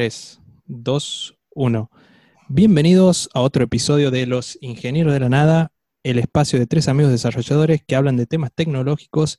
3, 0.00 0.40
2, 0.64 1.38
1. 1.50 1.90
Bienvenidos 2.48 3.28
a 3.34 3.42
otro 3.42 3.64
episodio 3.64 4.10
de 4.10 4.24
Los 4.24 4.56
Ingenieros 4.62 5.12
de 5.12 5.20
la 5.20 5.28
Nada, 5.28 5.72
el 6.02 6.18
espacio 6.18 6.58
de 6.58 6.66
tres 6.66 6.88
amigos 6.88 7.12
desarrolladores 7.12 7.82
que 7.86 7.96
hablan 7.96 8.16
de 8.16 8.24
temas 8.24 8.50
tecnológicos 8.54 9.36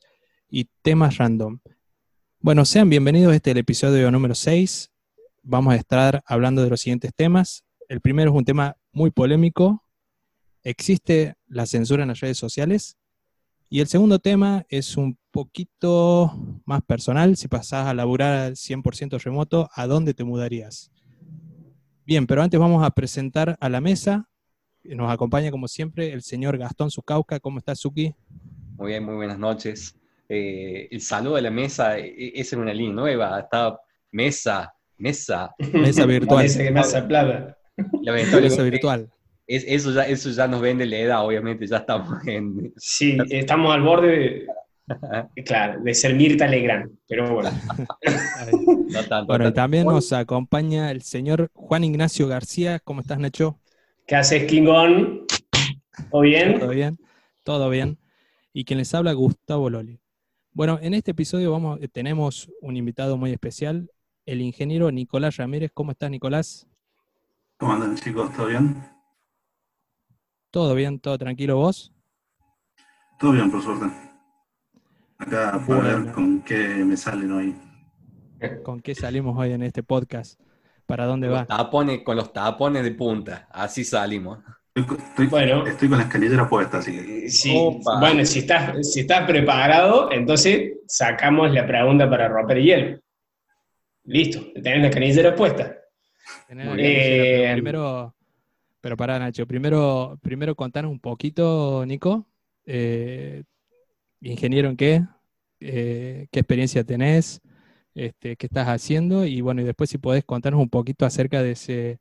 y 0.48 0.68
temas 0.82 1.18
random. 1.18 1.58
Bueno, 2.38 2.64
sean 2.64 2.88
bienvenidos, 2.88 3.34
este 3.34 3.50
es 3.50 3.54
el 3.54 3.58
episodio 3.58 4.08
número 4.12 4.36
6. 4.36 4.92
Vamos 5.42 5.74
a 5.74 5.76
estar 5.78 6.22
hablando 6.26 6.62
de 6.62 6.70
los 6.70 6.80
siguientes 6.80 7.10
temas. 7.12 7.64
El 7.88 8.00
primero 8.00 8.30
es 8.30 8.36
un 8.36 8.44
tema 8.44 8.76
muy 8.92 9.10
polémico. 9.10 9.84
¿Existe 10.62 11.34
la 11.48 11.66
censura 11.66 12.04
en 12.04 12.10
las 12.10 12.20
redes 12.20 12.38
sociales? 12.38 12.96
Y 13.68 13.80
el 13.80 13.88
segundo 13.88 14.20
tema 14.20 14.64
es 14.68 14.96
un 14.96 15.18
poquito 15.32 16.60
más 16.64 16.82
personal. 16.82 17.36
Si 17.36 17.48
pasás 17.48 17.88
a 17.88 17.94
laburar 17.94 18.32
al 18.32 18.52
100% 18.52 19.20
remoto, 19.22 19.68
¿a 19.74 19.86
dónde 19.86 20.14
te 20.14 20.22
mudarías? 20.22 20.92
Bien, 22.04 22.26
pero 22.26 22.42
antes 22.42 22.60
vamos 22.60 22.84
a 22.84 22.90
presentar 22.90 23.56
a 23.58 23.68
la 23.68 23.80
mesa. 23.80 24.28
Nos 24.84 25.10
acompaña, 25.10 25.50
como 25.50 25.66
siempre, 25.66 26.12
el 26.12 26.22
señor 26.22 26.58
Gastón 26.58 26.90
Zucauca. 26.90 27.40
¿Cómo 27.40 27.58
estás, 27.58 27.80
Suki? 27.80 28.14
Muy 28.76 28.88
bien, 28.88 29.04
muy 29.04 29.14
buenas 29.14 29.38
noches. 29.38 29.96
Eh, 30.28 30.88
el 30.90 31.00
saludo 31.00 31.36
de 31.36 31.42
la 31.42 31.50
mesa 31.50 31.98
e, 31.98 32.06
e, 32.06 32.32
es 32.34 32.52
en 32.52 32.60
una 32.60 32.74
línea 32.74 32.94
nueva. 32.94 33.40
Está 33.40 33.78
mesa, 34.10 34.72
mesa. 34.98 35.54
Mesa 35.72 36.06
virtual. 36.06 36.46
mesa 36.72 37.08
plata. 37.08 37.58
La 38.02 38.12
mesa 38.12 38.62
virtual 38.62 39.10
eso, 39.46 39.92
ya, 39.92 40.02
eso 40.02 40.30
ya 40.30 40.46
nos 40.46 40.60
vende 40.60 40.86
la 40.86 40.98
edad, 40.98 41.26
obviamente, 41.26 41.66
ya 41.66 41.78
estamos 41.78 42.26
en... 42.26 42.72
Sí, 42.76 43.18
estamos 43.30 43.74
al 43.74 43.82
borde 43.82 44.08
de, 44.08 44.46
claro, 45.46 45.80
de 45.82 45.94
ser 45.94 46.14
Mirta 46.14 46.46
Legrand, 46.46 46.90
pero 47.08 47.34
bueno. 47.34 47.50
bueno, 49.26 49.48
y 49.48 49.52
también 49.52 49.86
nos 49.86 50.12
acompaña 50.12 50.90
el 50.90 51.02
señor 51.02 51.50
Juan 51.54 51.84
Ignacio 51.84 52.26
García. 52.28 52.80
¿Cómo 52.80 53.00
estás, 53.00 53.18
Nacho? 53.18 53.58
¿Qué 54.06 54.16
haces, 54.16 54.44
Kingón? 54.44 55.26
¿Todo 56.10 56.22
bien? 56.22 56.58
Todo 56.58 56.70
bien, 56.70 56.98
todo 57.44 57.70
bien. 57.70 57.98
Y 58.52 58.64
quien 58.64 58.78
les 58.78 58.94
habla, 58.94 59.12
Gustavo 59.12 59.70
Loli. 59.70 60.00
Bueno, 60.52 60.78
en 60.82 60.94
este 60.94 61.12
episodio 61.12 61.52
vamos, 61.52 61.80
tenemos 61.92 62.50
un 62.60 62.76
invitado 62.76 63.16
muy 63.16 63.30
especial, 63.30 63.90
el 64.26 64.42
ingeniero 64.42 64.90
Nicolás 64.90 65.36
Ramírez. 65.36 65.70
¿Cómo 65.72 65.92
estás, 65.92 66.10
Nicolás? 66.10 66.66
¿Cómo 67.56 67.72
andan, 67.72 67.96
chicos? 67.96 68.34
¿Todo 68.36 68.46
bien? 68.46 68.84
¿Todo 70.50 70.74
bien? 70.74 70.98
¿Todo 70.98 71.16
tranquilo 71.16 71.56
vos? 71.56 71.92
Todo 73.18 73.32
bien, 73.32 73.50
por 73.50 73.62
suerte. 73.62 74.11
Acá 75.22 75.62
para 75.68 75.80
ver 75.82 76.12
con 76.12 76.42
qué 76.42 76.56
me 76.84 76.96
salen 76.96 77.30
hoy. 77.30 77.54
¿Con 78.64 78.80
qué 78.80 78.92
salimos 78.92 79.38
hoy 79.38 79.52
en 79.52 79.62
este 79.62 79.84
podcast? 79.84 80.40
¿Para 80.84 81.06
dónde 81.06 81.28
va? 81.28 81.46
con 82.04 82.16
los 82.16 82.32
tapones 82.32 82.82
de 82.82 82.90
punta, 82.90 83.46
así 83.52 83.84
salimos. 83.84 84.40
Estoy, 84.74 85.28
bueno, 85.28 85.64
estoy 85.64 85.88
con 85.88 85.98
la 85.98 86.04
escalera 86.04 86.48
puesta, 86.48 86.78
así 86.78 86.92
que... 86.92 87.30
Sí, 87.30 87.56
bueno, 88.00 88.24
si 88.24 88.40
estás, 88.40 88.84
si 88.90 89.00
estás 89.00 89.24
preparado, 89.28 90.10
entonces 90.10 90.72
sacamos 90.88 91.52
la 91.52 91.68
pregunta 91.68 92.10
para 92.10 92.26
romper 92.26 92.56
el 92.56 92.64
hielo. 92.64 93.00
Listo, 94.04 94.40
tenés 94.60 94.82
la 94.82 94.90
canillera 94.90 95.36
puesta. 95.36 95.76
Eh, 96.48 97.48
primero, 97.52 98.12
pero 98.80 98.96
para 98.96 99.20
Nacho, 99.20 99.46
primero, 99.46 100.18
primero 100.20 100.56
contanos 100.56 100.90
un 100.90 100.98
poquito, 100.98 101.84
Nico. 101.86 102.26
Eh, 102.66 103.44
¿Ingeniero 104.22 104.68
en 104.68 104.76
qué? 104.76 105.04
Eh, 105.58 106.28
¿Qué 106.30 106.40
experiencia 106.40 106.84
tenés? 106.84 107.40
Este, 107.94 108.36
¿Qué 108.36 108.46
estás 108.46 108.68
haciendo? 108.68 109.26
Y 109.26 109.40
bueno, 109.40 109.60
y 109.62 109.64
después 109.64 109.90
si 109.90 109.98
podés 109.98 110.24
contarnos 110.24 110.62
un 110.62 110.70
poquito 110.70 111.04
acerca 111.04 111.42
de 111.42 111.52
ese, 111.52 112.00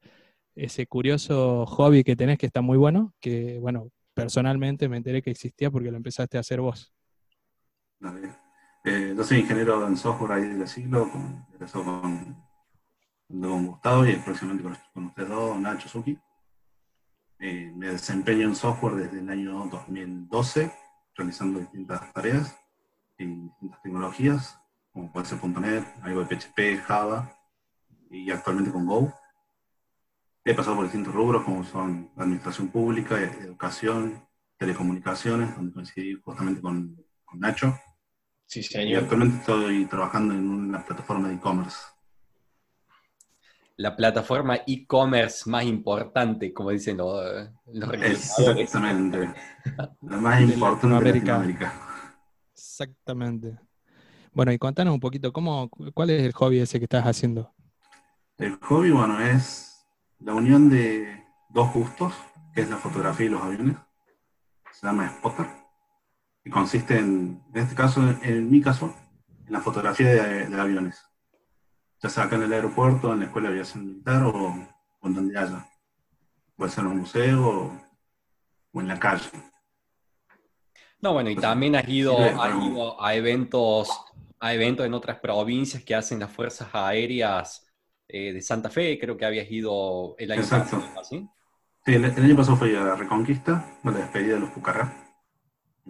ese 0.55 0.85
curioso 0.85 1.65
hobby 1.65 2.03
que 2.03 2.15
tenés 2.15 2.37
que 2.37 2.45
está 2.45 2.61
muy 2.61 2.77
bueno, 2.77 3.13
que 3.19 3.57
bueno, 3.59 3.89
personalmente 4.13 4.87
me 4.87 4.97
enteré 4.97 5.21
que 5.21 5.31
existía 5.31 5.71
porque 5.71 5.89
lo 5.89 5.97
empezaste 5.97 6.37
a 6.37 6.41
hacer 6.41 6.61
vos. 6.61 6.93
Eh, 8.83 9.13
yo 9.15 9.23
soy 9.23 9.39
ingeniero 9.39 9.85
en 9.87 9.97
software 9.97 10.31
ahí 10.33 10.47
del 10.47 10.67
siglo, 10.67 11.09
con, 11.11 11.45
con, 11.71 12.37
con 13.27 13.67
Gustavo 13.67 14.05
y 14.05 14.15
próximamente 14.15 14.63
con, 14.63 14.77
con 14.93 15.05
ustedes 15.05 15.29
dos, 15.29 15.59
Nacho 15.59 15.89
Suki. 15.89 16.17
Eh, 17.39 17.71
me 17.75 17.87
desempeño 17.87 18.47
en 18.47 18.55
software 18.55 18.95
desde 18.95 19.19
el 19.19 19.29
año 19.29 19.67
2012, 19.71 20.71
realizando 21.21 21.59
distintas 21.59 22.11
tareas 22.13 22.57
en 23.19 23.47
distintas 23.47 23.81
tecnologías, 23.83 24.59
como 24.91 25.11
puede 25.11 25.27
ser 25.27 25.43
.NET, 25.43 25.85
algo 26.01 26.23
de 26.23 26.35
PHP, 26.35 26.81
Java 26.83 27.37
y 28.09 28.31
actualmente 28.31 28.71
con 28.71 28.87
Go. 28.87 29.13
He 30.43 30.55
pasado 30.55 30.77
por 30.77 30.85
distintos 30.85 31.13
rubros 31.13 31.43
como 31.43 31.63
son 31.63 32.11
administración 32.17 32.69
pública, 32.69 33.21
educación, 33.21 34.27
telecomunicaciones, 34.57 35.55
donde 35.55 35.73
coincidí 35.73 36.19
justamente 36.23 36.59
con, 36.59 36.97
con 37.23 37.39
Nacho. 37.39 37.77
Sí, 38.47 38.63
señor. 38.63 38.87
Y 38.87 38.95
actualmente 38.95 39.37
estoy 39.37 39.85
trabajando 39.85 40.33
en 40.33 40.49
una 40.49 40.83
plataforma 40.83 41.27
de 41.27 41.35
e-commerce 41.35 41.77
la 43.81 43.95
plataforma 43.95 44.59
e-commerce 44.67 45.49
más 45.49 45.63
importante, 45.63 46.53
como 46.53 46.69
dicen 46.69 46.97
los, 46.97 47.49
los 47.73 47.93
Exactamente. 47.93 49.33
la 50.01 50.17
más 50.17 50.41
importante 50.41 50.87
de 50.87 51.13
Latinoamérica. 51.13 51.73
Exactamente. 52.53 53.57
Bueno, 54.33 54.51
y 54.51 54.59
contanos 54.59 54.93
un 54.93 54.99
poquito, 54.99 55.33
¿cómo, 55.33 55.67
¿cuál 55.95 56.11
es 56.11 56.21
el 56.21 56.31
hobby 56.33 56.59
ese 56.59 56.77
que 56.77 56.85
estás 56.85 57.05
haciendo? 57.05 57.51
El 58.37 58.57
hobby, 58.57 58.91
bueno, 58.91 59.19
es 59.19 59.83
la 60.19 60.35
unión 60.35 60.69
de 60.69 61.25
dos 61.49 61.73
gustos, 61.73 62.13
que 62.53 62.61
es 62.61 62.69
la 62.69 62.77
fotografía 62.77 63.25
y 63.25 63.29
los 63.29 63.41
aviones. 63.41 63.77
Se 64.73 64.85
llama 64.85 65.09
Spotter. 65.09 65.47
Y 66.45 66.51
consiste 66.51 66.99
en, 66.99 67.43
en 67.53 67.61
este 67.61 67.73
caso, 67.73 68.01
en 68.21 68.49
mi 68.49 68.61
caso, 68.61 68.95
en 69.47 69.53
la 69.53 69.59
fotografía 69.59 70.07
de 70.07 70.61
aviones 70.61 71.10
ya 72.01 72.09
sea 72.09 72.23
acá 72.23 72.35
en 72.35 72.43
el 72.43 72.53
aeropuerto, 72.53 73.13
en 73.13 73.19
la 73.19 73.25
escuela 73.25 73.49
de 73.49 73.55
aviación 73.55 73.85
militar 73.85 74.23
o, 74.23 74.67
en 75.03 75.13
donde 75.13 75.37
haya. 75.37 75.67
Puede 76.55 76.71
ser 76.71 76.83
en 76.83 76.91
un 76.91 76.97
museo 76.99 77.79
o, 78.73 78.79
en 78.79 78.87
la 78.87 78.99
calle. 78.99 79.29
No, 81.01 81.13
bueno, 81.13 81.29
y 81.29 81.35
también 81.35 81.75
has 81.75 81.87
ido, 81.87 82.17
a 82.99 83.15
eventos, 83.15 83.89
a 84.39 84.53
eventos 84.53 84.85
en 84.85 84.93
otras 84.93 85.19
provincias 85.19 85.83
que 85.83 85.95
hacen 85.95 86.19
las 86.19 86.31
fuerzas 86.31 86.69
aéreas 86.73 87.67
eh, 88.07 88.33
de 88.33 88.41
Santa 88.41 88.69
Fe, 88.69 88.99
creo 88.99 89.17
que 89.17 89.25
habías 89.25 89.49
ido 89.49 90.15
el 90.17 90.31
año 90.31 90.41
pasado. 90.41 90.83
¿sí? 91.03 91.27
Sí, 91.85 91.95
el, 91.95 92.05
año 92.05 92.35
pasado 92.35 92.57
fui 92.57 92.75
a 92.75 92.83
la 92.83 92.95
Reconquista, 92.95 93.79
a 93.83 93.89
la 93.89 93.97
despedida 93.97 94.35
de 94.35 94.41
los 94.41 94.49
Pucará. 94.51 94.93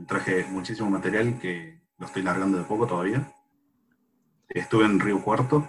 Traje 0.08 0.46
muchísimo 0.46 0.90
material 0.90 1.38
que 1.40 1.82
lo 1.98 2.06
estoy 2.06 2.24
largando 2.24 2.58
de 2.58 2.64
poco 2.64 2.88
todavía. 2.88 3.34
Estuve 4.48 4.86
en 4.86 5.00
Río 5.00 5.22
Cuarto, 5.22 5.68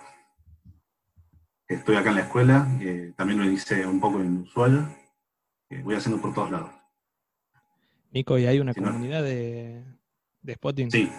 Estoy 1.73 1.97
acá 1.97 2.11
en 2.11 2.17
la 2.17 2.23
escuela, 2.23 2.69
también 3.17 3.39
lo 3.39 3.51
hice 3.51 3.87
un 3.87 3.99
poco 3.99 4.21
en 4.21 4.43
Ushuaia, 4.43 4.95
voy 5.83 5.95
haciendo 5.95 6.21
por 6.21 6.35
todos 6.35 6.51
lados. 6.51 6.71
Nico, 8.11 8.39
¿y 8.39 8.47
hay 8.47 8.61
una 8.61 8.75
comunidad 8.75 9.23
de, 9.23 9.83
de 10.43 10.55
spotting? 10.55 10.91
Sí. 10.91 11.11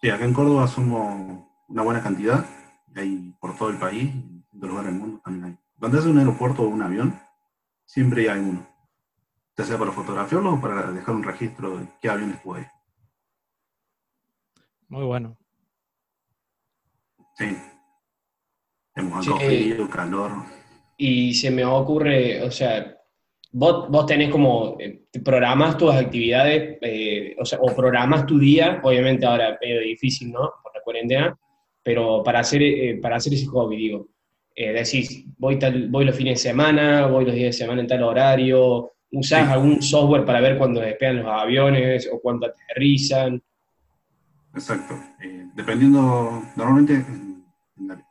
sí, 0.00 0.10
acá 0.10 0.24
en 0.24 0.34
Córdoba 0.34 0.66
somos 0.66 1.42
una 1.68 1.82
buena 1.82 2.02
cantidad, 2.02 2.44
hay 2.94 3.34
por 3.40 3.56
todo 3.56 3.70
el 3.70 3.78
país, 3.78 4.12
en 4.12 4.44
todos 4.60 4.68
lugares 4.68 4.92
del 4.92 5.00
mundo 5.00 5.20
también 5.24 5.44
hay. 5.44 5.58
Cuando 5.78 5.98
es 5.98 6.04
un 6.04 6.18
aeropuerto 6.18 6.62
o 6.62 6.68
un 6.68 6.82
avión, 6.82 7.18
siempre 7.86 8.28
hay 8.30 8.40
uno. 8.40 8.66
Ya 9.56 9.64
sea 9.64 9.78
para 9.78 9.92
fotografiarlo 9.92 10.54
o 10.54 10.60
para 10.60 10.92
dejar 10.92 11.14
un 11.14 11.22
registro 11.22 11.78
de 11.78 11.88
qué 12.00 12.10
aviones 12.10 12.40
puede. 12.40 12.70
Muy 14.88 15.04
bueno. 15.04 15.36
Sí. 17.36 17.56
Hemos 18.98 19.88
calor. 19.90 20.32
Y 20.96 21.32
se 21.34 21.50
me 21.50 21.64
ocurre, 21.64 22.42
o 22.42 22.50
sea, 22.50 22.96
vos, 23.52 23.88
vos 23.88 24.06
tenés 24.06 24.30
como, 24.30 24.76
eh, 24.80 25.04
programas 25.24 25.78
tus 25.78 25.94
actividades, 25.94 26.78
eh, 26.80 27.36
o, 27.38 27.44
sea, 27.44 27.60
o 27.60 27.74
programas 27.74 28.26
tu 28.26 28.38
día, 28.38 28.80
obviamente 28.82 29.24
ahora 29.24 29.50
es 29.50 29.58
medio 29.60 29.80
difícil, 29.80 30.32
¿no? 30.32 30.50
Por 30.62 30.74
la 30.74 30.82
cuarentena, 30.82 31.38
pero 31.82 32.22
para 32.24 32.40
hacer, 32.40 32.62
eh, 32.62 32.98
para 33.00 33.16
hacer 33.16 33.34
ese 33.34 33.46
hobby, 33.46 33.76
digo. 33.76 34.08
decís, 34.56 35.24
voy, 35.38 35.56
tal, 35.56 35.88
voy 35.88 36.04
los 36.04 36.16
fines 36.16 36.42
de 36.42 36.50
semana, 36.50 37.06
voy 37.06 37.24
los 37.24 37.34
días 37.34 37.54
de 37.54 37.64
semana 37.64 37.80
en 37.80 37.86
tal 37.86 38.02
horario, 38.02 38.90
¿usás 39.12 39.48
algún 39.48 39.80
software 39.80 40.24
para 40.24 40.40
ver 40.40 40.58
cuándo 40.58 40.80
despegan 40.80 41.18
los 41.18 41.26
aviones 41.26 42.10
o 42.12 42.20
cuándo 42.20 42.48
aterrizan? 42.48 43.40
Exacto. 44.52 44.94
dependiendo, 45.54 46.42
normalmente 46.56 47.04
la 47.76 48.07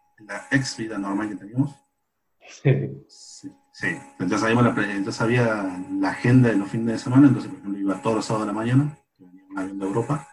ex 0.51 0.77
vida 0.77 0.97
normal 0.97 1.29
que 1.29 1.35
teníamos. 1.35 1.75
Sí. 2.50 3.51
sí. 3.71 3.97
Ya, 4.19 4.38
sabíamos 4.38 4.63
la, 4.63 4.97
ya 5.03 5.12
sabía 5.12 5.79
la 6.00 6.09
agenda 6.09 6.50
de 6.50 6.56
los 6.56 6.69
fines 6.69 6.88
de 6.88 7.00
semana, 7.00 7.27
entonces, 7.27 7.51
por 7.51 7.59
ejemplo, 7.59 7.79
iba 7.79 8.01
todos 8.01 8.18
los 8.18 8.25
sábados 8.25 8.47
de 8.47 8.53
la 8.53 8.59
mañana, 8.59 8.97
venía 9.18 9.44
un 9.50 9.59
avión 9.59 9.79
de 9.79 9.85
Europa. 9.85 10.27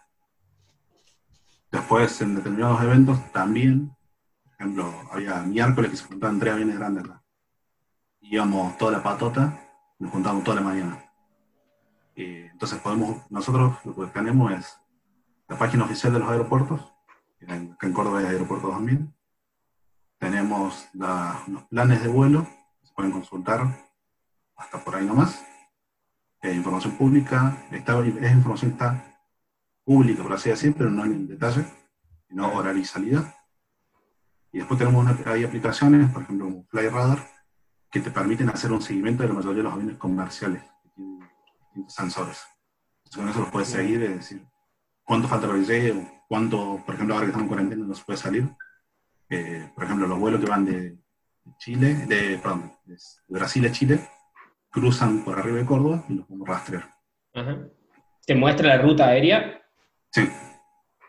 Después, 1.71 2.21
en 2.23 2.37
determinados 2.37 2.83
eventos, 2.83 3.33
también, 3.33 3.95
ejemplo, 4.59 4.95
había 5.11 5.43
miércoles 5.43 5.91
que 5.91 5.97
se 5.97 6.05
juntaban 6.05 6.39
tres 6.39 6.55
aviones 6.55 6.79
grandes 6.79 7.05
acá. 7.05 7.23
Íbamos 8.21 8.79
toda 8.79 8.93
la 8.93 9.03
patota, 9.03 9.61
nos 9.99 10.11
juntábamos 10.11 10.45
toda 10.45 10.57
la 10.57 10.63
mañana. 10.63 11.05
Eh, 12.17 12.49
entonces 12.51 12.79
podemos, 12.81 13.31
nosotros 13.31 13.77
lo 13.85 13.95
que 13.95 14.07
tenemos 14.07 14.53
es 14.53 14.79
la 15.49 15.59
página 15.59 15.85
oficial 15.85 16.13
de 16.13 16.21
los 16.21 16.29
aeropuertos, 16.29 16.81
que 17.39 17.45
en, 17.45 17.73
acá 17.73 17.87
en 17.87 17.93
Córdoba 17.93 18.23
es 18.23 18.29
Aeropuerto 18.29 18.69
2000. 18.69 19.14
Tenemos 20.25 20.89
la- 20.95 21.43
los 21.49 21.65
planes 21.65 22.03
de 22.03 22.09
vuelo, 22.09 22.47
se 22.83 22.95
pueden 22.95 23.13
consultar 23.13 23.61
hasta 24.57 24.83
por 24.83 24.97
ahí 24.97 25.05
nomás. 25.05 25.45
Eh, 26.41 26.55
información 26.55 26.97
pública, 26.97 27.59
está, 27.71 27.99
es 28.01 28.33
información 28.33 28.71
está 28.71 29.05
pública, 29.85 30.23
por 30.23 30.33
así 30.33 30.49
decir, 30.49 30.75
pero 30.79 30.89
no 30.89 31.05
en 31.05 31.29
detalle, 31.29 31.67
sino 32.27 32.51
horario 32.55 32.81
y 32.81 32.87
salida. 32.87 33.35
Y 34.51 34.61
después 34.61 34.79
tenemos 34.79 35.05
una, 35.05 35.15
hay 35.31 35.45
aplicaciones, 35.45 36.11
por 36.11 36.23
ejemplo, 36.23 36.47
como 36.47 36.65
FlyRadar, 36.69 37.19
que 37.91 38.01
te 38.01 38.11
permiten 38.11 38.49
hacer 38.49 38.73
un 38.73 38.81
seguimiento 38.81 39.25
de 39.25 39.29
la 39.29 39.35
mayoría 39.35 39.59
de 39.59 39.63
los 39.65 39.75
aviones 39.75 39.99
comerciales, 39.99 40.63
que 40.83 40.89
tienen 40.89 41.21
sensores. 41.87 42.41
Entonces, 43.05 43.17
con 43.21 43.29
eso 43.29 43.41
los 43.41 43.51
puedes 43.51 43.69
seguir, 43.69 44.03
es 44.05 44.17
decir, 44.17 44.43
cuánto 45.05 45.29
falta 45.29 45.49
para 45.49 45.59
que 45.59 45.67
llegue, 45.67 45.93
o 45.93 46.25
cuánto, 46.29 46.83
por 46.87 46.95
ejemplo, 46.95 47.15
ahora 47.15 47.27
que 47.27 47.31
estamos 47.33 47.45
en 47.45 47.49
cuarentena 47.49 47.85
no 47.85 47.95
se 47.95 48.05
puede 48.05 48.17
salir. 48.19 48.57
Eh, 49.35 49.71
por 49.75 49.85
ejemplo, 49.85 50.07
los 50.07 50.19
vuelos 50.19 50.41
que 50.41 50.47
van 50.51 50.65
de 50.65 50.97
Chile, 51.59 51.95
de, 52.07 52.39
perdón, 52.39 52.73
de 52.85 52.97
Brasil 53.29 53.67
a 53.67 53.73
Chile, 53.73 54.01
cruzan 54.71 55.25
por 55.25 55.39
arriba 55.39 55.59
de 55.59 55.67
Córdoba 55.67 56.05
y 56.09 56.15
los 56.15 56.27
podemos 56.27 56.49
rastrear. 56.49 56.91
Ajá. 57.35 57.59
¿Te 58.27 58.35
muestra 58.35 58.69
la 58.69 58.79
ruta 58.83 59.07
aérea? 59.09 59.61
Sí, 60.11 60.29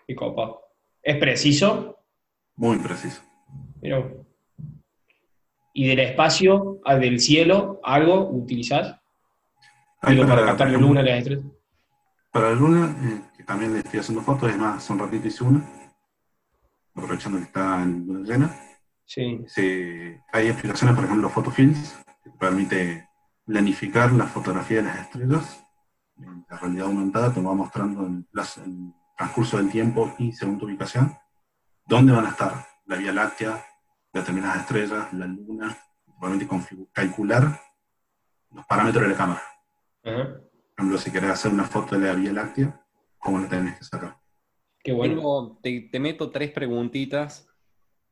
Y 0.08 0.16
copa. 0.16 0.58
¿Es 1.02 1.18
preciso? 1.18 2.00
muy 2.58 2.78
preciso. 2.78 3.22
Pero... 3.82 4.26
¿Y 5.74 5.88
del 5.88 6.00
espacio, 6.00 6.80
al 6.86 7.02
del 7.02 7.20
cielo, 7.20 7.82
algo 7.84 8.30
utilizás? 8.30 8.98
Para, 10.02 10.26
para- 10.26 10.46
captar 10.46 10.70
la 10.72 10.78
luna, 10.78 11.02
las 11.02 11.18
estrellas. 11.20 11.44
Para 12.32 12.50
la 12.52 12.56
luna, 12.56 12.96
eh, 13.04 13.22
que 13.36 13.44
también 13.44 13.74
le 13.74 13.80
estoy 13.80 14.00
haciendo 14.00 14.22
fotos, 14.24 14.50
es 14.50 14.58
más, 14.58 14.78
hace 14.78 14.94
un 14.94 15.00
ratito 15.00 15.28
hice 15.28 15.44
una, 15.44 15.70
aprovechando 16.96 17.38
que 17.40 17.44
está 17.46 17.82
en 17.84 18.24
llena. 18.24 18.56
Sí. 19.06 19.44
Se- 19.48 20.22
hay 20.32 20.50
aplicaciones, 20.50 20.96
por 20.96 21.06
ejemplo, 21.06 21.30
Photofilms, 21.30 21.96
que 22.24 22.30
te 22.32 22.38
permite 22.38 23.10
planificar 23.46 24.12
la 24.14 24.26
fotografía 24.26 24.78
de 24.78 24.84
las 24.84 25.00
estrellas. 25.00 25.62
La 26.50 26.58
realidad 26.58 26.86
aumentada 26.88 27.34
te 27.34 27.42
va 27.42 27.54
mostrando 27.54 28.06
en 28.08 28.28
el, 28.34 28.94
transcurso 29.18 29.58
del 29.58 29.70
tiempo 29.70 30.14
y 30.18 30.32
según 30.34 30.58
tu 30.58 30.66
ubicación, 30.66 31.16
dónde 31.86 32.12
van 32.14 32.26
a 32.26 32.30
estar 32.30 32.66
la 32.86 32.96
Vía 32.98 33.12
Láctea, 33.14 33.64
determinadas 34.14 34.62
estrellas, 34.62 35.12
la 35.14 35.28
luna, 35.28 35.78
te 36.06 36.12
permite 36.20 36.48
configu- 36.48 36.90
calcular 36.92 37.62
los 38.52 38.66
parámetros 38.66 39.04
de 39.04 39.10
la 39.10 39.16
cámara. 39.18 39.42
Por 40.14 40.42
ejemplo, 40.78 40.98
si 40.98 41.12
querés 41.12 41.32
hacer 41.32 41.52
una 41.52 41.64
foto 41.66 41.98
de 41.98 42.08
la 42.08 42.14
Vía 42.14 42.32
Láctea, 42.34 42.82
¿cómo 43.18 43.40
la 43.40 43.48
tenés 43.48 43.78
que 43.78 43.84
sacar? 43.86 44.18
Qué 44.86 44.94
bueno. 44.94 45.16
Tengo- 45.16 45.60
te, 45.64 45.90
te 45.92 46.00
meto 46.00 46.30
tres 46.32 46.52
preguntitas. 46.52 47.50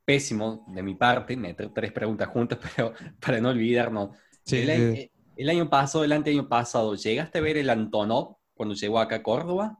Pésimo 0.04 0.66
de 0.68 0.82
mi 0.82 0.94
parte, 0.96 1.34
meter 1.34 1.72
tres 1.72 1.90
preguntas 1.92 2.28
juntas, 2.28 2.58
pero 2.76 2.92
para 3.20 3.40
no 3.40 3.48
olvidarnos. 3.50 4.10
Sí, 4.44 4.58
el, 4.58 4.68
eh, 4.68 4.74
año, 4.74 5.08
el 5.36 5.48
año 5.50 5.70
pasado, 5.70 6.04
el 6.04 6.12
anteaño 6.12 6.46
pasado, 6.48 6.94
¿llegaste 6.96 7.38
a 7.38 7.40
ver 7.40 7.56
el 7.56 7.70
Antonov 7.70 8.36
cuando 8.54 8.74
llegó 8.74 8.98
acá 8.98 9.16
a 9.16 9.22
Córdoba? 9.22 9.78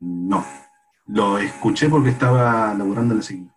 No. 0.00 0.42
Lo 1.08 1.36
escuché 1.38 1.88
porque 1.88 2.10
estaba 2.10 2.72
laburando 2.74 3.12
en 3.14 3.18
la 3.18 3.22
seguida. 3.24 3.56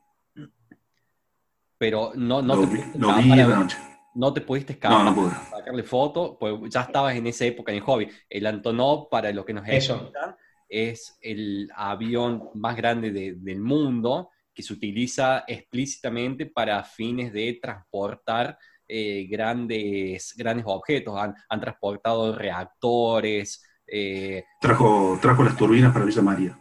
Pero 1.78 2.12
no, 2.16 2.42
no, 2.42 2.56
lo, 2.56 2.62
te, 2.62 2.68
pudiste 2.68 3.00
lo 3.00 3.08
vi 3.16 3.30
escapar 3.30 3.40
a 3.40 3.42
en 3.44 3.48
ver- 3.48 3.50
la 3.50 3.60
noche. 3.64 3.78
no 4.16 4.34
te 4.34 4.42
pudiste 4.42 4.74
No, 4.74 4.78
escapar 4.78 5.06
no 5.06 5.16
pude. 5.16 5.32
sacarle 5.50 5.84
foto, 5.84 6.38
pues 6.38 6.54
ya 6.70 6.82
estabas 6.82 7.16
en 7.16 7.28
esa 7.28 7.46
época 7.46 7.72
en 7.72 7.78
el 7.78 7.84
hobby. 7.84 8.10
El 8.30 8.46
Antonov, 8.48 9.10
para 9.10 9.32
los 9.32 9.46
que 9.46 9.54
nos 9.54 9.68
escuchan, 9.68 10.36
es 10.70 11.18
el 11.22 11.70
avión 11.76 12.50
más 12.54 12.76
grande 12.78 13.12
de- 13.12 13.34
del 13.36 13.60
mundo 13.60 14.30
que 14.54 14.62
se 14.64 14.74
utiliza 14.74 15.44
explícitamente 15.48 16.46
para 16.46 16.84
fines 16.84 17.34
de 17.34 17.60
transportar 17.62 18.58
eh, 18.92 19.28
grandes, 19.30 20.34
grandes 20.36 20.66
objetos. 20.68 21.16
Han, 21.18 21.36
han 21.50 21.62
transportado 21.62 22.36
reactores. 22.36 23.64
eh, 23.88 24.44
Trajo, 24.62 25.18
trajo 25.22 25.44
las 25.44 25.56
turbinas 25.56 25.94
para 25.94 26.06
Villa 26.06 26.22
María. 26.22 26.60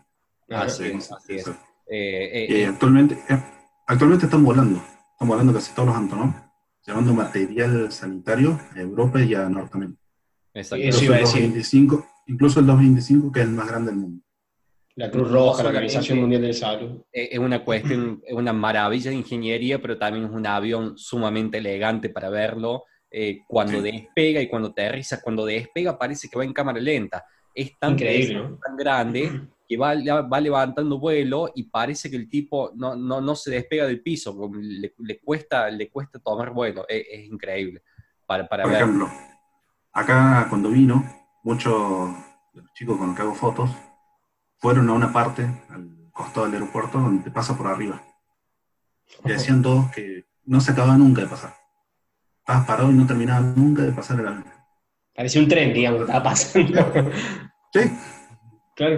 Ajá. 0.50 0.64
así 0.64 0.84
es, 0.84 1.12
así 1.12 1.34
es. 1.37 1.40
Eso. 1.43 1.56
Eh, 1.90 2.66
actualmente, 2.69 3.19
actualmente 3.87 4.26
están 4.26 4.44
volando. 4.44 4.82
Están 5.12 5.28
volando 5.28 5.52
casi 5.54 5.72
todos 5.75 5.88
los 5.88 5.96
Antonov, 5.96 6.32
llevando 6.87 7.14
material 7.14 7.90
sanitario 7.90 8.61
a 8.76 8.81
Europa 8.81 9.20
y 9.22 9.34
a 9.34 9.49
Norteamérica. 9.49 9.99
exacto. 10.54 10.84
Eso 10.84 11.04
iba 11.04 11.14
a 11.16 11.19
el, 11.19 11.25
decir. 11.25 11.43
225, 11.43 12.06
incluso 12.28 12.60
el 12.60 12.66
225, 12.66 13.32
que 13.32 13.40
es 13.40 13.46
el 13.46 13.52
más 13.52 13.69
grande 13.69 13.90
del 13.90 14.00
mundo. 14.00 14.22
La 14.94 15.10
Cruz 15.10 15.30
Roja, 15.30 15.62
la 15.62 15.69
Organización 15.69 16.19
Mundial 16.20 16.42
de 16.42 16.52
Salud. 16.54 17.02
Es 17.12 17.38
una 17.38 17.64
cuestión, 17.64 18.20
es 18.26 18.34
una 18.34 18.52
maravilla 18.52 19.10
de 19.10 19.16
ingeniería, 19.16 19.80
pero 19.80 19.96
también 19.96 20.25
es 20.25 20.30
un 20.32 20.44
avión 20.46 20.96
sumamente 20.98 21.58
elegante 21.58 22.08
para 22.10 22.30
verlo. 22.30 22.84
eh, 23.10 23.38
cuando 23.48 23.78
Sí. 23.80 23.90
despega 23.90 24.38
y 24.42 24.48
cuando 24.50 24.69
aterriza, 24.69 25.22
cuando 25.22 25.46
despega 25.46 25.98
parece 25.98 26.28
que 26.28 26.36
va 26.36 26.44
en 26.44 26.52
cámara 26.52 26.78
lenta. 26.78 27.25
Es 27.54 27.78
tan, 27.78 27.92
Increíble, 27.92 28.34
pesado, 28.34 28.48
¿no? 28.50 28.58
tan 28.58 28.76
grande 28.76 29.40
que 29.66 29.76
va, 29.78 29.94
va 30.25 30.40
levantando 30.42 30.98
vuelo 30.98 31.50
y 31.54 31.62
parece 31.70 32.10
que 32.10 32.16
el 32.16 32.28
tipo 32.28 32.70
no, 32.76 32.96
no, 32.96 33.22
no 33.22 33.34
se 33.34 33.50
despega 33.50 33.86
del 33.86 34.02
piso, 34.02 34.50
le, 34.60 34.92
le 34.98 35.19
cuesta, 35.20 35.70
le 35.70 35.88
cuesta 35.88 36.19
tomar 36.19 36.50
vuelo. 36.52 36.84
Es, 36.86 37.06
es 37.10 37.25
increíble 37.32 37.82
para, 38.26 38.46
para 38.46 38.64
Por 38.64 38.72
ver. 38.72 38.82
ejemplo, 38.82 39.08
acá 39.92 40.46
cuando 40.50 40.69
vino, 40.69 41.02
muchos 41.43 42.11
de 42.55 42.62
los 42.62 42.73
chicos 42.73 42.96
con 42.99 43.08
los 43.08 43.17
que 43.17 43.23
hago 43.23 43.35
fotos 43.35 43.70
fueron 44.58 44.88
a 44.88 44.93
una 44.93 45.12
parte, 45.12 45.43
al 45.70 46.11
costado 46.12 46.46
del 46.46 46.55
aeropuerto, 46.56 46.99
donde 46.99 47.23
te 47.25 47.31
pasa 47.31 47.56
por 47.56 47.67
arriba. 47.69 48.02
Y 49.25 49.29
decían 49.29 49.62
todos 49.62 49.90
que 49.93 50.26
no 50.44 50.61
se 50.61 50.73
acababa 50.73 50.96
nunca 50.96 51.23
de 51.23 51.29
pasar. 51.29 51.55
Estabas 52.40 52.67
parado 52.67 52.90
y 52.90 52.94
no 52.94 53.06
terminaba 53.06 53.40
nunca 53.40 53.82
de 53.82 53.93
pasar 53.93 54.19
el 54.20 54.26
avión. 54.29 54.44
Parecía 55.14 55.43
un 55.43 55.49
tren, 55.49 55.73
digamos, 55.75 55.99
que 56.00 56.05
estaba 56.06 56.25
pasando. 56.25 56.93
Sí, 57.73 57.80
claro. 58.75 58.95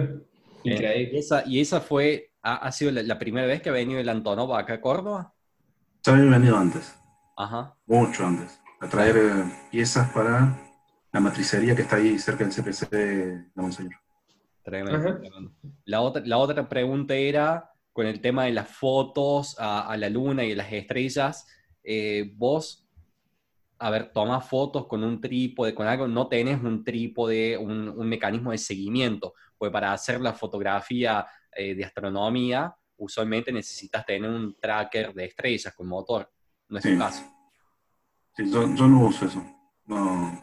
Eh, 0.63 0.71
Increíble. 0.71 1.09
y, 1.13 1.17
esa, 1.19 1.43
y 1.45 1.59
esa 1.59 1.81
fue, 1.81 2.31
ha, 2.41 2.55
ha 2.55 2.71
sido 2.71 2.91
la, 2.91 3.03
la 3.03 3.19
primera 3.19 3.45
vez 3.45 3.61
que 3.61 3.67
ha 3.69 3.73
venido 3.73 3.99
el 3.99 4.07
Antonov 4.07 4.53
acá 4.55 4.75
a 4.75 4.81
Córdoba. 4.81 5.33
ya 6.03 6.13
había 6.13 6.29
venido 6.29 6.55
antes, 6.57 6.95
Ajá. 7.35 7.75
mucho 7.85 8.25
antes, 8.25 8.61
a 8.79 8.87
traer 8.87 9.17
eh, 9.17 9.43
piezas 9.71 10.09
para 10.11 10.57
la 11.11 11.19
matricería 11.19 11.75
que 11.75 11.81
está 11.83 11.97
ahí 11.97 12.17
cerca 12.19 12.43
del 12.45 12.53
CPC 12.53 12.89
de 12.89 13.45
Monseñor. 13.55 13.99
Tremendo, 14.63 14.97
Ajá. 14.99 15.19
tremendo. 15.19 15.51
La 15.85 16.01
otra, 16.01 16.21
la 16.25 16.37
otra 16.37 16.69
pregunta 16.69 17.15
era 17.15 17.71
con 17.93 18.05
el 18.05 18.21
tema 18.21 18.45
de 18.45 18.51
las 18.51 18.69
fotos 18.69 19.55
a, 19.59 19.87
a 19.87 19.97
la 19.97 20.09
luna 20.09 20.43
y 20.45 20.53
a 20.53 20.55
las 20.55 20.71
estrellas. 20.71 21.47
eh, 21.83 22.31
vos, 22.35 22.87
a 23.79 23.89
ver, 23.89 24.11
tomás 24.13 24.47
fotos 24.47 24.85
con 24.87 25.03
un 25.03 25.19
trípode, 25.19 25.73
con 25.73 25.87
algo, 25.87 26.07
no 26.07 26.27
tenés 26.27 26.61
un 26.61 26.83
trípode, 26.83 27.57
un, 27.57 27.89
un 27.89 28.07
mecanismo 28.07 28.51
de 28.51 28.59
seguimiento, 28.59 29.33
pues 29.57 29.71
para 29.71 29.91
hacer 29.91 30.21
la 30.21 30.33
fotografía 30.33 31.25
eh, 31.55 31.73
de 31.73 31.83
astronomía, 31.83 32.73
usualmente 32.97 33.51
necesitas 33.51 34.05
tener 34.05 34.29
un 34.29 34.55
tracker 34.59 35.11
de 35.15 35.25
estrellas 35.25 35.73
con 35.75 35.87
motor. 35.87 36.31
No 36.69 36.77
es 36.77 36.83
Sí. 36.83 36.93
tu 36.93 36.99
caso. 36.99 37.23
Sí, 38.37 38.49
yo, 38.51 38.73
yo 38.75 38.87
no 38.87 39.07
uso 39.07 39.25
eso. 39.25 39.43
No, 39.87 40.41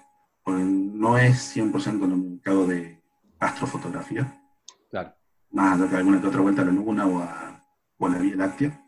no 0.50 1.18
es 1.18 1.56
100% 1.56 2.06
lo 2.06 2.42
que 2.42 2.50
hago 2.50 2.66
de 2.66 3.02
astrofotografía. 3.38 4.42
Claro. 4.90 5.14
Más 5.50 5.80
allá 5.80 5.90
que 5.90 5.96
alguna 5.96 6.20
que 6.20 6.26
otra 6.26 6.40
vuelta 6.40 6.62
a 6.62 6.64
la 6.64 6.72
luna 6.72 7.06
o 7.06 7.18
a, 7.20 7.64
o 7.98 8.06
a 8.06 8.10
la 8.10 8.18
Vía 8.18 8.36
Láctea. 8.36 8.84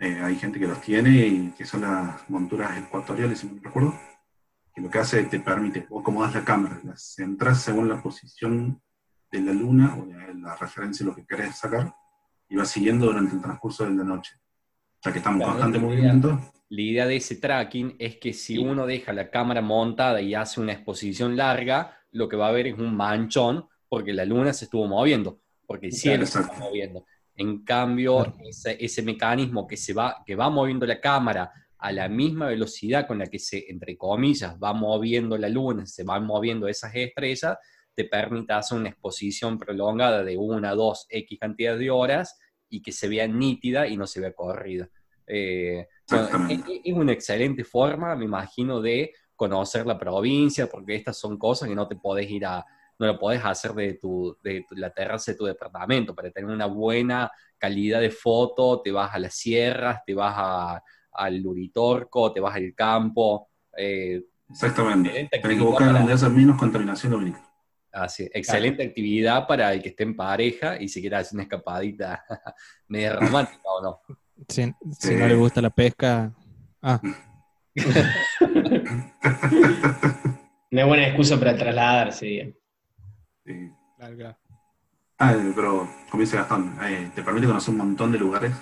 Eh, 0.00 0.20
hay 0.22 0.36
gente 0.36 0.58
que 0.58 0.66
los 0.66 0.80
tiene 0.80 1.26
y 1.26 1.54
que 1.56 1.64
son 1.64 1.82
las 1.82 2.28
monturas 2.28 2.76
ecuatoriales, 2.76 3.38
si 3.38 3.46
no 3.46 3.54
me 3.54 3.60
recuerdo. 3.60 3.94
Que 4.74 4.80
lo 4.80 4.90
que 4.90 4.98
hace 4.98 5.20
es 5.20 5.30
te 5.30 5.38
permite, 5.38 5.86
vos 5.88 6.02
como 6.02 6.22
das 6.22 6.34
la 6.34 6.44
cámara, 6.44 6.80
la 6.82 6.96
centras 6.96 7.62
según 7.62 7.88
la 7.88 8.02
posición 8.02 8.82
de 9.30 9.40
la 9.40 9.52
luna 9.52 9.96
o 9.96 10.06
de 10.06 10.34
la 10.34 10.56
referencia 10.56 11.04
de 11.04 11.10
lo 11.10 11.16
que 11.16 11.24
querés 11.24 11.56
sacar 11.56 11.94
y 12.48 12.56
vas 12.56 12.70
siguiendo 12.70 13.06
durante 13.06 13.36
el 13.36 13.42
transcurso 13.42 13.84
de 13.84 13.94
la 13.94 14.04
noche. 14.04 14.34
Sea 15.04 15.12
que 15.12 15.18
estamos 15.18 15.36
en 15.36 15.44
Claro, 15.44 15.52
constante 15.60 15.78
muy 15.78 15.96
movimiento. 15.96 16.40
La 16.70 16.80
idea 16.80 17.06
de 17.06 17.16
ese 17.16 17.36
tracking 17.36 17.94
es 17.98 18.16
que 18.16 18.32
si 18.32 18.54
Sí. 18.54 18.58
uno 18.58 18.86
deja 18.86 19.12
la 19.12 19.28
cámara 19.30 19.60
montada 19.60 20.22
y 20.22 20.34
hace 20.34 20.62
una 20.62 20.72
exposición 20.72 21.36
larga, 21.36 21.98
lo 22.10 22.26
que 22.26 22.36
va 22.36 22.48
a 22.48 22.52
ver 22.52 22.68
es 22.68 22.78
un 22.78 22.96
manchón 22.96 23.68
porque 23.86 24.14
la 24.14 24.24
luna 24.24 24.54
se 24.54 24.64
estuvo 24.64 24.86
moviendo, 24.86 25.40
porque 25.66 25.86
el 25.88 25.92
cielo 25.92 26.24
se 26.24 26.38
exacto. 26.38 26.54
está 26.54 26.64
moviendo. 26.64 27.04
En 27.36 27.62
cambio, 27.64 28.24
Claro. 28.24 28.38
ese, 28.48 28.82
ese 28.82 29.02
mecanismo 29.02 29.66
que, 29.66 29.76
se 29.76 29.92
va, 29.92 30.22
que 30.24 30.36
va 30.36 30.48
moviendo 30.48 30.86
la 30.86 30.98
cámara 31.00 31.52
a 31.76 31.92
la 31.92 32.08
misma 32.08 32.46
velocidad 32.46 33.06
con 33.06 33.18
la 33.18 33.26
que 33.26 33.38
se, 33.38 33.70
entre 33.70 33.98
comillas, 33.98 34.56
va 34.58 34.72
moviendo 34.72 35.36
la 35.36 35.50
luna, 35.50 35.84
se 35.84 36.02
van 36.02 36.24
moviendo 36.24 36.66
esas 36.66 36.94
estrellas, 36.94 37.58
te 37.94 38.04
permite 38.04 38.54
hacer 38.54 38.78
una 38.78 38.88
exposición 38.88 39.58
prolongada 39.58 40.24
de 40.24 40.38
una, 40.38 40.70
dos, 40.74 41.06
X 41.10 41.38
cantidad 41.38 41.76
de 41.76 41.90
horas 41.90 42.38
y 42.76 42.82
que 42.82 42.92
se 42.92 43.08
vea 43.08 43.26
nítida 43.28 43.86
y 43.86 43.96
no 43.96 44.06
se 44.06 44.20
vea 44.20 44.32
corrida. 44.32 44.88
Eh, 45.26 45.86
bueno, 46.10 46.24
Exactamente. 46.26 46.72
es, 46.72 46.80
es 46.84 46.92
una 46.94 47.12
excelente 47.12 47.64
forma, 47.64 48.14
me 48.16 48.24
imagino, 48.24 48.80
de 48.80 49.12
conocer 49.36 49.86
la 49.86 49.98
provincia, 49.98 50.66
porque 50.68 50.94
estas 50.96 51.16
son 51.18 51.38
cosas 51.38 51.68
que 51.68 51.74
no 51.74 51.86
te 51.88 51.96
podés 51.96 52.30
ir 52.30 52.44
a, 52.46 52.64
no 52.98 53.06
lo 53.06 53.18
podés 53.18 53.44
hacer 53.44 53.72
de, 53.72 53.94
tu, 53.94 54.36
de 54.42 54.64
tu- 54.68 54.74
la 54.76 54.90
terraza 54.92 55.32
de 55.32 55.38
tu 55.38 55.44
departamento. 55.44 56.14
Para 56.14 56.30
tener 56.30 56.50
una 56.50 56.66
buena 56.66 57.30
calidad 57.58 58.00
de 58.00 58.10
foto, 58.10 58.80
te 58.82 58.90
vas 58.92 59.14
a 59.14 59.18
las 59.18 59.34
sierras, 59.34 60.00
te 60.04 60.14
vas 60.14 60.34
a- 60.36 60.82
al 61.12 61.46
Uritorco, 61.46 62.32
te 62.32 62.40
vas 62.40 62.56
al 62.56 62.74
campo. 62.74 63.48
eh, 63.76 64.20
Exactamente. 64.50 65.28
Tenés 65.30 65.58
que 65.58 65.64
buscar 65.64 65.92
donde 65.92 66.12
haya 66.12 66.28
menos 66.28 66.58
contaminación 66.58 67.12
lumínica. 67.12 67.43
Así, 67.94 68.28
excelente 68.32 68.82
actividad 68.84 69.46
para 69.46 69.72
el 69.72 69.82
que 69.82 69.90
esté 69.90 70.02
en 70.02 70.16
pareja 70.16 70.80
y 70.80 70.88
si 70.88 71.00
quiere 71.00 71.16
hacer 71.16 71.34
una 71.36 71.44
escapadita 71.44 72.24
media 72.88 73.14
romántica 73.16 73.62
o 73.64 73.82
no. 73.82 74.00
Si, 74.48 74.64
si 74.64 74.74
Sí. 75.08 75.14
no 75.14 75.28
le 75.28 75.34
gusta 75.36 75.60
la 75.62 75.70
pesca. 75.70 76.32
Ah, 76.82 77.00
Una 80.70 80.84
buena 80.86 81.06
excusa 81.06 81.38
para 81.38 81.56
trasladarse, 81.56 82.26
digamos. 82.26 82.54
Sí. 83.46 83.70
larga. 83.98 84.38
Ah, 85.18 85.34
pero 85.54 85.88
como 86.10 86.20
dice 86.22 86.36
Gastón, 86.36 86.76
eh, 86.82 87.10
te 87.14 87.22
permite 87.22 87.46
conocer 87.46 87.70
un 87.70 87.78
montón 87.78 88.10
de 88.12 88.18
lugares. 88.18 88.52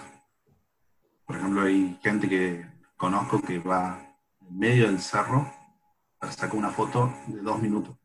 Por 1.25 1.37
ejemplo, 1.37 1.63
hay 1.63 1.99
gente 2.03 2.29
que 2.29 2.67
conozco 2.97 3.41
que 3.41 3.59
va 3.59 3.99
en 4.41 4.59
medio 4.59 4.87
del 4.87 4.99
cerro 5.01 5.51
para 6.19 6.33
sacar 6.33 6.57
una 6.57 6.71
foto 6.71 7.13
de 7.29 7.41
dos 7.41 7.61
minutos. 7.63 7.97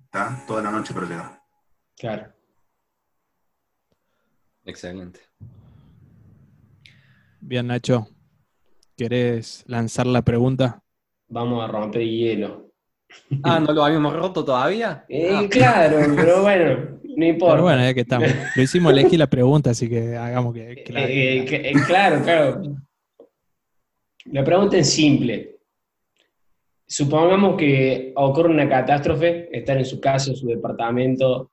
Toda 0.47 0.61
la 0.63 0.71
noche 0.71 0.93
para 0.93 1.05
llegar. 1.07 1.41
Claro. 1.97 2.33
Excelente. 4.65 5.19
Bien, 7.39 7.67
Nacho. 7.67 8.07
¿Querés 8.97 9.63
lanzar 9.67 10.07
la 10.07 10.21
pregunta? 10.23 10.81
Vamos 11.29 11.63
a 11.63 11.67
romper 11.71 12.01
hielo. 12.03 12.71
Ah, 13.43 13.59
¿no 13.59 13.71
lo 13.71 13.83
habíamos 13.85 14.13
roto 14.13 14.43
todavía? 14.43 15.05
Eh, 15.09 15.29
Ah, 15.33 15.43
claro, 15.49 15.97
pero 16.15 16.41
bueno, 16.41 16.99
no 17.03 17.25
importa. 17.25 17.53
Pero 17.53 17.63
bueno, 17.63 17.81
ya 17.83 17.93
que 17.93 18.01
estamos. 18.01 18.29
Lo 18.55 18.61
hicimos 18.61 18.91
elegir 18.91 19.19
la 19.19 19.27
pregunta, 19.29 19.69
así 19.69 19.87
que 19.87 20.15
hagamos 20.17 20.53
que. 20.53 20.83
que 20.83 20.93
la- 20.93 21.03
Eh, 21.05 21.37
eh, 21.39 21.45
que- 21.45 21.69
eh, 21.69 21.73
claro, 21.85 22.21
claro. 22.23 22.61
La 24.25 24.43
pregunta 24.43 24.77
es 24.77 24.91
simple. 24.91 25.56
Supongamos 26.87 27.57
que 27.57 28.13
ocurre 28.15 28.49
una 28.49 28.69
catástrofe, 28.69 29.49
están 29.51 29.79
en 29.79 29.85
su 29.85 29.99
casa, 29.99 30.31
en 30.31 30.37
su 30.37 30.47
departamento, 30.47 31.51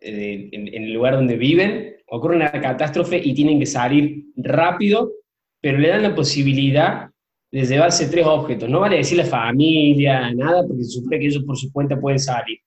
eh, 0.00 0.48
en, 0.52 0.68
en 0.68 0.84
el 0.84 0.94
lugar 0.94 1.14
donde 1.16 1.36
viven, 1.36 1.96
ocurre 2.06 2.36
una 2.36 2.50
catástrofe 2.50 3.20
y 3.22 3.34
tienen 3.34 3.58
que 3.58 3.66
salir 3.66 4.24
rápido, 4.36 5.12
pero 5.60 5.78
le 5.78 5.88
dan 5.88 6.02
la 6.02 6.14
posibilidad 6.14 7.10
de 7.52 7.64
llevarse 7.64 8.08
tres 8.08 8.26
objetos. 8.26 8.68
No 8.68 8.80
vale 8.80 8.96
decir 8.96 9.18
la 9.18 9.24
familia, 9.24 10.32
nada, 10.32 10.66
porque 10.66 10.84
se 10.84 10.90
supone 10.90 11.18
que 11.18 11.26
ellos 11.26 11.44
por 11.44 11.56
su 11.56 11.72
cuenta 11.72 12.00
pueden 12.00 12.18
salir. 12.18 12.58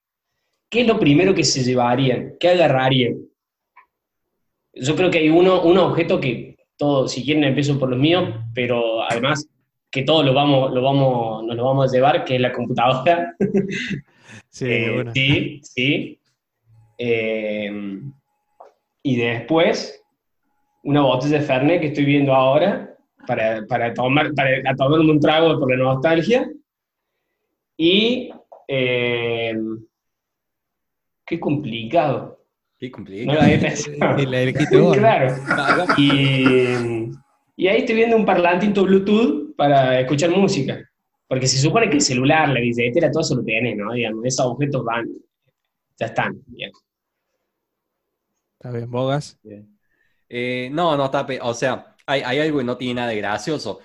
¿Qué 0.70 0.82
es 0.82 0.88
lo 0.88 1.00
primero 1.00 1.34
que 1.34 1.44
se 1.44 1.64
llevarían? 1.64 2.34
¿Qué 2.40 2.50
agarrarían? 2.50 3.16
Yo 4.74 4.96
creo 4.96 5.12
que 5.12 5.20
hay 5.20 5.30
uno, 5.30 5.62
un 5.62 5.78
objeto 5.78 6.20
que 6.20 6.58
todo, 6.78 7.08
si 7.08 7.24
quieren 7.24 7.44
empiezo 7.44 7.80
por 7.80 7.90
los 7.90 8.00
míos, 8.00 8.28
pero 8.54 9.04
además 9.04 9.48
que 9.94 10.02
todos 10.02 10.26
lo 10.26 10.34
vamos, 10.34 10.74
lo 10.74 10.82
vamos, 10.82 11.44
nos 11.46 11.56
lo 11.56 11.66
vamos 11.66 11.88
a 11.88 11.96
llevar, 11.96 12.26
que 12.26 12.36
es 12.36 12.42
la 12.42 12.52
computadora. 12.52 13.34
Sí, 14.50 14.66
Eh, 14.68 14.92
bueno. 14.94 15.12
sí, 15.16 15.62
sí. 15.64 16.20
Eh, 17.00 18.02
y 19.02 19.16
después, 19.16 20.04
una 20.84 21.02
botella 21.02 21.40
de 21.40 21.46
Fernet 21.46 21.82
que 21.82 21.88
estoy 21.88 22.06
viendo 22.06 22.34
ahora, 22.36 22.96
para, 23.28 23.66
para, 23.68 23.94
tomar, 23.96 24.32
para 24.36 24.50
a 24.70 24.76
tomarme 24.76 25.10
un 25.12 25.20
trago 25.20 25.60
por 25.60 25.72
la 25.76 25.84
nostalgia. 25.84 26.48
Y 27.78 28.32
eh, 28.68 29.56
qué 31.26 31.40
complicado. 31.40 32.40
Qué 32.80 32.88
No 32.90 32.94
complicado. 32.98 33.40
la 33.40 33.46
había. 33.46 33.74
Y 34.20 34.26
la 34.28 34.40
elegiste 34.42 34.78
vos. 34.78 34.96
¿no? 34.96 35.02
Claro. 35.02 35.36
Y, 35.98 37.10
y 37.56 37.68
ahí 37.68 37.80
estoy 37.80 37.96
viendo 37.96 38.18
un 38.18 38.26
parlantito 38.26 38.84
Bluetooth 38.84 39.43
para 39.56 40.00
escuchar 40.00 40.30
música. 40.32 40.80
Porque 41.28 41.48
se 41.48 41.58
supone 41.58 41.90
que 41.90 41.96
el 41.96 42.02
celular, 42.02 42.50
la 42.50 42.60
billetera, 42.60 43.10
todo 43.12 43.22
eso 43.22 43.36
lo 43.36 43.44
tiene, 43.44 43.76
¿no? 43.76 43.94
Digamos, 43.94 44.26
esos 44.26 44.46
objetos 44.46 44.84
van, 44.86 45.08
ya 46.00 46.06
están. 46.08 46.42
digamos. 46.46 46.82
Está 48.60 48.72
bien, 48.72 48.90
Bogas. 48.90 49.40
Eh, 50.30 50.70
no, 50.72 50.96
no, 50.96 51.06
está 51.06 51.28
o 51.42 51.54
sea, 51.54 51.96
hay, 52.06 52.22
hay 52.22 52.40
algo 52.40 52.60
que 52.60 52.64
no 52.64 52.78
tiene 52.78 52.96
nada 52.96 53.10
de 53.10 53.18
gracioso. 53.18 53.80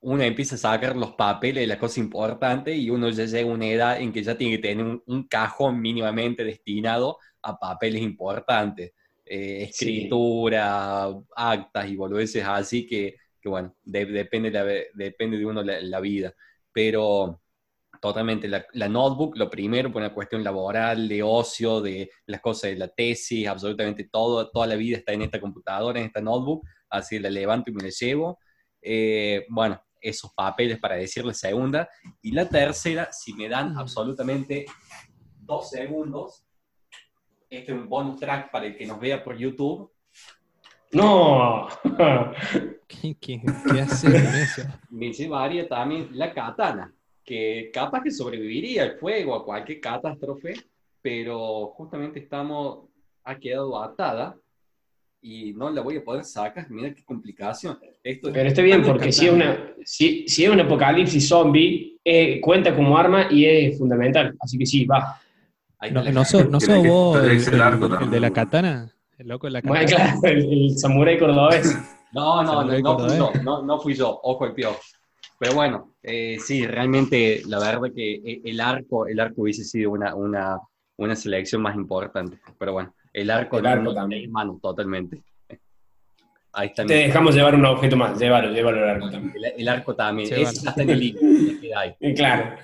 Uno 0.00 0.22
empieza 0.22 0.54
a 0.54 0.58
sacar 0.58 0.96
los 0.96 1.12
papeles 1.12 1.68
las 1.68 1.78
cosas 1.78 1.98
importantes 1.98 2.76
y 2.76 2.90
uno 2.90 3.10
ya 3.10 3.24
llega 3.24 3.50
a 3.50 3.54
una 3.54 3.66
edad 3.66 4.00
en 4.00 4.12
que 4.12 4.22
ya 4.22 4.36
tiene 4.36 4.56
que 4.56 4.62
tener 4.68 4.84
un, 4.84 5.02
un 5.06 5.28
cajón 5.28 5.80
mínimamente 5.80 6.42
destinado 6.44 7.18
a 7.42 7.58
papeles 7.58 8.02
importantes. 8.02 8.92
Eh, 9.24 9.68
Sí. 9.72 9.84
escritura, 9.86 11.08
actas 11.36 11.88
y 11.88 11.96
boludeces 11.96 12.44
así 12.44 12.86
que, 12.86 13.14
que 13.40 13.48
bueno, 13.48 13.74
de- 13.82 14.06
depende, 14.06 14.50
la, 14.50 14.64
depende 14.94 15.38
de 15.38 15.46
uno 15.46 15.62
la, 15.62 15.80
la 15.80 16.00
vida. 16.00 16.34
Pero 16.72 17.42
totalmente, 18.00 18.48
la, 18.48 18.64
la 18.72 18.88
notebook, 18.88 19.36
lo 19.36 19.50
primero, 19.50 19.90
por 19.92 20.00
una 20.02 20.14
cuestión 20.14 20.42
laboral, 20.42 21.08
de 21.08 21.22
ocio, 21.22 21.80
de 21.80 22.10
las 22.26 22.40
cosas 22.40 22.70
de 22.70 22.76
la 22.76 22.88
tesis, 22.88 23.46
absolutamente 23.46 24.08
todo, 24.10 24.50
toda 24.50 24.66
la 24.66 24.76
vida 24.76 24.96
está 24.98 25.12
en 25.12 25.22
esta 25.22 25.40
computadora, 25.40 26.00
en 26.00 26.06
esta 26.06 26.20
notebook, 26.20 26.64
así 26.88 27.18
la 27.18 27.28
levanto 27.30 27.70
y 27.70 27.74
me 27.74 27.82
la 27.82 27.90
llevo. 27.90 28.38
Eh, 28.80 29.44
bueno, 29.50 29.82
esos 30.00 30.32
papeles 30.32 30.78
para 30.78 30.94
decir 30.96 31.24
la 31.24 31.34
segunda. 31.34 31.88
Y 32.22 32.32
la 32.32 32.48
tercera, 32.48 33.12
si 33.12 33.34
me 33.34 33.48
dan 33.48 33.76
absolutamente 33.76 34.64
dos 35.38 35.68
segundos, 35.70 36.46
este 37.50 37.72
es 37.72 37.78
un 37.78 37.88
bonus 37.88 38.18
track 38.18 38.50
para 38.50 38.66
el 38.66 38.76
que 38.76 38.86
nos 38.86 38.98
vea 39.00 39.22
por 39.22 39.36
YouTube. 39.36 39.90
¡No! 40.92 41.68
¿Qué, 42.88 43.16
qué, 43.20 43.40
qué 43.70 43.80
haces 43.80 44.10
con 44.10 44.34
eso? 44.34 44.62
me 44.90 45.12
llevaría 45.12 45.68
también 45.68 46.08
la 46.12 46.32
katana, 46.34 46.92
que 47.24 47.70
capaz 47.72 48.02
que 48.02 48.10
sobreviviría 48.10 48.82
al 48.82 48.98
fuego, 48.98 49.34
a 49.36 49.44
cualquier 49.44 49.80
catástrofe, 49.80 50.54
pero 51.00 51.68
justamente 51.76 52.18
estamos, 52.18 52.88
ha 53.24 53.36
quedado 53.38 53.80
atada 53.80 54.36
y 55.22 55.52
no 55.52 55.70
la 55.70 55.80
voy 55.82 55.98
a 55.98 56.04
poder 56.04 56.24
sacar. 56.24 56.68
Mira 56.70 56.92
qué 56.94 57.04
complicación. 57.04 57.78
Esto 58.02 58.32
Pero 58.32 58.48
está 58.48 58.62
bien, 58.62 58.82
porque 58.82 59.12
si 59.12 59.26
es, 59.26 59.32
una, 59.32 59.74
si, 59.84 60.26
si 60.26 60.44
es 60.44 60.50
un 60.50 60.60
apocalipsis 60.60 61.28
zombie, 61.28 61.98
eh, 62.04 62.40
cuenta 62.40 62.74
como 62.74 62.96
arma 62.98 63.28
y 63.30 63.44
es 63.44 63.78
fundamental. 63.78 64.34
Así 64.40 64.58
que 64.58 64.66
sí, 64.66 64.84
va. 64.86 65.20
¿No, 65.92 66.02
no 66.10 66.24
sos, 66.24 66.50
no 66.50 66.58
sos 66.60 66.86
vos 66.86 67.16
el, 67.22 67.30
el 67.30 67.38
el- 68.02 68.10
de 68.10 68.20
la 68.20 68.30
katana? 68.32 68.92
¿El 69.20 69.28
loco 69.28 69.46
de 69.48 69.50
la 69.50 69.60
katana? 69.60 69.80
Bueno, 69.84 69.96
claro, 69.96 70.20
el, 70.34 70.52
el 70.70 70.78
samurái 70.78 71.18
cordobés. 71.18 71.78
No, 72.12 72.42
no, 72.42 72.64
no, 72.64 72.76
no 72.80 72.98
fui 72.98 73.16
yo, 73.16 73.32
no, 73.44 73.62
no 73.62 73.78
fui 73.78 73.94
yo, 73.94 74.20
ojo 74.24 74.44
el 74.44 74.52
piojo. 74.52 74.80
Pero 75.38 75.54
bueno, 75.54 75.94
eh, 76.02 76.38
sí, 76.44 76.66
realmente 76.66 77.42
la 77.46 77.60
verdad 77.60 77.88
que 77.94 78.14
e- 78.16 78.40
el 78.46 78.60
arco, 78.60 79.06
el 79.06 79.20
arco 79.20 79.42
hubiese 79.42 79.62
sido 79.62 79.92
una, 79.92 80.16
una, 80.16 80.58
una 80.96 81.14
selección 81.14 81.62
más 81.62 81.76
importante. 81.76 82.40
Pero 82.58 82.72
bueno, 82.72 82.92
el 83.12 83.30
arco, 83.30 83.58
El 83.60 83.66
arco 83.66 83.84
no- 83.84 83.94
también. 83.94 84.28
mano, 84.32 84.58
totalmente. 84.60 85.22
Ahí 86.52 86.66
está. 86.66 86.84
Te 86.84 86.94
dejamos 86.94 87.32
llevar 87.32 87.54
un 87.54 87.64
objeto 87.64 87.96
más, 87.96 88.18
llévalo, 88.18 88.50
llévalo 88.52 88.82
al 88.82 88.88
arco 88.90 89.08
también. 89.10 89.36
El, 89.36 89.44
el 89.60 89.68
arco 89.68 89.94
también. 89.94 90.28
Bueno. 90.30 90.50
ya 90.50 90.70
está 90.70 90.82
en 90.82 90.90
el. 90.90 91.02
Y 91.04 92.14
claro. 92.16 92.56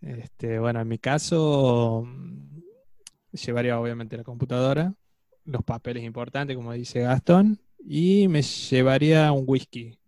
Este, 0.00 0.58
bueno, 0.58 0.80
en 0.80 0.88
mi 0.88 0.96
caso, 0.96 2.08
llevaría 3.32 3.78
obviamente 3.78 4.16
la 4.16 4.24
computadora, 4.24 4.92
los 5.44 5.62
papeles 5.64 6.04
importantes, 6.04 6.56
como 6.56 6.72
dice 6.72 7.00
Gastón, 7.00 7.60
y 7.78 8.28
me 8.28 8.42
llevaría 8.42 9.32
un 9.32 9.44
whisky. 9.46 9.98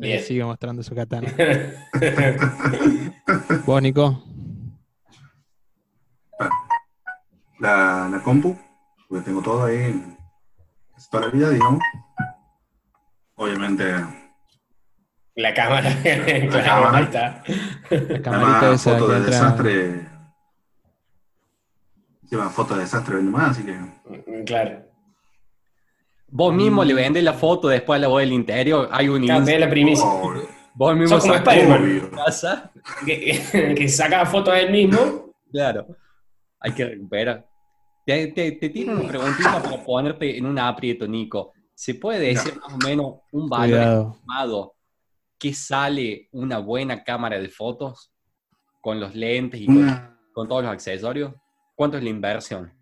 Que 0.00 0.06
Bien. 0.08 0.22
sigue 0.22 0.44
mostrando 0.44 0.82
su 0.82 0.94
katana. 0.94 1.32
¿Vos, 3.66 3.82
Nico? 3.82 4.22
La, 7.58 8.08
la 8.10 8.22
compu, 8.22 8.56
porque 9.08 9.24
tengo 9.24 9.42
todo 9.42 9.64
ahí, 9.64 10.16
casi 10.94 11.10
toda 11.10 11.26
la 11.26 11.32
vida, 11.32 11.50
digamos. 11.50 11.80
Obviamente, 13.36 13.84
La 15.34 15.54
cámara. 15.54 15.90
claro, 16.02 16.64
cámara. 16.64 16.98
ahí 16.98 17.04
está. 17.04 17.42
La 17.90 18.22
camarita 18.22 18.58
además, 18.60 18.80
esa 18.80 18.90
fotos 18.92 19.06
que 19.08 19.12
de 19.12 19.18
entra. 19.18 19.32
desastre. 19.32 20.08
Llevan 22.30 22.50
fotos 22.50 22.76
de 22.76 22.82
desastre 22.84 23.16
vende 23.16 23.30
más, 23.30 23.50
así 23.50 23.64
que. 23.64 24.44
Claro. 24.44 24.84
Vos 26.28 26.52
mismo 26.54 26.84
le 26.84 26.94
vendés 26.94 27.22
la 27.22 27.32
foto 27.34 27.68
después 27.68 27.98
a 27.98 28.00
la 28.00 28.08
voz 28.08 28.20
del 28.20 28.32
interior. 28.32 28.88
Hay 28.90 29.08
un 29.08 29.26
da 29.26 29.38
la 29.40 29.70
primicia. 29.70 30.04
Obvio, 30.04 30.48
Vos 30.74 30.94
mismo 30.96 31.20
Sos 31.20 31.22
como 31.22 31.34
Spider-Man. 31.34 32.12
Que, 33.06 33.74
que 33.76 33.88
saca 33.88 34.26
fotos 34.26 34.54
de 34.54 34.62
él 34.62 34.72
mismo. 34.72 35.32
Claro. 35.50 35.86
Hay 36.60 36.72
que 36.72 36.84
recuperar. 36.84 37.48
Te, 38.04 38.28
te, 38.28 38.52
te 38.52 38.68
tiro 38.68 38.92
una 38.92 39.08
preguntita 39.08 39.62
para 39.62 39.82
ponerte 39.82 40.36
en 40.36 40.46
un 40.46 40.58
aprieto, 40.58 41.08
Nico. 41.08 41.52
¿Se 41.74 41.94
puede 41.94 42.20
decir 42.20 42.58
más 42.58 42.72
o 42.72 42.78
menos 42.78 43.14
un 43.32 43.48
valor 43.48 43.78
Cuidado. 43.78 44.12
estimado 44.12 44.74
que 45.38 45.54
sale 45.54 46.28
una 46.32 46.58
buena 46.58 47.04
cámara 47.04 47.38
de 47.38 47.48
fotos 47.48 48.12
con 48.80 49.00
los 49.00 49.14
lentes 49.14 49.60
y 49.60 49.66
con 50.32 50.48
todos 50.48 50.62
los 50.62 50.72
accesorios? 50.72 51.32
¿Cuánto 51.76 51.98
es 51.98 52.02
la 52.02 52.10
inversión? 52.10 52.72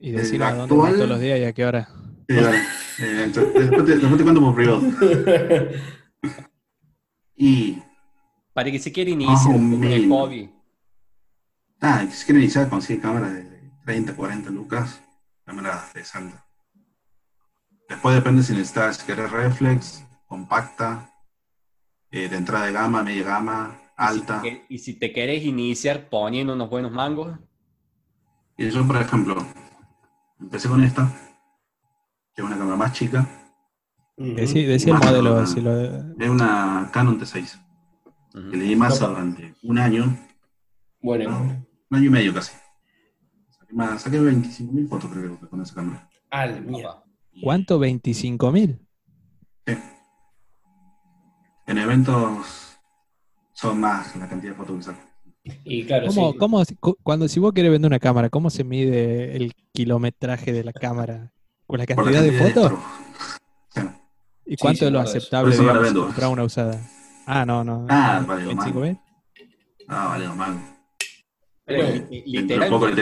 Y 0.00 0.12
decir 0.12 0.42
a 0.42 0.54
dónde 0.54 0.76
vas 0.76 0.92
todos 0.94 1.08
los 1.08 1.18
días 1.20 1.40
y 1.40 1.44
a 1.44 1.52
qué 1.52 1.64
hora. 1.66 1.88
eh, 2.28 2.40
vale. 2.40 2.58
Eh, 2.58 3.22
entonces, 3.24 3.54
después, 3.54 3.84
te, 3.86 3.92
después 3.96 4.16
te 4.18 4.22
cuento 4.22 4.40
por 4.40 4.54
privado. 4.54 4.82
Y 7.34 7.82
Para 8.52 8.70
que 8.70 8.78
se 8.78 8.92
quiera 8.92 9.10
Más 9.16 9.46
iniciar 9.46 9.56
en 9.56 9.84
el 9.84 10.08
hobby. 10.08 10.54
Ah, 11.80 12.06
si 12.08 12.24
quieren 12.24 12.42
iniciar, 12.42 12.68
consigue 12.68 13.00
cámaras 13.00 13.32
de 13.32 13.72
30, 13.84 14.14
40 14.14 14.50
lucas, 14.50 15.02
cámaras 15.44 15.92
de 15.94 16.04
Santa. 16.04 16.46
Después 17.88 18.14
depende 18.14 18.42
si 18.44 18.52
necesitas, 18.52 18.98
si 18.98 19.06
querés 19.06 19.30
reflex, 19.32 20.04
compacta, 20.26 21.10
eh, 22.12 22.28
de 22.28 22.36
entrada 22.36 22.66
de 22.66 22.72
gama, 22.72 23.02
media 23.02 23.24
gama, 23.24 23.76
alta. 24.08 24.40
Y 24.42 24.48
si, 24.48 24.50
te- 24.50 24.66
y 24.68 24.78
si 24.78 24.94
te 24.98 25.12
querés 25.12 25.44
iniciar 25.44 26.08
poniendo 26.08 26.52
unos 26.54 26.68
buenos 26.70 26.92
mangos, 26.92 27.38
Y 28.56 28.68
yo, 28.70 28.86
por 28.86 28.96
ejemplo, 28.96 29.36
empecé 30.40 30.68
con 30.68 30.82
esta, 30.84 31.10
que 32.34 32.42
es 32.42 32.46
una 32.46 32.56
cámara 32.58 32.76
más 32.76 32.92
chica, 32.92 33.26
Decí, 34.16 34.64
decí 34.64 34.90
el 34.90 34.98
modelo. 34.98 35.36
o 35.36 35.46
Si 35.46 35.60
lo, 35.60 35.80
es 35.80 36.28
una 36.28 36.90
Canon 36.92 37.18
T6, 37.18 37.58
ujú, 38.34 38.50
que 38.50 38.56
le 38.56 38.64
di 38.64 38.76
masa 38.76 39.08
durante 39.08 39.54
un 39.62 39.78
año, 39.78 40.16
Bueno, 41.00 41.30
no, 41.30 41.38
un 41.90 41.96
año 41.98 42.06
y 42.06 42.10
medio 42.10 42.34
casi. 42.34 42.52
Saqué, 43.48 43.74
más, 43.74 44.02
saqué 44.02 44.20
25.000 44.20 44.86
fotos 44.88 45.10
creo 45.10 45.40
que 45.40 45.48
con 45.48 45.62
esa 45.62 45.74
cámara. 45.74 46.08
al 46.30 46.62
mía. 46.62 47.02
¿Cuánto? 47.42 47.80
¿25 47.80 48.52
mil? 48.52 48.86
Sí. 49.66 49.74
En 51.66 51.78
eventos 51.78 52.71
son 53.62 53.80
más 53.80 54.14
la 54.16 54.28
cantidad 54.28 54.52
de 54.52 54.58
fotos 54.58 54.76
que 54.78 54.82
saco. 54.82 54.98
Y 55.64 55.84
claro, 55.86 56.06
¿Cómo, 56.08 56.32
sí. 56.32 56.38
cómo- 56.38 56.62
cu- 56.80 56.96
cuando 57.02 57.28
si 57.28 57.38
vos 57.40 57.52
querés 57.52 57.70
vender 57.70 57.88
una 57.88 57.98
cámara, 58.00 58.28
¿cómo 58.28 58.50
se 58.50 58.64
mide 58.64 59.36
el 59.36 59.52
kilometraje 59.72 60.52
de 60.52 60.64
la 60.64 60.72
cámara? 60.72 61.32
¿Con 61.66 61.78
la 61.78 61.86
Por 61.86 62.04
la 62.06 62.12
cantidad 62.12 62.22
de 62.22 62.32
fotos? 62.52 62.78
Sí. 63.74 63.80
¿Y 64.46 64.56
cuánto 64.56 64.80
sí, 64.80 64.84
es 64.86 64.92
lo 64.92 65.00
aceptable, 65.00 65.56
vendo. 65.56 66.06
comprar 66.06 66.28
una 66.30 66.44
usada? 66.44 66.80
Ah, 67.26 67.46
no, 67.46 67.62
no. 67.64 67.86
Ah, 67.88 68.22
vale, 68.26 68.44
25 68.46 68.80
mal. 68.80 69.00
Ah, 69.88 70.06
vale, 70.08 70.28
mal. 70.28 70.58
Pero 71.64 71.82
Bueno, 71.84 71.92
li- 71.92 71.98
Dentro 72.00 72.10
de 72.10 72.22
literalmente 72.26 72.70
poco 72.70 72.86
le 72.86 72.92
hay 72.92 72.96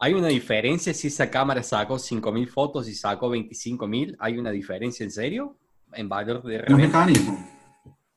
hay 0.00 0.14
una 0.14 0.28
diferencia 0.28 0.92
si 0.92 1.08
esa 1.08 1.30
cámara 1.30 1.62
sacó 1.62 1.98
5.000 1.98 2.46
fotos 2.48 2.86
y 2.88 2.94
sacó 2.94 3.30
25.000. 3.30 4.14
¿Hay 4.18 4.36
una 4.38 4.50
diferencia 4.50 5.02
en 5.04 5.10
serio? 5.10 5.56
En 5.94 6.08
valor 6.08 6.42
de 6.42 6.58
Los 6.58 6.66
reventa. 6.68 7.06
mecanismos. 7.06 7.38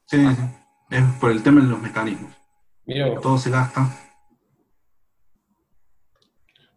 Sí, 0.06 0.18
sí. 0.18 0.44
Es 0.90 1.04
por 1.20 1.32
el 1.32 1.44
tema 1.44 1.62
de 1.62 1.68
los 1.68 1.82
mecanismos. 1.82 2.32
Mira. 2.86 3.20
Todo 3.20 3.38
se 3.38 3.50
gasta. 3.50 3.90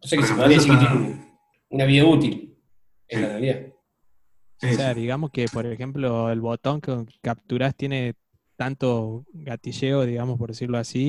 O 0.03 0.07
sea 0.07 0.19
que 0.19 0.27
se 0.27 0.35
podría 0.35 0.57
decir 0.57 0.73
que 0.73 0.79
tiene 0.87 1.37
una 1.69 1.85
vida 1.85 2.05
útil. 2.05 2.59
En 3.09 3.19
Sí. 3.19 3.23
la 3.23 3.29
realidad. 3.29 3.67
Sí, 4.59 4.67
O 4.69 4.73
sea, 4.75 4.95
sí. 4.95 5.01
digamos 5.01 5.31
que, 5.31 5.47
por 5.53 5.67
ejemplo, 5.67 6.31
el 6.31 6.41
botón 6.41 6.81
que 6.81 7.05
capturás 7.23 7.75
tiene 7.75 8.15
tanto 8.57 9.25
gatilleo, 9.33 10.05
digamos, 10.05 10.39
por 10.39 10.51
decirlo 10.51 10.77
así, 10.79 11.01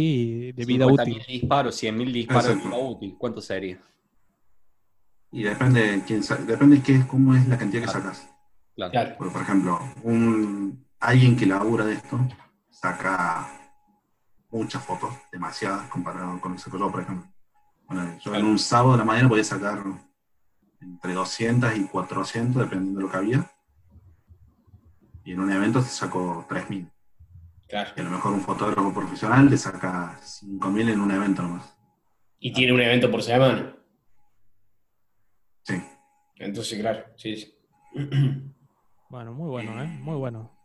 y 0.50 0.52
de 0.54 0.66
vida 0.66 0.86
50.000 0.86 1.18
útil. 1.18 1.24
disparos, 1.42 1.76
100.000 1.76 2.12
disparos 2.14 2.46
de 2.46 2.52
Exacto. 2.54 2.70
vida 2.78 2.88
útil. 2.90 3.16
¿Cuánto 3.18 3.42
sería? 3.42 3.80
Y 5.32 5.44
depende 5.44 5.82
de 5.98 6.04
quién 6.04 6.22
depende 6.48 6.78
de 6.78 6.84
qué, 6.84 7.06
cómo 7.08 7.36
es 7.36 7.48
la 7.48 7.58
cantidad 7.58 7.84
que 7.84 7.88
sacas. 7.90 8.30
Claro. 8.76 8.92
Claro. 8.92 9.16
Porque, 9.18 9.34
por 9.34 9.42
ejemplo, 9.42 9.80
un, 10.04 10.86
alguien 11.00 11.36
que 11.36 11.46
labura 11.46 11.86
de 11.86 11.94
esto 11.96 12.20
saca 12.82 13.48
muchas 14.50 14.84
fotos, 14.84 15.14
demasiadas, 15.32 15.88
comparado 15.90 16.40
con 16.42 16.58
saco 16.58 16.78
yo, 16.80 16.92
por 16.92 17.02
ejemplo. 17.02 17.32
Bueno, 17.86 18.18
yo 18.20 18.36
en 18.36 18.46
un 18.46 18.58
sábado 18.58 18.94
de 18.94 18.98
la 19.00 19.06
mañana 19.06 19.30
podía 19.30 19.44
sacar 19.44 19.84
entre 20.80 21.14
200 21.14 21.78
y 21.78 21.88
400, 21.88 22.64
dependiendo 22.64 23.00
de 23.00 23.06
lo 23.06 23.12
que 23.12 23.18
había. 23.18 23.52
Y 25.24 25.34
en 25.34 25.40
un 25.40 25.52
evento 25.52 25.80
te 25.82 25.90
saco 25.90 26.46
3000. 26.50 26.92
Claro. 27.70 27.92
Y 27.96 28.00
a 28.00 28.04
lo 28.04 28.10
mejor 28.10 28.34
un 28.34 28.42
fotógrafo 28.42 28.94
profesional 28.94 29.50
le 29.50 29.58
saca 29.58 30.18
5000 30.22 30.90
en 30.90 31.00
un 31.00 31.12
evento 31.12 31.44
nomás. 31.44 31.78
Y 32.40 32.52
tiene 32.52 32.74
un 32.74 32.82
evento 32.82 33.12
por 33.12 33.22
semana. 33.22 33.76
Sí. 35.64 35.82
Entonces, 36.38 36.80
claro, 36.80 37.06
sí, 37.16 37.38
sí. 37.38 37.58
Bueno, 39.10 39.34
muy 39.34 39.50
bueno, 39.50 39.84
¿eh? 39.84 39.88
Muy 39.88 40.16
bueno. 40.16 40.61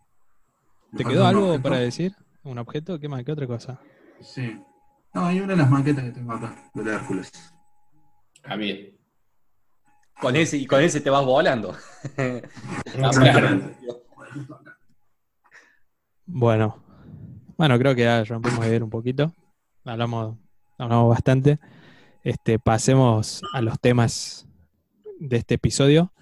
¿Te 0.96 1.04
quedó 1.04 1.26
algo 1.26 1.48
objeto. 1.48 1.62
para 1.62 1.78
decir? 1.78 2.14
¿Un 2.42 2.59
objeto? 2.59 2.98
¿Qué 2.98 3.09
más? 3.09 3.24
¿Qué 3.24 3.32
otra 3.32 3.46
cosa? 3.46 3.80
Sí. 4.20 4.59
No, 5.12 5.26
hay 5.26 5.40
una 5.40 5.54
de 5.54 5.59
las 5.59 5.70
maquetas 5.70 6.04
que 6.04 6.12
tengo 6.12 6.32
acá, 6.32 6.70
del 6.74 6.88
Hércules. 6.88 7.30
Ah, 8.44 8.56
bien. 8.56 8.96
Con 10.20 10.37
ese, 10.37 10.56
y 10.56 10.66
con 10.66 10.82
ese 10.82 11.00
te 11.00 11.11
vas 11.11 11.24
volando. 11.24 11.74
Exactamente. 12.85 13.76
Bueno, 16.26 16.82
bueno, 17.56 17.78
creo 17.78 17.94
que 17.94 18.02
ya 18.02 18.24
rompimos 18.24 18.61
de 18.61 18.76
ir 18.76 18.82
un 18.82 18.90
poquito. 18.90 19.32
Hablamos, 19.85 20.37
hablamos 20.78 21.09
bastante. 21.09 21.59
Este, 22.22 22.59
pasemos 22.59 23.42
a 23.52 23.62
los 23.62 23.80
temas 23.80 24.46
de 25.18 25.38
este 25.38 25.54
episodio. 25.54 26.12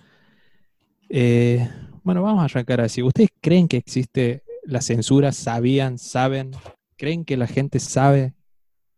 Eh, 1.09 1.69
bueno, 2.05 2.23
vamos 2.23 2.43
a 2.43 2.45
arrancar 2.45 2.81
así. 2.81 3.03
¿Ustedes 3.03 3.31
creen 3.41 3.67
que 3.67 3.79
existe 3.79 4.44
la 4.67 4.81
censura? 4.81 5.33
¿Sabían? 5.33 5.99
¿Saben? 5.99 6.53
¿Creen 6.97 7.25
que 7.25 7.37
la 7.37 7.47
gente 7.47 7.81
sabe 7.81 8.35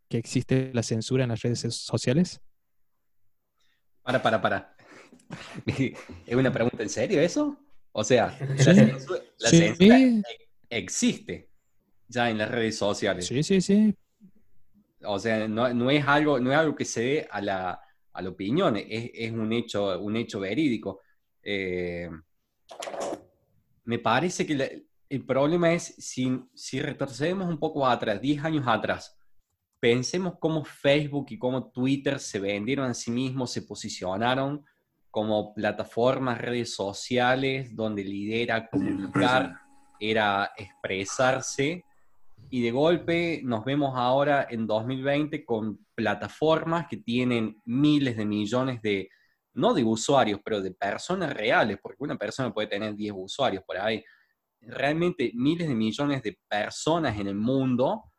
que 0.09 0.19
existe 0.19 0.71
la 0.75 0.83
censura 0.83 1.25
en 1.25 1.31
las 1.31 1.43
redes 1.43 1.61
sociales? 1.61 2.41
Para, 4.03 4.23
para, 4.23 4.41
para. 4.41 4.77
¿Es 5.67 6.35
una 6.37 6.53
pregunta 6.53 6.83
en 6.83 6.89
serio 6.89 7.21
eso? 7.21 7.59
O 7.93 8.05
sea, 8.05 8.37
la 8.65 8.75
censura, 8.75 9.21
la 9.39 9.51
Sí, 9.51 9.59
censura 9.59 9.99
sí, 9.99 10.23
existe 10.71 11.49
ya 12.09 12.31
en 12.31 12.39
las 12.39 12.51
redes 12.51 12.79
sociales. 12.79 13.27
sí, 13.29 13.43
sí, 13.43 13.61
sí. 13.61 13.95
O 15.05 15.19
sea, 15.19 15.47
no, 15.49 15.73
no 15.75 15.91
es 15.91 16.07
algo, 16.07 16.41
no 16.41 16.53
es 16.53 16.59
algo 16.59 16.75
que 16.75 16.85
se 16.85 17.01
dé 17.03 17.29
a 17.31 17.41
la, 17.41 17.81
a 18.13 18.23
la 18.23 18.29
opinión, 18.29 18.77
es, 18.77 19.11
es 19.15 19.33
un, 19.33 19.53
hecho, 19.53 20.01
un 20.01 20.17
hecho 20.17 20.41
verídico. 20.41 21.01
Eh, 21.43 22.09
me 23.85 23.99
parece 23.99 24.47
que 24.47 24.55
la- 24.55 24.69
el 25.09 25.25
problema 25.25 25.73
es 25.73 25.95
si, 25.99 26.41
si 26.55 26.81
retrocedemos 26.81 27.49
un 27.49 27.59
poco 27.59 27.87
atrás, 27.87 28.21
10 28.21 28.45
años 28.45 28.65
atrás, 28.67 29.17
pensemos 29.81 30.35
cómo 30.41 30.65
Facebook 30.65 31.27
y 31.31 31.39
cómo 31.39 31.71
Twitter 31.71 32.19
se 32.19 32.41
vendieron 32.41 32.91
a 32.91 32.95
sí 32.95 33.11
mismos, 33.11 33.53
se 33.53 33.63
posicionaron 33.63 34.65
como 35.11 35.55
plataformas, 35.55 36.39
redes 36.39 36.75
sociales, 36.75 37.75
donde 37.75 38.05
lidera 38.05 38.69
comunicar, 38.69 39.55
era 39.99 40.53
expresarse 40.57 41.85
y 42.51 42.63
de 42.63 42.71
golpe 42.71 43.41
nos 43.43 43.65
vemos 43.65 43.93
ahora 43.97 44.47
en 44.49 44.67
2020 44.67 45.45
con 45.45 45.85
plataformas 45.95 46.87
que 46.89 46.99
tienen 46.99 47.61
miles 47.65 48.17
de 48.17 48.25
millones 48.25 48.81
de, 48.83 49.09
no 49.55 49.75
de 49.75 49.83
usuarios, 49.83 50.41
pero 50.45 50.61
de 50.61 50.71
personas 50.73 51.35
reales, 51.35 51.79
porque 51.83 52.05
una 52.05 52.17
persona 52.17 52.53
puede 52.53 52.69
tener 52.69 52.95
10 52.95 53.15
usuarios 53.17 53.65
por 53.65 53.79
ahí. 53.79 54.05
Realmente 54.67 55.33
miles 55.35 55.69
de 55.69 55.75
millones 55.75 56.23
de 56.23 56.39
personas 56.49 57.19
en 57.19 57.29
el 57.29 57.37
mundo 57.37 58.13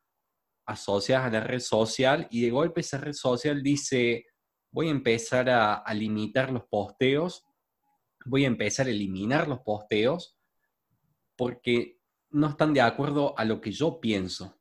asociadas 0.66 1.28
a 1.28 1.32
la 1.32 1.40
red 1.42 1.60
social 1.60 2.28
y 2.30 2.42
de 2.42 2.50
golpe 2.50 2.82
esa 2.82 2.98
red 2.98 3.14
social 3.14 3.64
dice, 3.64 4.26
voy 4.72 4.88
a 4.88 4.92
empezar 4.92 5.50
a, 5.50 5.76
a 5.76 5.94
limitar 5.94 6.52
los 6.52 6.64
posteos, 6.66 7.46
voy 8.26 8.44
a 8.44 8.48
empezar 8.48 8.88
a 8.88 8.90
eliminar 8.90 9.48
los 9.48 9.60
posteos 9.60 10.38
porque 11.36 12.00
no 12.32 12.50
están 12.50 12.74
de 12.74 12.82
acuerdo 12.82 13.38
a 13.38 13.46
lo 13.46 13.62
que 13.62 13.72
yo 13.72 14.00
pienso, 14.00 14.60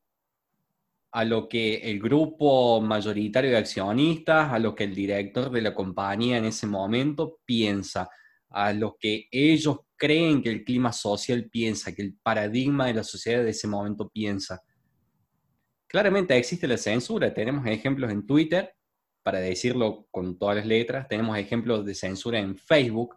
a 1.10 1.24
lo 1.24 1.48
que 1.48 1.76
el 1.76 2.00
grupo 2.00 2.80
mayoritario 2.80 3.50
de 3.50 3.56
accionistas, 3.56 4.52
a 4.52 4.58
lo 4.58 4.74
que 4.74 4.84
el 4.84 4.94
director 4.94 5.50
de 5.50 5.62
la 5.62 5.74
compañía 5.74 6.36
en 6.36 6.44
ese 6.44 6.66
momento 6.66 7.40
piensa, 7.44 8.08
a 8.50 8.72
lo 8.72 8.96
que 8.98 9.28
ellos 9.30 9.78
creen 9.96 10.42
que 10.42 10.50
el 10.50 10.64
clima 10.64 10.92
social 10.92 11.48
piensa, 11.50 11.94
que 11.94 12.02
el 12.02 12.16
paradigma 12.22 12.86
de 12.86 12.94
la 12.94 13.04
sociedad 13.04 13.42
de 13.42 13.50
ese 13.50 13.66
momento 13.66 14.08
piensa. 14.08 14.62
Claramente 15.86 16.36
existe 16.36 16.66
la 16.66 16.76
censura, 16.76 17.32
tenemos 17.32 17.66
ejemplos 17.66 18.10
en 18.10 18.26
Twitter, 18.26 18.72
para 19.22 19.40
decirlo 19.40 20.06
con 20.12 20.38
todas 20.38 20.56
las 20.56 20.66
letras, 20.66 21.08
tenemos 21.08 21.36
ejemplos 21.36 21.84
de 21.84 21.96
censura 21.96 22.38
en 22.38 22.56
Facebook. 22.56 23.16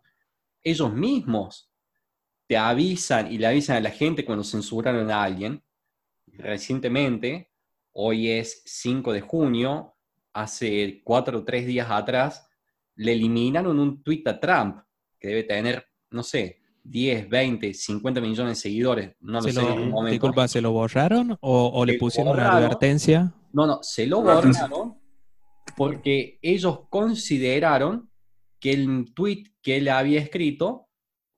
Ellos 0.64 0.92
mismos 0.92 1.72
te 2.48 2.58
avisan 2.58 3.32
y 3.32 3.38
le 3.38 3.46
avisan 3.46 3.78
a 3.78 3.82
la 3.82 3.92
gente 3.92 4.26
cuando 4.26 4.44
censuraron 4.44 5.12
a 5.12 5.22
alguien. 5.22 5.64
Recientemente, 6.26 7.52
hoy 7.92 8.32
es 8.32 8.64
5 8.66 9.14
de 9.14 9.22
junio, 9.22 9.96
hace 10.34 11.02
cuatro 11.04 11.40
o 11.40 11.44
tres 11.44 11.68
días 11.68 11.88
atrás, 11.92 12.50
le 12.96 13.14
eliminaron 13.14 13.80
un 13.80 14.02
tweet 14.02 14.24
a 14.26 14.40
Trump, 14.40 14.80
que 15.20 15.28
debe 15.28 15.44
tener, 15.44 15.86
no 16.12 16.24
sé, 16.24 16.60
10, 16.84 17.30
20, 17.30 17.74
50 17.74 18.22
millones 18.22 18.58
de 18.58 18.62
seguidores. 18.62 19.16
No 19.20 19.42
lo 19.42 19.42
sé 19.42 19.62
Disculpa, 20.10 20.48
¿se 20.48 20.62
lo 20.62 20.72
borraron 20.72 21.38
o, 21.42 21.86
le 21.86 21.98
pusieron 21.98 22.34
una 22.34 22.58
advertencia? 22.58 23.34
No, 23.52 23.66
no, 23.66 23.80
se 23.82 24.08
lo 24.08 24.22
borraron 24.22 25.00
porque 25.76 26.40
ellos 26.42 26.82
consideraron 26.90 28.10
que 28.60 28.72
el 28.74 29.14
tweet 29.14 29.46
que 29.62 29.78
él 29.78 29.88
había 29.88 30.20
escrito, 30.20 30.90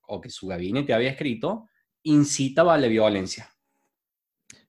o 0.08 0.20
que 0.20 0.30
su 0.30 0.48
gabinete 0.48 0.94
había 0.94 1.12
escrito, 1.12 1.68
incitaba 2.04 2.74
a 2.74 2.78
la 2.78 2.88
violencia. 2.88 3.50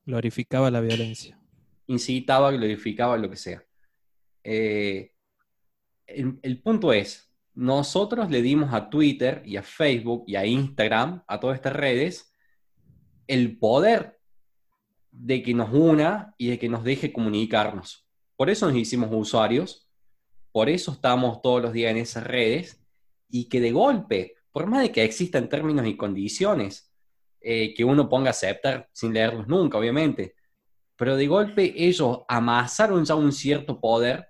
Glorificaba 0.05 0.71
la 0.71 0.81
violencia. 0.81 1.39
Incitaba, 1.87 2.51
glorificaba 2.51 3.17
lo 3.17 3.31
que 3.31 3.37
sea. 3.37 3.65
Eh, 4.45 5.15
el, 6.07 6.61
punto 6.63 6.93
es, 6.93 7.32
nosotros 7.55 8.31
le 8.31 8.43
dimos 8.43 8.73
a 8.73 8.89
Twitter 8.89 9.43
y 9.45 9.57
a 9.57 9.63
Facebook 9.63 10.25
y 10.27 10.37
a 10.37 10.47
Instagram, 10.47 11.23
a 11.27 11.41
todas 11.41 11.57
estas 11.57 11.75
redes, 11.75 12.35
el 13.27 13.59
poder 13.59 14.19
de 15.11 15.43
que 15.43 15.55
nos 15.55 15.73
una 15.73 16.35
y 16.39 16.49
de 16.49 16.59
que 16.59 16.69
nos 16.69 16.85
deje 16.85 17.13
comunicarnos. 17.13 18.07
Por 18.37 18.49
eso 18.51 18.67
nos 18.67 18.77
hicimos 18.77 19.11
usuarios, 19.13 19.89
por 20.51 20.69
eso 20.69 20.93
estamos 20.93 21.43
todos 21.43 21.63
los 21.63 21.73
días 21.73 21.91
en 21.91 21.99
esas 21.99 22.25
redes 22.25 22.83
y 23.29 23.49
que 23.49 23.61
de 23.61 23.73
golpe, 23.73 24.35
por 24.51 24.67
más 24.67 24.83
de 24.83 24.93
que 24.93 25.05
existan 25.05 25.49
términos 25.49 25.87
y 25.87 25.97
condiciones, 25.97 26.93
eh, 27.41 27.75
que 27.75 27.85
uno 27.85 28.09
ponga 28.09 28.29
a 28.29 28.31
aceptar 28.31 28.89
sin 28.93 29.13
leerlos 29.13 29.49
nunca, 29.49 29.79
obviamente. 29.79 30.35
Pero 30.97 31.17
de 31.17 31.27
golpe 31.27 31.75
ellos 31.77 32.21
amasaron 32.29 33.05
ya 33.05 33.15
un 33.15 33.33
cierto 33.33 33.81
poder, 33.81 34.29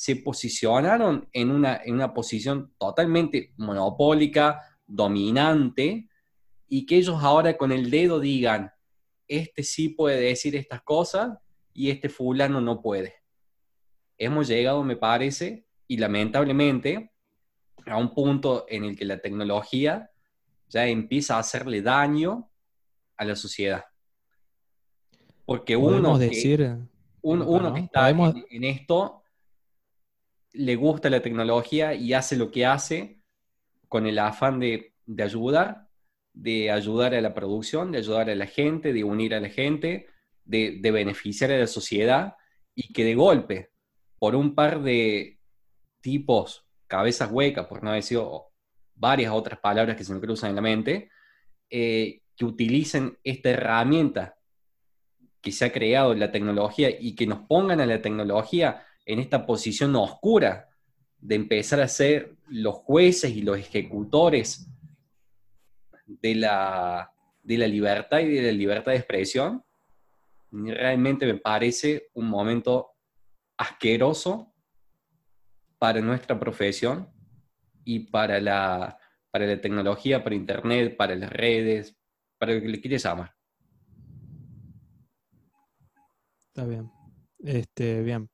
se 0.00 0.16
posicionaron 0.16 1.28
en 1.30 1.50
una, 1.50 1.78
en 1.84 1.92
una 1.92 2.14
posición 2.14 2.72
totalmente 2.78 3.52
monopólica, 3.58 4.62
dominante, 4.86 6.08
y 6.66 6.86
que 6.86 6.96
ellos 6.96 7.22
ahora 7.22 7.58
con 7.58 7.70
el 7.70 7.90
dedo 7.90 8.18
digan, 8.18 8.72
este 9.28 9.62
sí 9.62 9.90
puede 9.90 10.18
decir 10.18 10.56
estas 10.56 10.80
cosas 10.80 11.36
y 11.74 11.90
este 11.90 12.08
fulano 12.08 12.62
no 12.62 12.80
puede. 12.80 13.12
Hemos 14.16 14.48
llegado, 14.48 14.82
me 14.84 14.96
parece, 14.96 15.66
y 15.86 15.98
lamentablemente, 15.98 17.12
a 17.84 17.98
un 17.98 18.14
punto 18.14 18.64
en 18.70 18.84
el 18.84 18.96
que 18.96 19.04
la 19.04 19.18
tecnología 19.18 20.10
ya 20.66 20.86
empieza 20.86 21.36
a 21.36 21.40
hacerle 21.40 21.82
daño 21.82 22.50
a 23.18 23.26
la 23.26 23.36
sociedad. 23.36 23.84
Porque 25.44 25.76
uno 25.76 26.18
que, 26.18 26.78
uno 27.20 27.74
que 27.74 27.80
está 27.80 28.08
en, 28.08 28.64
esto 28.64 29.19
le 30.52 30.76
gusta 30.76 31.10
la 31.10 31.22
tecnología 31.22 31.94
y 31.94 32.12
hace 32.12 32.36
lo 32.36 32.50
que 32.50 32.66
hace 32.66 33.20
con 33.88 34.06
el 34.06 34.18
afán 34.18 34.60
de, 34.60 34.94
ayudar, 35.18 35.88
de 36.32 36.70
ayudar 36.70 37.14
a 37.14 37.20
la 37.20 37.34
producción, 37.34 37.92
de 37.92 37.98
ayudar 37.98 38.30
a 38.30 38.34
la 38.34 38.46
gente, 38.46 38.92
de 38.92 39.04
unir 39.04 39.34
a 39.34 39.40
la 39.40 39.48
gente, 39.48 40.06
de, 40.44 40.78
de 40.80 40.90
beneficiar 40.90 41.50
a 41.50 41.58
la 41.58 41.66
sociedad 41.66 42.36
y 42.74 42.92
que 42.92 43.04
de 43.04 43.14
golpe, 43.14 43.70
por 44.18 44.34
un 44.34 44.54
par 44.54 44.82
de 44.82 45.40
tipos, 46.00 46.66
cabezas 46.86 47.30
huecas, 47.30 47.66
por 47.66 47.82
no 47.82 47.92
decir 47.92 48.20
varias 48.94 49.32
otras 49.32 49.58
palabras 49.60 49.96
que 49.96 50.04
se 50.04 50.12
me 50.12 50.20
cruzan 50.20 50.50
en 50.50 50.56
la 50.56 50.62
mente, 50.62 51.10
eh, 51.68 52.22
que 52.36 52.44
utilicen 52.44 53.18
esta 53.22 53.50
herramienta 53.50 54.36
que 55.40 55.52
se 55.52 55.64
ha 55.64 55.72
creado 55.72 56.14
la 56.14 56.32
tecnología 56.32 56.90
y 56.90 57.14
que 57.14 57.26
nos 57.26 57.40
pongan 57.46 57.80
a 57.80 57.86
la 57.86 58.02
tecnología 58.02 58.84
en 59.12 59.18
esta 59.18 59.44
posición 59.44 59.94
oscura 59.96 60.68
de 61.18 61.34
empezar 61.34 61.80
a 61.80 61.88
ser 61.88 62.36
los 62.48 62.76
jueces 62.76 63.32
y 63.32 63.42
los 63.42 63.58
ejecutores 63.58 64.70
de 66.06 66.34
la, 66.36 67.12
de 67.42 67.58
la 67.58 67.66
libertad 67.66 68.20
y 68.20 68.28
de 68.28 68.42
la 68.42 68.52
libertad 68.52 68.92
de 68.92 68.98
expresión, 68.98 69.64
realmente 70.52 71.26
me 71.26 71.34
parece 71.34 72.08
un 72.14 72.28
momento 72.28 72.90
asqueroso 73.56 74.54
para 75.78 76.00
nuestra 76.00 76.38
profesión 76.38 77.08
y 77.84 78.10
para 78.10 78.40
la, 78.40 78.96
para 79.30 79.46
la 79.46 79.60
tecnología, 79.60 80.22
para 80.22 80.36
Internet, 80.36 80.96
para 80.96 81.16
las 81.16 81.30
redes, 81.32 81.96
para 82.38 82.54
lo 82.54 82.60
que 82.60 82.68
le 82.68 82.80
quieres 82.80 83.04
amar. 83.06 83.34
Está 86.46 86.64
bien. 86.64 86.90
Este, 87.38 88.02
bien. 88.02 88.28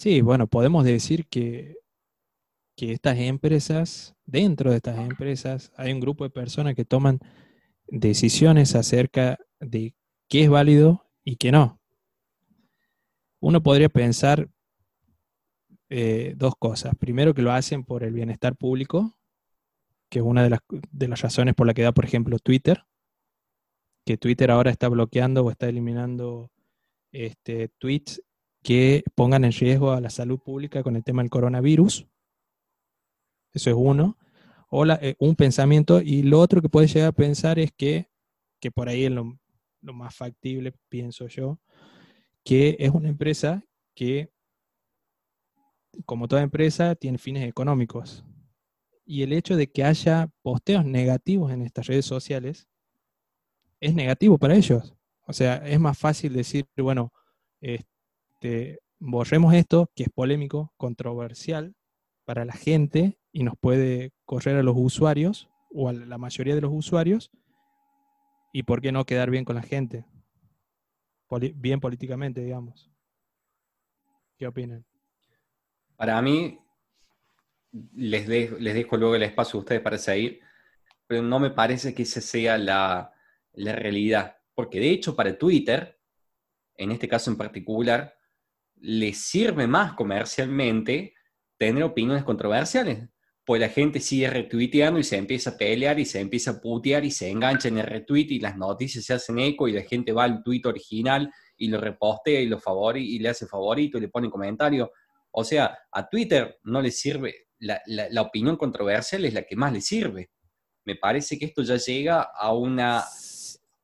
Sí, 0.00 0.22
bueno, 0.22 0.46
podemos 0.46 0.82
decir 0.86 1.26
que, 1.26 1.76
que 2.74 2.92
estas 2.92 3.18
empresas, 3.18 4.16
dentro 4.24 4.70
de 4.70 4.78
estas 4.78 4.98
empresas, 4.98 5.74
hay 5.76 5.92
un 5.92 6.00
grupo 6.00 6.24
de 6.24 6.30
personas 6.30 6.74
que 6.74 6.86
toman 6.86 7.20
decisiones 7.86 8.74
acerca 8.74 9.36
de 9.60 9.94
qué 10.26 10.44
es 10.44 10.48
válido 10.48 11.04
y 11.22 11.36
qué 11.36 11.52
no. 11.52 11.82
Uno 13.40 13.62
podría 13.62 13.90
pensar 13.90 14.48
eh, 15.90 16.32
dos 16.34 16.54
cosas. 16.58 16.94
Primero, 16.98 17.34
que 17.34 17.42
lo 17.42 17.52
hacen 17.52 17.84
por 17.84 18.02
el 18.02 18.14
bienestar 18.14 18.56
público, 18.56 19.18
que 20.08 20.20
es 20.20 20.24
una 20.24 20.42
de 20.42 20.48
las, 20.48 20.60
de 20.90 21.08
las 21.08 21.20
razones 21.20 21.54
por 21.54 21.66
la 21.66 21.74
que 21.74 21.82
da, 21.82 21.92
por 21.92 22.06
ejemplo, 22.06 22.38
Twitter 22.38 22.86
que 24.06 24.16
Twitter 24.16 24.50
ahora 24.50 24.70
está 24.70 24.88
bloqueando 24.88 25.44
o 25.44 25.50
está 25.50 25.68
eliminando 25.68 26.50
este, 27.12 27.68
tweets 27.78 28.22
que 28.62 29.02
pongan 29.14 29.44
en 29.44 29.52
riesgo 29.52 29.92
a 29.92 30.00
la 30.00 30.10
salud 30.10 30.38
pública 30.38 30.82
con 30.82 30.96
el 30.96 31.04
tema 31.04 31.22
del 31.22 31.30
coronavirus. 31.30 32.06
Eso 33.52 33.70
es 33.70 33.76
uno. 33.78 34.18
O 34.68 34.86
eh, 34.86 35.16
un 35.18 35.34
pensamiento. 35.34 36.00
Y 36.00 36.22
lo 36.22 36.40
otro 36.40 36.62
que 36.62 36.68
puede 36.68 36.86
llegar 36.86 37.08
a 37.08 37.12
pensar 37.12 37.58
es 37.58 37.72
que, 37.72 38.08
que 38.60 38.70
por 38.70 38.88
ahí 38.88 39.04
es 39.04 39.10
lo, 39.10 39.38
lo 39.80 39.92
más 39.92 40.14
factible, 40.14 40.74
pienso 40.88 41.26
yo, 41.26 41.58
que 42.44 42.76
es 42.78 42.90
una 42.90 43.08
empresa 43.08 43.64
que, 43.94 44.32
como 46.06 46.28
toda 46.28 46.42
empresa, 46.42 46.94
tiene 46.94 47.18
fines 47.18 47.48
económicos. 47.48 48.24
Y 49.04 49.22
el 49.22 49.32
hecho 49.32 49.56
de 49.56 49.70
que 49.70 49.82
haya 49.82 50.30
posteos 50.42 50.84
negativos 50.84 51.50
en 51.50 51.62
estas 51.62 51.86
redes 51.86 52.06
sociales 52.06 52.68
es 53.80 53.94
negativo 53.94 54.38
para 54.38 54.54
ellos. 54.54 54.94
O 55.26 55.32
sea, 55.32 55.56
es 55.56 55.80
más 55.80 55.98
fácil 55.98 56.32
decir, 56.32 56.66
bueno, 56.76 57.12
este, 57.60 57.89
borremos 58.98 59.54
esto, 59.54 59.90
que 59.94 60.04
es 60.04 60.08
polémico, 60.10 60.72
controversial 60.76 61.74
para 62.24 62.44
la 62.44 62.52
gente 62.52 63.18
y 63.32 63.42
nos 63.42 63.54
puede 63.58 64.12
correr 64.24 64.56
a 64.56 64.62
los 64.62 64.74
usuarios 64.76 65.48
o 65.72 65.88
a 65.88 65.92
la 65.92 66.18
mayoría 66.18 66.54
de 66.54 66.60
los 66.60 66.72
usuarios, 66.72 67.30
y 68.52 68.64
por 68.64 68.80
qué 68.80 68.92
no 68.92 69.04
quedar 69.04 69.30
bien 69.30 69.44
con 69.44 69.56
la 69.56 69.62
gente, 69.62 70.04
bien 71.54 71.80
políticamente, 71.80 72.42
digamos. 72.42 72.90
¿Qué 74.36 74.46
opinan? 74.46 74.84
Para 75.96 76.20
mí, 76.20 76.58
les, 77.94 78.26
les 78.26 78.74
dejo 78.74 78.96
luego 78.96 79.14
el 79.14 79.22
espacio 79.22 79.58
a 79.58 79.60
ustedes 79.60 79.80
para 79.80 79.98
seguir, 79.98 80.40
pero 81.06 81.22
no 81.22 81.38
me 81.38 81.50
parece 81.50 81.94
que 81.94 82.02
esa 82.02 82.20
sea 82.20 82.58
la, 82.58 83.12
la 83.52 83.76
realidad. 83.76 84.38
Porque 84.54 84.80
de 84.80 84.90
hecho 84.90 85.14
para 85.14 85.38
Twitter, 85.38 86.00
en 86.74 86.90
este 86.90 87.08
caso 87.08 87.30
en 87.30 87.36
particular, 87.36 88.16
le 88.80 89.12
sirve 89.12 89.66
más 89.66 89.94
comercialmente 89.94 91.14
tener 91.58 91.82
opiniones 91.82 92.24
controversiales. 92.24 93.08
Pues 93.44 93.60
la 93.60 93.68
gente 93.68 94.00
sigue 94.00 94.30
retuiteando 94.30 95.00
y 95.00 95.04
se 95.04 95.16
empieza 95.16 95.50
a 95.50 95.56
pelear 95.56 95.98
y 95.98 96.04
se 96.04 96.20
empieza 96.20 96.52
a 96.52 96.60
putear 96.60 97.04
y 97.04 97.10
se 97.10 97.28
engancha 97.28 97.68
en 97.68 97.78
el 97.78 97.86
retweet 97.86 98.26
y 98.30 98.40
las 98.40 98.56
noticias 98.56 99.04
se 99.04 99.14
hacen 99.14 99.38
eco 99.38 99.66
y 99.66 99.72
la 99.72 99.82
gente 99.82 100.12
va 100.12 100.24
al 100.24 100.42
tweet 100.42 100.62
original 100.64 101.32
y 101.56 101.68
lo 101.68 101.80
repostea 101.80 102.40
y 102.40 102.46
lo 102.46 102.58
favorita 102.58 103.06
y 103.06 103.18
le 103.18 103.28
hace 103.28 103.46
favorito 103.46 103.98
y 103.98 104.02
le 104.02 104.08
pone 104.08 104.30
comentario. 104.30 104.92
O 105.32 105.44
sea, 105.44 105.78
a 105.92 106.08
Twitter 106.08 106.58
no 106.64 106.80
le 106.80 106.90
sirve, 106.90 107.48
la, 107.58 107.80
la 107.86 108.22
opinión 108.22 108.56
controversial 108.56 109.24
es 109.24 109.34
la 109.34 109.42
que 109.42 109.56
más 109.56 109.72
le 109.72 109.80
sirve. 109.80 110.30
Me 110.84 110.96
parece 110.96 111.38
que 111.38 111.46
esto 111.46 111.62
ya 111.62 111.76
llega 111.76 112.22
a 112.22 112.52
una 112.54 113.04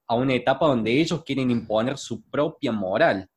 a 0.09 0.15
una 0.15 0.35
etapa 0.35 0.67
donde 0.67 0.93
ellos 0.93 1.25
quieren 1.25 1.51
imponer 1.51 1.99
su 1.99 2.23
propia 2.31 2.73
moral. 2.73 3.29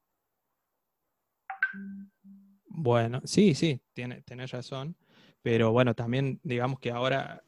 Bueno, 2.81 3.19
sí, 3.25 3.55
sí, 3.55 3.81
tiene, 3.91 4.21
tenés 4.21 4.51
razón, 4.51 4.95
pero 5.41 5.73
bueno, 5.73 5.93
también 5.95 6.39
digamos 6.43 6.79
que 6.79 6.91
ahora 6.91 7.43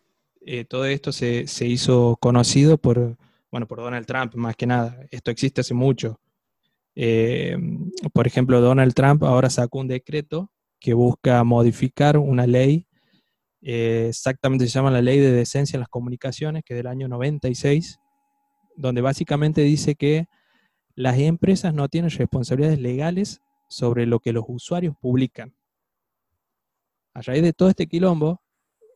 eh, 0.45 0.65
todo 0.65 0.83
esto 0.83 1.13
se, 1.13 1.45
hizo 1.61 2.17
conocido 2.19 2.77
por, 2.77 3.15
bueno, 3.49 3.65
por 3.65 3.79
Donald 3.79 4.05
Trump, 4.05 4.35
más 4.35 4.57
que 4.57 4.67
nada. 4.67 4.99
Esto 5.09 5.31
existe 5.31 5.61
hace 5.61 5.73
mucho. 5.73 6.19
Eh, 6.95 7.55
por 8.11 8.27
ejemplo, 8.27 8.59
Donald 8.59 8.93
Trump 8.93 9.23
ahora 9.23 9.49
sacó 9.49 9.79
un 9.79 9.87
decreto 9.87 10.51
que 10.81 10.93
busca 10.93 11.41
modificar 11.45 12.17
una 12.17 12.45
ley, 12.45 12.85
eh, 13.61 14.07
exactamente 14.09 14.65
se 14.65 14.71
llama 14.71 14.91
la 14.91 15.01
Ley 15.01 15.19
de 15.19 15.31
Decencia 15.31 15.77
en 15.77 15.81
las 15.81 15.89
Comunicaciones, 15.89 16.63
que 16.65 16.73
es 16.73 16.77
del 16.79 16.87
año 16.87 17.07
96, 17.07 18.01
donde 18.75 18.99
básicamente 18.99 19.61
dice 19.61 19.95
que 19.95 20.25
las 20.93 21.17
empresas 21.19 21.73
no 21.73 21.87
tienen 21.87 22.11
responsabilidades 22.11 22.81
legales 22.81 23.39
sobre 23.71 24.05
lo 24.05 24.19
que 24.19 24.33
los 24.33 24.43
usuarios 24.49 24.97
publican. 24.99 25.55
A 27.13 27.21
raíz 27.21 27.41
de 27.41 27.53
todo 27.53 27.69
este 27.69 27.87
quilombo 27.87 28.43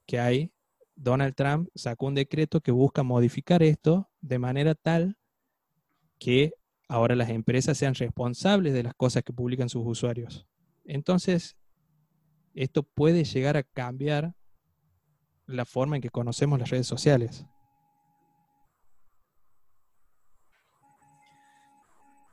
que 0.06 0.20
hay, 0.20 0.52
Donald 0.96 1.34
Trump 1.34 1.70
sacó 1.76 2.08
un 2.08 2.16
decreto 2.16 2.60
que 2.60 2.72
busca 2.72 3.02
modificar 3.02 3.64
esto 3.64 4.10
de 4.20 4.38
manera 4.38 4.76
tal 4.76 5.18
que 6.20 6.54
ahora 6.90 7.16
las 7.16 7.30
empresas 7.30 7.78
sean 7.78 7.96
responsables 7.96 8.74
de 8.74 8.84
las 8.84 8.94
cosas 8.96 9.24
que 9.24 9.32
publican 9.32 9.70
sus 9.70 9.84
usuarios. 9.86 10.46
Entonces, 10.84 11.56
esto 12.54 12.84
puede 12.84 13.24
llegar 13.24 13.56
a 13.56 13.64
cambiar 13.64 14.36
la 15.46 15.64
forma 15.64 15.96
en 15.96 16.02
que 16.02 16.10
conocemos 16.10 16.60
las 16.60 16.70
redes 16.70 16.88
sociales. 16.88 17.46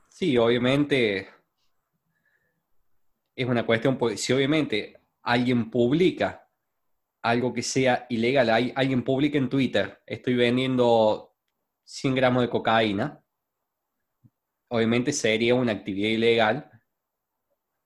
Sí, 0.08 0.36
obviamente 0.36 1.41
es 3.34 3.46
una 3.46 3.64
cuestión, 3.64 3.96
porque 3.98 4.16
si 4.16 4.32
obviamente 4.32 5.00
alguien 5.22 5.70
publica 5.70 6.48
algo 7.22 7.52
que 7.52 7.62
sea 7.62 8.06
ilegal, 8.10 8.50
hay, 8.50 8.72
alguien 8.74 9.04
publica 9.04 9.38
en 9.38 9.48
Twitter, 9.48 10.02
estoy 10.06 10.34
vendiendo 10.34 11.36
100 11.84 12.14
gramos 12.14 12.42
de 12.42 12.50
cocaína, 12.50 13.24
obviamente 14.68 15.12
sería 15.12 15.54
una 15.54 15.72
actividad 15.72 16.08
ilegal 16.08 16.70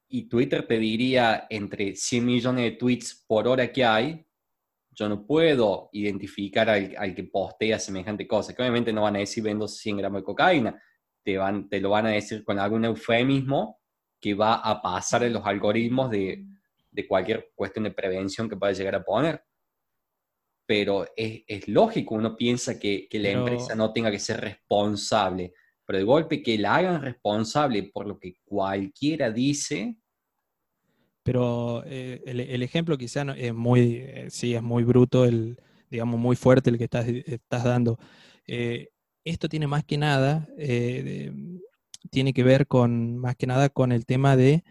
y 0.08 0.28
Twitter 0.28 0.66
te 0.66 0.78
diría 0.78 1.46
entre 1.50 1.96
100 1.96 2.24
millones 2.24 2.64
de 2.64 2.76
tweets 2.76 3.24
por 3.26 3.48
hora 3.48 3.72
que 3.72 3.84
hay, 3.84 4.26
yo 4.90 5.08
no 5.08 5.26
puedo 5.26 5.90
identificar 5.92 6.70
al, 6.70 7.14
que 7.14 7.24
postea 7.24 7.78
semejante 7.78 8.26
cosa, 8.26 8.54
que 8.54 8.62
obviamente 8.62 8.92
no 8.92 9.02
van 9.02 9.16
a 9.16 9.18
decir 9.18 9.42
vendo 9.42 9.68
100 9.68 9.98
gramos 9.98 10.22
de 10.22 10.24
cocaína, 10.24 10.82
te, 11.22 11.36
van, 11.36 11.68
te 11.68 11.80
lo 11.80 11.90
van 11.90 12.06
a 12.06 12.10
decir 12.10 12.42
con 12.44 12.58
algún 12.58 12.84
eufemismo 12.86 13.80
que 14.20 14.34
va 14.34 14.54
a 14.56 14.80
pasar 14.80 15.24
en 15.24 15.32
los 15.32 15.46
algoritmos 15.46 16.10
de, 16.10 16.44
de 16.96 17.06
cualquier 17.06 17.52
cuestión 17.54 17.84
de 17.84 17.90
prevención 17.90 18.48
que 18.48 18.56
pueda 18.56 18.72
llegar 18.72 18.94
a 18.94 19.04
poner. 19.04 19.44
Pero 20.66 21.06
es, 21.14 21.42
es 21.46 21.68
lógico, 21.68 22.14
uno 22.14 22.34
piensa 22.34 22.78
que, 22.78 23.06
que 23.08 23.18
la 23.18 23.30
empresa 23.30 23.74
no 23.74 23.92
tenga 23.92 24.10
que 24.10 24.18
ser 24.18 24.40
responsable, 24.40 25.52
pero 25.84 25.98
de 25.98 26.04
golpe 26.04 26.42
que 26.42 26.58
la 26.58 26.76
hagan 26.76 27.02
responsable 27.02 27.84
por 27.84 28.06
lo 28.06 28.18
que 28.18 28.36
cualquiera 28.44 29.30
dice. 29.30 29.96
Pero 31.22 31.84
eh, 31.86 32.22
el, 32.24 32.62
ejemplo 32.62 32.96
quizá 32.96 33.22
es 33.36 33.54
muy, 33.54 33.96
eh, 33.96 34.26
sí, 34.30 34.54
es 34.54 34.62
muy 34.62 34.82
bruto, 34.82 35.24
el, 35.24 35.60
digamos, 35.90 36.18
muy 36.18 36.34
fuerte 36.34 36.70
el 36.70 36.78
que 36.78 36.84
estás, 36.84 37.06
estás 37.06 37.62
dando. 37.62 37.98
Eh, 38.46 38.88
esto 39.22 39.48
tiene 39.48 39.66
más 39.66 39.84
que 39.84 39.98
nada, 39.98 40.48
tiene 42.10 42.32
que 42.32 42.42
ver 42.42 42.66
con, 42.66 43.18
más 43.18 43.36
que 43.36 43.46
nada 43.46 43.68
con 43.68 43.92
el 43.92 44.06
tema 44.06 44.36
de 44.36 44.64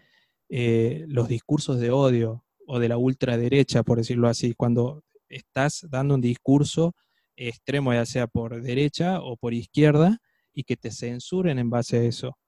los 1.08 1.28
discursos 1.28 1.80
de 1.80 1.90
odio 1.90 2.44
o 2.66 2.78
de 2.78 2.88
la 2.88 2.98
ultraderecha, 2.98 3.82
por 3.82 3.98
decirlo 3.98 4.28
así, 4.28 4.54
cuando 4.54 5.02
estás 5.28 5.86
dando 5.90 6.14
un 6.14 6.20
discurso 6.20 6.94
extremo, 7.36 7.92
ya 7.92 8.06
sea 8.06 8.26
por 8.26 8.62
derecha 8.62 9.20
o 9.20 9.36
por 9.36 9.54
izquierda, 9.54 10.18
y 10.52 10.64
que 10.64 10.76
te 10.76 10.90
censuren 10.90 11.58
en 11.58 11.68
base 11.68 11.98
a 11.98 12.02
eso. 12.02 12.38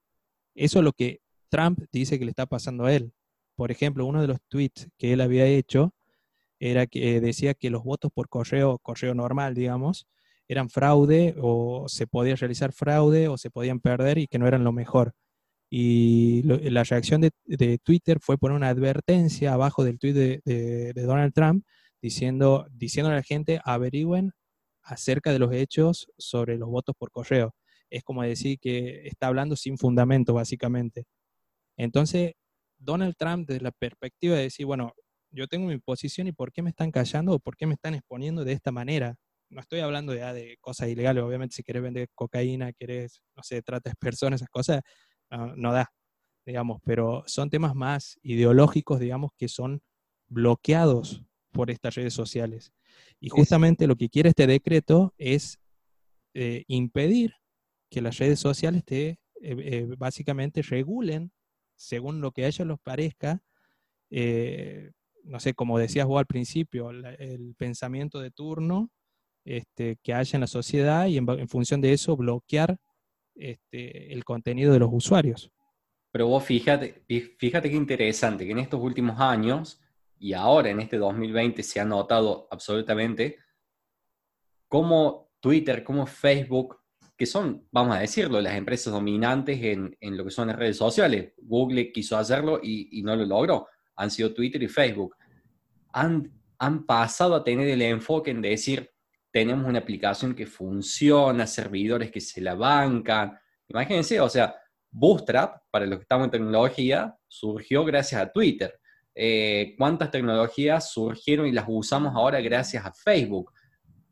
Eso 0.54 0.78
es 0.78 0.84
lo 0.84 0.92
que 0.92 1.20
Trump 1.50 1.80
dice 1.92 2.18
que 2.18 2.24
le 2.24 2.30
está 2.30 2.46
pasando 2.46 2.86
a 2.86 2.94
él. 2.94 3.12
Por 3.54 3.70
ejemplo, 3.70 4.06
uno 4.06 4.22
de 4.22 4.28
los 4.28 4.38
tweets 4.48 4.88
que 4.96 5.12
él 5.12 5.20
había 5.20 5.46
hecho 5.46 5.94
era 6.58 6.86
que 6.86 7.20
decía 7.20 7.54
que 7.54 7.70
los 7.70 7.84
votos 7.84 8.10
por 8.12 8.28
correo, 8.28 8.78
correo 8.78 9.14
normal, 9.14 9.54
digamos, 9.54 10.06
eran 10.48 10.70
fraude 10.70 11.34
o 11.40 11.88
se 11.88 12.06
podía 12.06 12.36
realizar 12.36 12.72
fraude 12.72 13.28
o 13.28 13.38
se 13.38 13.50
podían 13.50 13.80
perder 13.80 14.18
y 14.18 14.26
que 14.26 14.38
no 14.38 14.46
eran 14.48 14.64
lo 14.64 14.72
mejor. 14.72 15.12
Y 15.70 16.42
la 16.44 16.84
reacción 16.84 17.20
de, 17.20 17.78
Twitter 17.82 18.18
fue 18.20 18.38
poner 18.38 18.56
una 18.56 18.70
advertencia 18.70 19.52
abajo 19.52 19.84
del 19.84 19.98
tweet 19.98 20.14
de, 20.14 20.92
Donald 20.94 21.32
Trump 21.34 21.64
diciendo, 22.00 22.66
diciendo 22.70 23.10
a 23.10 23.14
la 23.14 23.22
gente 23.22 23.60
averigüen 23.64 24.32
acerca 24.82 25.32
de 25.32 25.38
los 25.38 25.52
hechos 25.52 26.08
sobre 26.16 26.56
los 26.56 26.70
votos 26.70 26.94
por 26.98 27.10
correo 27.10 27.54
es 27.90 28.02
como 28.04 28.22
decir 28.22 28.58
que 28.58 29.06
está 29.06 29.28
hablando 29.28 29.56
sin 29.56 29.78
fundamento, 29.78 30.34
básicamente. 30.34 31.06
Entonces, 31.76 32.32
Donald 32.78 33.14
Trump, 33.18 33.48
desde 33.48 33.62
la 33.62 33.72
perspectiva 33.72 34.36
de 34.36 34.42
decir, 34.42 34.66
bueno, 34.66 34.92
yo 35.30 35.46
tengo 35.48 35.66
mi 35.68 35.78
posición 35.78 36.26
y 36.28 36.32
por 36.32 36.52
qué 36.52 36.62
me 36.62 36.70
están 36.70 36.90
callando 36.90 37.34
o 37.34 37.38
por 37.38 37.56
qué 37.56 37.66
me 37.66 37.74
están 37.74 37.94
exponiendo 37.94 38.44
de 38.44 38.52
esta 38.52 38.72
manera. 38.72 39.16
No 39.50 39.60
estoy 39.60 39.80
hablando 39.80 40.14
ya 40.14 40.32
de 40.32 40.56
cosas 40.60 40.88
ilegales, 40.88 41.22
obviamente 41.22 41.56
si 41.56 41.62
querés 41.62 41.82
vender 41.82 42.08
cocaína, 42.14 42.72
querés, 42.72 43.22
no 43.36 43.42
sé, 43.42 43.62
tratas 43.62 43.94
personas, 43.96 44.40
esas 44.40 44.50
cosas, 44.50 44.82
no, 45.56 45.72
da, 45.72 45.90
digamos, 46.46 46.80
pero 46.84 47.22
son 47.26 47.50
temas 47.50 47.74
más 47.74 48.18
ideológicos, 48.22 49.00
digamos, 49.00 49.30
que 49.36 49.48
son 49.48 49.80
bloqueados 50.28 51.22
por 51.52 51.70
estas 51.70 51.94
redes 51.94 52.12
sociales. 52.12 52.72
Y 53.20 53.30
justamente 53.30 53.86
lo 53.86 53.96
que 53.96 54.10
quiere 54.10 54.30
este 54.30 54.46
decreto 54.46 55.14
es 55.16 55.58
eh, 56.34 56.64
impedir 56.68 57.34
que 57.90 58.02
las 58.02 58.18
redes 58.18 58.38
sociales 58.38 58.84
te 58.84 59.08
eh, 59.08 59.18
eh, 59.42 59.86
básicamente 59.96 60.62
regulen 60.62 61.32
según 61.76 62.20
lo 62.20 62.32
que 62.32 62.44
a 62.44 62.48
ellos 62.48 62.66
les 62.66 62.78
parezca, 62.80 63.40
eh, 64.10 64.90
no 65.22 65.38
sé, 65.38 65.54
como 65.54 65.78
decías 65.78 66.06
vos 66.06 66.18
al 66.18 66.26
principio, 66.26 66.90
el 66.90 67.54
pensamiento 67.56 68.18
de 68.18 68.32
turno 68.32 68.90
este, 69.48 69.96
que 70.02 70.12
haya 70.12 70.36
en 70.36 70.42
la 70.42 70.46
sociedad 70.46 71.06
y 71.06 71.16
en, 71.16 71.48
función 71.48 71.80
de 71.80 71.94
eso 71.94 72.14
bloquear 72.16 72.76
este, 73.34 74.12
el 74.12 74.22
contenido 74.22 74.74
de 74.74 74.78
los 74.78 74.90
usuarios. 74.92 75.50
Pero 76.12 76.26
vos 76.26 76.44
fíjate, 76.44 77.02
fíjate 77.38 77.70
qué 77.70 77.76
interesante 77.76 78.44
que 78.44 78.52
en 78.52 78.58
estos 78.58 78.78
últimos 78.78 79.18
años 79.18 79.80
y 80.18 80.34
ahora 80.34 80.68
en 80.68 80.80
este 80.80 80.98
2020 80.98 81.62
se 81.62 81.80
ha 81.80 81.86
notado 81.86 82.46
absolutamente 82.50 83.38
cómo 84.66 85.30
Twitter, 85.40 85.82
cómo 85.82 86.06
Facebook 86.06 86.80
que 87.16 87.24
son, 87.24 87.66
vamos 87.72 87.96
a 87.96 88.00
decirlo, 88.00 88.42
las 88.42 88.54
empresas 88.54 88.92
dominantes 88.92 89.62
en, 89.62 89.96
en 89.98 90.16
lo 90.16 90.24
que 90.24 90.30
son 90.30 90.48
las 90.48 90.56
redes 90.56 90.76
sociales. 90.76 91.32
Google 91.38 91.90
quiso 91.90 92.18
hacerlo 92.18 92.60
y, 92.62 92.98
y, 92.98 93.02
no 93.02 93.16
lo 93.16 93.24
logró. 93.24 93.66
Han 93.96 94.10
sido 94.10 94.32
Twitter 94.32 94.62
y 94.62 94.68
Facebook. 94.68 95.16
Han, 95.92 96.32
han 96.58 96.86
pasado 96.86 97.34
a 97.34 97.42
tener 97.42 97.66
el 97.68 97.82
enfoque 97.82 98.30
en 98.30 98.40
decir, 98.40 98.88
tenemos 99.30 99.66
una 99.66 99.80
aplicación 99.80 100.34
que 100.34 100.46
funciona, 100.46 101.46
servidores 101.46 102.10
que 102.10 102.20
se 102.20 102.40
la 102.40 102.54
bancan. 102.54 103.38
Imagínense, 103.68 104.20
o 104.20 104.28
sea, 104.28 104.54
Bootstrap, 104.90 105.62
para 105.70 105.86
los 105.86 105.98
que 105.98 106.02
estamos 106.02 106.26
en 106.26 106.30
tecnología, 106.30 107.14
surgió 107.26 107.84
gracias 107.84 108.20
a 108.20 108.32
Twitter. 108.32 108.78
Eh, 109.14 109.74
¿Cuántas 109.76 110.10
tecnologías 110.10 110.92
surgieron 110.92 111.46
y 111.46 111.52
las 111.52 111.64
usamos 111.68 112.14
ahora 112.14 112.40
gracias 112.40 112.84
a 112.84 112.92
Facebook? 112.92 113.52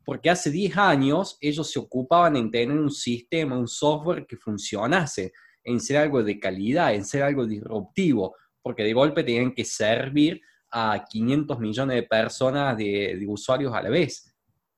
porque 0.07 0.29
hace 0.29 0.49
10 0.49 0.77
años 0.77 1.37
ellos 1.41 1.69
se 1.69 1.79
ocupaban 1.79 2.37
en 2.37 2.49
tener 2.49 2.77
un 2.77 2.89
sistema, 2.89 3.57
un 3.57 3.67
software 3.67 4.25
que 4.25 4.37
funcionase, 4.37 5.33
en 5.61 5.81
ser 5.81 5.97
algo 5.97 6.23
de 6.23 6.39
calidad, 6.39 6.95
en 6.95 7.03
ser 7.03 7.23
algo 7.23 7.45
disruptivo, 7.45 8.33
porque 8.61 8.83
de 8.83 8.93
golpe 8.93 9.25
tenían 9.25 9.53
que 9.53 9.65
servir 9.65 10.39
a 10.71 11.03
500 11.09 11.59
millones 11.59 11.95
de 11.97 12.03
personas, 12.03 12.77
de, 12.77 13.21
usuarios 13.27 13.73
a 13.73 13.81
la 13.81 13.89
vez. 13.89 14.33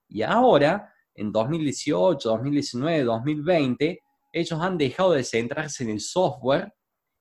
Y 0.09 0.23
ahora, 0.23 0.91
en 1.13 1.31
2018, 1.31 2.27
2019, 2.27 3.03
2020, 3.03 3.99
ellos 4.33 4.59
han 4.59 4.77
dejado 4.77 5.13
de 5.13 5.23
centrarse 5.23 5.83
en 5.83 5.91
el 5.91 5.99
software 5.99 6.73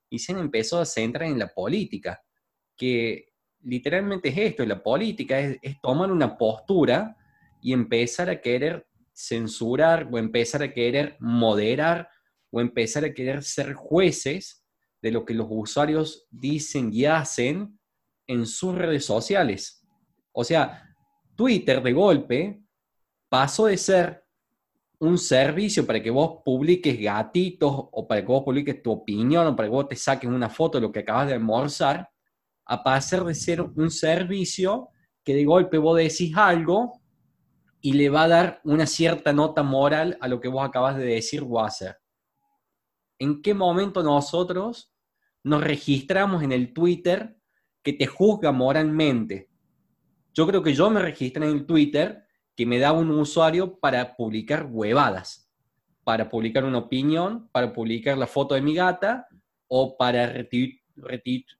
y 0.09 0.19
se 0.19 0.33
han 0.33 0.39
empezado 0.39 0.81
a 0.81 0.85
centrar 0.85 1.29
en 1.29 1.39
la 1.39 1.47
política, 1.47 2.21
que 2.75 3.27
literalmente 3.61 4.29
es 4.29 4.37
esto, 4.37 4.65
la 4.65 4.81
política 4.81 5.39
es, 5.39 5.57
es 5.61 5.79
tomar 5.81 6.11
una 6.11 6.37
postura 6.37 7.15
y 7.61 7.73
empezar 7.73 8.29
a 8.29 8.41
querer 8.41 8.87
censurar 9.13 10.07
o 10.11 10.17
empezar 10.17 10.63
a 10.63 10.73
querer 10.73 11.17
moderar 11.19 12.09
o 12.51 12.61
empezar 12.61 13.05
a 13.05 13.13
querer 13.13 13.43
ser 13.43 13.73
jueces 13.73 14.65
de 15.01 15.11
lo 15.11 15.25
que 15.25 15.33
los 15.33 15.47
usuarios 15.49 16.27
dicen 16.31 16.89
y 16.91 17.05
hacen 17.05 17.79
en 18.27 18.45
sus 18.45 18.75
redes 18.75 19.05
sociales. 19.05 19.85
O 20.31 20.43
sea, 20.43 20.95
Twitter 21.35 21.81
de 21.81 21.93
golpe 21.93 22.63
pasó 23.29 23.67
de 23.67 23.77
ser 23.77 24.25
un 24.99 25.17
servicio 25.17 25.85
para 25.85 26.03
que 26.03 26.09
vos 26.09 26.41
publiques 26.43 26.99
gatitos 26.99 27.71
o 27.73 28.07
para 28.07 28.21
que 28.21 28.27
vos 28.27 28.43
publiques 28.43 28.83
tu 28.83 28.91
opinión 28.91 29.47
o 29.47 29.55
para 29.55 29.69
que 29.69 29.73
vos 29.73 29.87
te 29.87 29.95
saques 29.95 30.29
una 30.29 30.49
foto 30.49 30.77
de 30.77 30.81
lo 30.81 30.91
que 30.91 30.99
acabas 30.99 31.27
de 31.27 31.33
almorzar, 31.33 32.09
a 32.65 32.83
pasar 32.83 33.23
de 33.23 33.33
ser 33.33 33.61
un 33.61 33.89
servicio 33.89 34.89
que 35.23 35.33
de 35.33 35.45
golpe 35.45 35.77
vos 35.77 35.97
decís 35.97 36.35
algo 36.35 37.01
y 37.81 37.93
le 37.93 38.09
va 38.09 38.23
a 38.23 38.27
dar 38.27 38.61
una 38.65 38.85
cierta 38.85 39.31
nota 39.31 39.63
moral 39.63 40.17
a 40.19 40.27
lo 40.27 40.41
que 40.41 40.49
vos 40.49 40.67
acabas 40.67 40.97
de 40.97 41.05
decir 41.05 41.45
o 41.47 41.63
hacer. 41.63 41.97
¿En 43.17 43.41
qué 43.41 43.53
momento 43.53 44.03
nosotros 44.03 44.91
nos 45.43 45.63
registramos 45.63 46.43
en 46.43 46.51
el 46.51 46.73
Twitter 46.73 47.37
que 47.81 47.93
te 47.93 48.05
juzga 48.05 48.51
moralmente? 48.51 49.49
Yo 50.33 50.45
creo 50.45 50.61
que 50.61 50.73
yo 50.73 50.89
me 50.89 51.01
registré 51.01 51.45
en 51.45 51.53
el 51.53 51.65
Twitter 51.65 52.25
que 52.59 52.65
me 52.65 52.77
da 52.77 52.91
un 52.91 53.09
usuario 53.11 53.79
para 53.79 54.17
publicar 54.17 54.67
huevadas, 54.69 55.49
para 56.03 56.27
publicar 56.27 56.65
una 56.65 56.79
opinión, 56.79 57.47
para 57.53 57.71
publicar 57.71 58.17
la 58.17 58.27
foto 58.27 58.53
de 58.53 58.61
mi 58.61 58.75
gata 58.75 59.29
o 59.69 59.95
para 59.95 60.43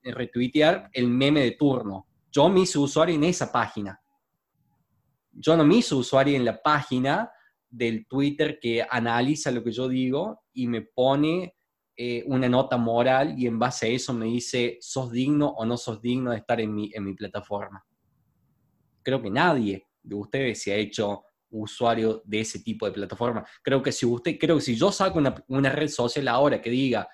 retuitear 0.04 0.90
el 0.92 1.08
meme 1.08 1.40
de 1.40 1.52
turno. 1.52 2.06
yo 2.30 2.50
me 2.50 2.60
hice 2.60 2.78
usuario 2.80 3.16
en 3.16 3.24
esa 3.24 3.50
página. 3.50 3.98
Yo 5.32 5.56
no 5.56 5.64
me 5.64 5.78
hice 5.78 5.96
usuario 5.96 6.36
en 6.36 6.44
la 6.44 6.62
página 6.62 7.32
del 7.70 8.06
Twitter 8.06 8.60
que 8.60 8.86
analiza 8.90 9.52
lo 9.52 9.64
que 9.64 9.72
yo 9.72 9.88
digo 9.88 10.42
y 10.52 10.68
me 10.68 10.82
pone 10.82 11.56
eh, 11.96 12.26
una 12.28 12.50
nota 12.50 12.76
moral 12.76 13.40
y 13.40 13.48
en 13.48 13.58
base 13.58 13.86
a 13.86 13.90
eso 13.90 14.14
me 14.14 14.26
dice, 14.26 14.78
sos 14.82 15.14
digno 15.14 15.48
o 15.48 15.66
no 15.66 15.78
sos 15.78 16.02
digno 16.02 16.32
de 16.32 16.40
estar 16.40 16.60
en 16.60 16.76
mi, 16.76 16.92
en 16.94 17.06
mi 17.06 17.14
plataforma. 17.14 17.86
Creo 19.02 19.22
que 19.22 19.30
nadie 19.30 19.89
de 20.02 20.16
ustedes 20.16 20.62
se 20.62 20.72
ha 20.72 20.76
hecho 20.76 21.24
usuario 21.52 22.22
de 22.26 22.42
ese 22.42 22.60
tipo 22.60 22.86
de 22.86 22.92
plataforma. 22.92 23.46
Creo 23.64 23.82
que 23.82 23.92
si 23.92 24.06
usted, 24.06 24.38
creo 24.40 24.58
que 24.58 24.62
si 24.62 24.76
yo 24.76 24.92
saco 24.92 25.20
una, 25.20 25.36
una 25.48 25.70
red 25.72 25.88
social 25.88 26.28
ahora 26.28 26.62
que 26.62 26.70
diga, 26.70 27.08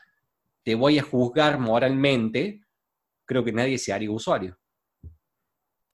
te 0.63 0.75
voy 0.75 0.99
a 0.99 1.03
juzgar 1.03 1.59
moralmente, 1.59 2.61
creo 3.25 3.43
que 3.43 3.53
nadie 3.53 3.77
se 3.77 3.93
haría 3.93 4.11
usuario. 4.11 4.57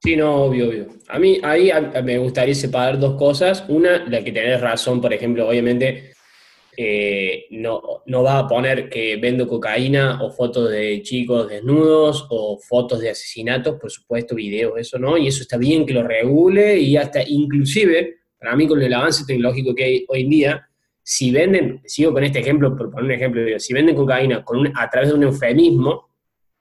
Sí, 0.03 0.15
no, 0.15 0.45
obvio, 0.45 0.69
obvio. 0.69 0.87
A 1.09 1.19
mí 1.19 1.39
ahí 1.43 1.69
me 2.03 2.17
gustaría 2.17 2.55
separar 2.55 2.97
dos 2.97 3.17
cosas. 3.17 3.63
Una, 3.67 4.03
la 4.07 4.23
que 4.23 4.31
tenés 4.31 4.59
razón, 4.59 4.99
por 4.99 5.13
ejemplo, 5.13 5.47
obviamente 5.47 6.13
eh, 6.83 7.45
no, 7.51 8.01
no 8.07 8.23
va 8.23 8.39
a 8.39 8.47
poner 8.47 8.89
que 8.89 9.17
vendo 9.17 9.47
cocaína 9.47 10.19
o 10.23 10.31
fotos 10.31 10.71
de 10.71 11.01
chicos 11.03 11.47
desnudos 11.47 12.25
o 12.29 12.57
fotos 12.57 13.01
de 13.01 13.11
asesinatos, 13.11 13.79
por 13.79 13.91
supuesto, 13.91 14.33
videos, 14.33 14.73
eso 14.79 14.97
no, 14.97 15.17
y 15.17 15.27
eso 15.27 15.43
está 15.43 15.57
bien 15.57 15.85
que 15.85 15.93
lo 15.93 16.03
regule 16.03 16.79
y 16.79 16.97
hasta 16.97 17.21
inclusive, 17.27 18.15
para 18.39 18.55
mí 18.55 18.67
con 18.67 18.81
el 18.81 18.93
avance 18.93 19.25
tecnológico 19.27 19.75
que 19.75 19.83
hay 19.83 20.05
hoy 20.07 20.21
en 20.21 20.29
día, 20.29 20.69
si 21.03 21.31
venden, 21.31 21.81
sigo 21.85 22.13
con 22.13 22.23
este 22.23 22.39
ejemplo, 22.39 22.75
por 22.75 22.89
poner 22.89 23.05
un 23.05 23.11
ejemplo, 23.11 23.59
si 23.59 23.73
venden 23.73 23.95
cocaína 23.95 24.43
con 24.43 24.65
a 24.75 24.89
través 24.89 25.09
de 25.09 25.15
un 25.15 25.23
eufemismo, 25.23 26.09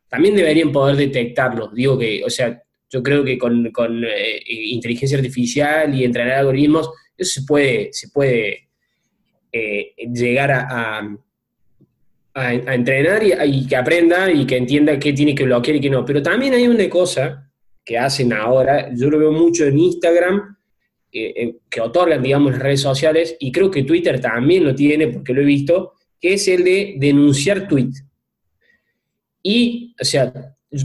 también 0.08 0.34
deberían 0.34 0.72
poder 0.72 0.96
detectarlo. 0.96 1.68
Digo 1.72 1.96
que, 1.96 2.22
o 2.24 2.28
sea, 2.30 2.62
yo 2.90 3.02
creo 3.02 3.24
que 3.24 3.38
con, 3.38 3.64
eh, 4.04 4.42
inteligencia 4.46 5.16
artificial 5.16 5.94
y 5.94 6.04
entrenar 6.04 6.38
algoritmos, 6.38 6.90
eso 7.16 7.40
se 7.40 7.46
puede, 7.46 7.88
se 7.92 8.08
puede 8.08 8.69
eh, 9.52 9.94
llegar 10.12 10.50
a, 10.50 11.00
a, 12.34 12.54
entrenar 12.54 13.22
y, 13.22 13.66
que 13.66 13.76
aprenda 13.76 14.30
y 14.30 14.46
que 14.46 14.56
entienda 14.56 14.98
qué 14.98 15.12
tiene 15.12 15.34
que 15.34 15.44
bloquear 15.44 15.76
y 15.76 15.80
qué 15.80 15.90
no. 15.90 16.04
Pero 16.04 16.22
también 16.22 16.54
hay 16.54 16.66
una 16.68 16.88
cosa 16.88 17.50
que 17.84 17.98
hacen 17.98 18.32
ahora, 18.32 18.90
yo 18.94 19.10
lo 19.10 19.18
veo 19.18 19.32
mucho 19.32 19.64
en 19.64 19.78
Instagram, 19.78 20.56
eh, 21.12 21.56
que 21.68 21.80
otorgan, 21.80 22.22
digamos, 22.22 22.52
las 22.52 22.62
redes 22.62 22.80
sociales, 22.80 23.36
y 23.40 23.50
creo 23.50 23.70
que 23.70 23.82
Twitter 23.82 24.20
también 24.20 24.64
lo 24.64 24.74
tiene, 24.74 25.08
porque 25.08 25.32
lo 25.32 25.42
he 25.42 25.44
visto, 25.44 25.94
que 26.20 26.34
es 26.34 26.46
el 26.46 26.62
de 26.62 26.94
denunciar 26.98 27.66
tweet. 27.66 27.90
Y, 29.42 29.94
o 30.00 30.04
sea, 30.04 30.32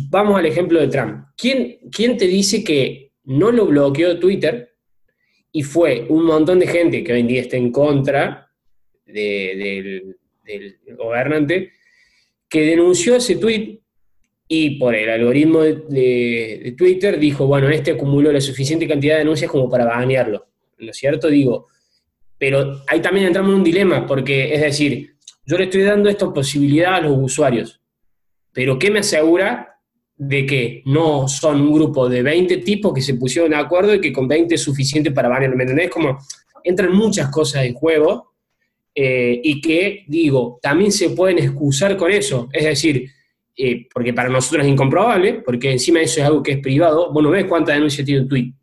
vamos 0.10 0.40
al 0.40 0.46
ejemplo 0.46 0.80
de 0.80 0.88
Trump. 0.88 1.28
¿Quién, 1.38 1.78
¿Quién 1.92 2.18
te 2.18 2.26
dice 2.28 2.64
que 2.64 3.12
no 3.26 3.52
lo 3.52 3.66
bloqueó 3.66 4.18
Twitter 4.20 4.76
y 5.52 5.64
fue 5.64 6.06
un 6.10 6.26
montón 6.26 6.60
de 6.60 6.68
gente 6.68 7.04
que 7.04 7.14
hoy 7.14 7.20
en 7.22 7.28
día 7.28 7.42
está 7.42 7.58
en 7.58 7.72
contra 7.72 8.45
del, 9.16 10.18
gobernante 10.98 11.72
que 12.48 12.62
denunció 12.62 13.16
ese 13.16 13.38
tweet 13.38 13.80
y 14.48 14.78
por 14.78 14.94
el 14.94 15.10
algoritmo 15.10 15.62
de, 15.62 16.76
Twitter 16.78 17.20
dijo, 17.20 17.48
bueno, 17.48 17.70
este 17.70 17.92
acumuló 17.92 18.32
la 18.32 18.42
suficiente 18.42 18.88
cantidad 18.88 19.16
de 19.16 19.20
denuncias 19.20 19.50
como 19.50 19.70
para 19.70 19.86
banearlo. 19.86 20.46
¿No 20.78 20.92
es 20.92 20.98
cierto? 20.98 21.30
Digo, 21.30 21.68
pero 22.38 22.82
ahí 22.88 23.02
también 23.02 23.28
entramos 23.28 23.52
en 23.52 23.58
un 23.58 23.64
dilema, 23.64 24.06
porque 24.06 24.54
es 24.54 24.62
decir, 24.62 25.16
yo 25.46 25.58
le 25.58 25.64
estoy 25.64 25.82
dando 25.82 26.10
esta 26.10 26.32
posibilidad 26.32 26.96
a 26.96 27.02
los 27.02 27.18
usuarios, 27.18 27.82
pero 28.54 28.78
¿qué 28.78 28.92
me 28.92 29.00
asegura 29.00 29.80
de 30.18 30.46
que 30.46 30.84
no 30.86 31.28
son 31.28 31.62
un 31.62 31.74
grupo 31.74 32.08
de 32.08 32.22
20 32.22 32.58
tipos 32.58 32.94
que 32.94 33.02
se 33.02 33.16
pusieron 33.16 33.52
de 33.52 33.58
acuerdo 33.58 33.96
y 33.96 34.02
que 34.02 34.14
con 34.14 34.28
20 34.28 34.54
es 34.56 34.62
suficiente 34.62 35.12
para 35.12 35.28
banear, 35.28 35.56
¿me 35.56 35.64
entendés? 35.64 35.90
Como 35.90 36.20
entran 36.64 36.94
muchas 36.94 37.30
cosas 37.30 37.66
en 37.66 37.74
juego 37.74 38.35
eh, 38.98 39.42
y 39.44 39.60
que, 39.60 40.06
digo, 40.08 40.58
también 40.62 40.92
se 40.92 41.10
pueden 41.10 41.40
excusar 41.40 41.98
con 41.98 42.12
eso. 42.12 42.48
Es 42.54 42.64
decir, 42.64 43.12
eh, 43.58 43.88
porque 43.94 44.14
para 44.14 44.30
nosotros 44.30 44.66
es 44.66 44.72
incomprobable, 44.72 45.42
porque 45.46 45.72
encima 45.72 46.00
eso 46.00 46.22
es 46.22 46.26
algo 46.26 46.42
que 46.42 46.54
es 46.54 46.60
privado, 46.60 47.12
vos 47.12 47.22
no 47.22 47.30
ves 47.30 47.46
cuánta 47.46 47.74
denuncia 47.74 48.06
tiene 48.06 48.22
un 48.22 48.30
tweet. 48.30 48.54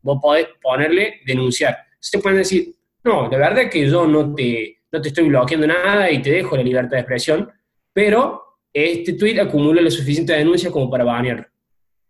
Vos 0.00 0.18
podés 0.20 0.46
ponerle 0.60 1.20
denunciar. 1.26 1.76
Ustedes 2.00 2.22
pueden 2.22 2.38
decir, 2.38 2.74
no, 3.04 3.28
de 3.28 3.36
verdad 3.36 3.70
que 3.70 3.88
yo 3.88 4.06
no 4.06 4.34
te, 4.34 4.78
no 4.90 5.00
te 5.00 5.08
estoy 5.08 5.28
bloqueando 5.28 5.66
nada 5.66 6.10
y 6.10 6.22
te 6.22 6.30
dejo 6.30 6.56
la 6.56 6.62
libertad 6.62 6.92
de 6.92 7.00
expresión, 7.00 7.50
pero 7.92 8.42
este 8.72 9.12
tweet 9.12 9.38
acumula 9.40 9.82
la 9.82 9.90
suficiente 9.90 10.32
denuncia 10.32 10.70
como 10.70 10.90
para 10.90 11.04
banearlo. 11.04 11.46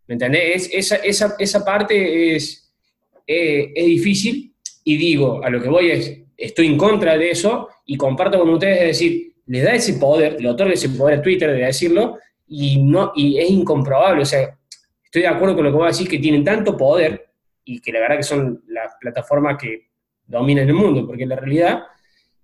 ¿Me 0.06 0.14
entendés? 0.14 0.70
esa, 0.72 0.96
esa, 0.96 1.34
esa, 1.38 1.64
parte 1.64 2.34
es, 2.34 2.72
eh, 3.26 3.72
es 3.74 3.86
difícil 3.86 4.54
y 4.84 4.96
digo, 4.96 5.42
a 5.44 5.50
lo 5.50 5.62
que 5.62 5.68
voy 5.68 5.90
es, 5.90 6.21
estoy 6.42 6.66
en 6.66 6.76
contra 6.76 7.16
de 7.16 7.30
eso 7.30 7.68
y 7.86 7.96
comparto 7.96 8.38
con 8.38 8.48
ustedes, 8.50 8.80
es 8.80 8.86
decir, 8.86 9.32
le 9.46 9.60
da 9.60 9.74
ese 9.74 9.94
poder, 9.94 10.40
le 10.40 10.48
otorga 10.48 10.72
ese 10.72 10.88
poder 10.90 11.18
a 11.18 11.22
Twitter 11.22 11.50
de 11.50 11.64
decirlo 11.64 12.18
y, 12.46 12.82
no, 12.82 13.12
y 13.14 13.38
es 13.38 13.50
incomprobable, 13.50 14.22
o 14.22 14.26
sea, 14.26 14.58
estoy 15.04 15.22
de 15.22 15.28
acuerdo 15.28 15.54
con 15.54 15.64
lo 15.64 15.70
que 15.70 15.76
voy 15.76 15.84
a 15.84 15.88
decir, 15.88 16.08
que 16.08 16.18
tienen 16.18 16.44
tanto 16.44 16.76
poder 16.76 17.28
y 17.64 17.80
que 17.80 17.92
la 17.92 18.00
verdad 18.00 18.16
que 18.16 18.22
son 18.24 18.62
las 18.68 18.94
plataformas 19.00 19.56
que 19.60 19.88
dominan 20.26 20.68
el 20.68 20.74
mundo, 20.74 21.06
porque 21.06 21.22
en 21.22 21.28
la 21.28 21.36
realidad 21.36 21.84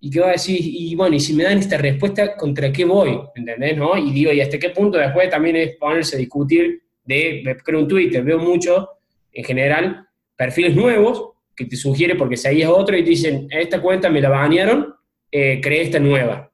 y 0.00 0.10
que 0.10 0.20
va 0.20 0.28
a 0.28 0.32
decir, 0.32 0.60
y 0.60 0.94
bueno, 0.94 1.16
y 1.16 1.20
si 1.20 1.34
me 1.34 1.42
dan 1.42 1.58
esta 1.58 1.76
respuesta, 1.76 2.36
¿contra 2.36 2.70
qué 2.72 2.84
voy? 2.84 3.20
¿Entendés? 3.34 3.76
¿no? 3.76 3.96
Y 3.96 4.12
digo, 4.12 4.32
¿y 4.32 4.40
hasta 4.40 4.58
qué 4.58 4.70
punto 4.70 4.96
después 4.96 5.28
también 5.28 5.56
es 5.56 5.76
ponerse 5.76 6.14
a 6.14 6.18
discutir 6.20 6.82
de, 7.04 7.56
creo 7.64 7.80
en 7.80 7.88
Twitter, 7.88 8.22
veo 8.22 8.38
mucho, 8.38 8.90
en 9.32 9.44
general, 9.44 10.06
perfiles 10.36 10.76
nuevos 10.76 11.30
que 11.58 11.66
te 11.66 11.76
sugiere 11.76 12.14
porque 12.14 12.36
si 12.36 12.62
es 12.62 12.68
otro 12.68 12.96
y 12.96 13.02
te 13.02 13.10
dicen, 13.10 13.48
esta 13.50 13.82
cuenta 13.82 14.08
me 14.08 14.20
la 14.20 14.28
banearon, 14.28 14.94
eh, 15.30 15.60
creé 15.60 15.82
esta 15.82 15.98
nueva. 15.98 16.50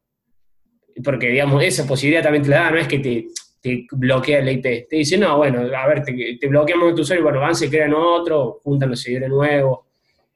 Porque, 1.05 1.29
digamos, 1.29 1.63
esa 1.63 1.87
posibilidad 1.87 2.23
también 2.23 2.43
te 2.43 2.49
la 2.49 2.61
da, 2.61 2.71
no 2.71 2.79
es 2.79 2.89
que 2.89 2.99
te, 2.99 3.27
te 3.61 3.87
bloquea 3.93 4.39
el 4.39 4.49
IP. 4.49 4.89
Te 4.89 4.97
dice, 4.97 5.19
no, 5.19 5.37
bueno, 5.37 5.61
a 5.77 5.87
ver, 5.87 6.03
te, 6.03 6.39
te 6.41 6.49
bloqueamos 6.49 6.95
tu 6.95 7.03
usuario, 7.03 7.23
bueno, 7.23 7.41
van, 7.41 7.55
se 7.55 7.69
crean 7.69 7.93
otro, 7.93 8.61
juntan 8.63 8.91
los 8.91 9.01
seguidores 9.01 9.29
nuevos 9.29 9.81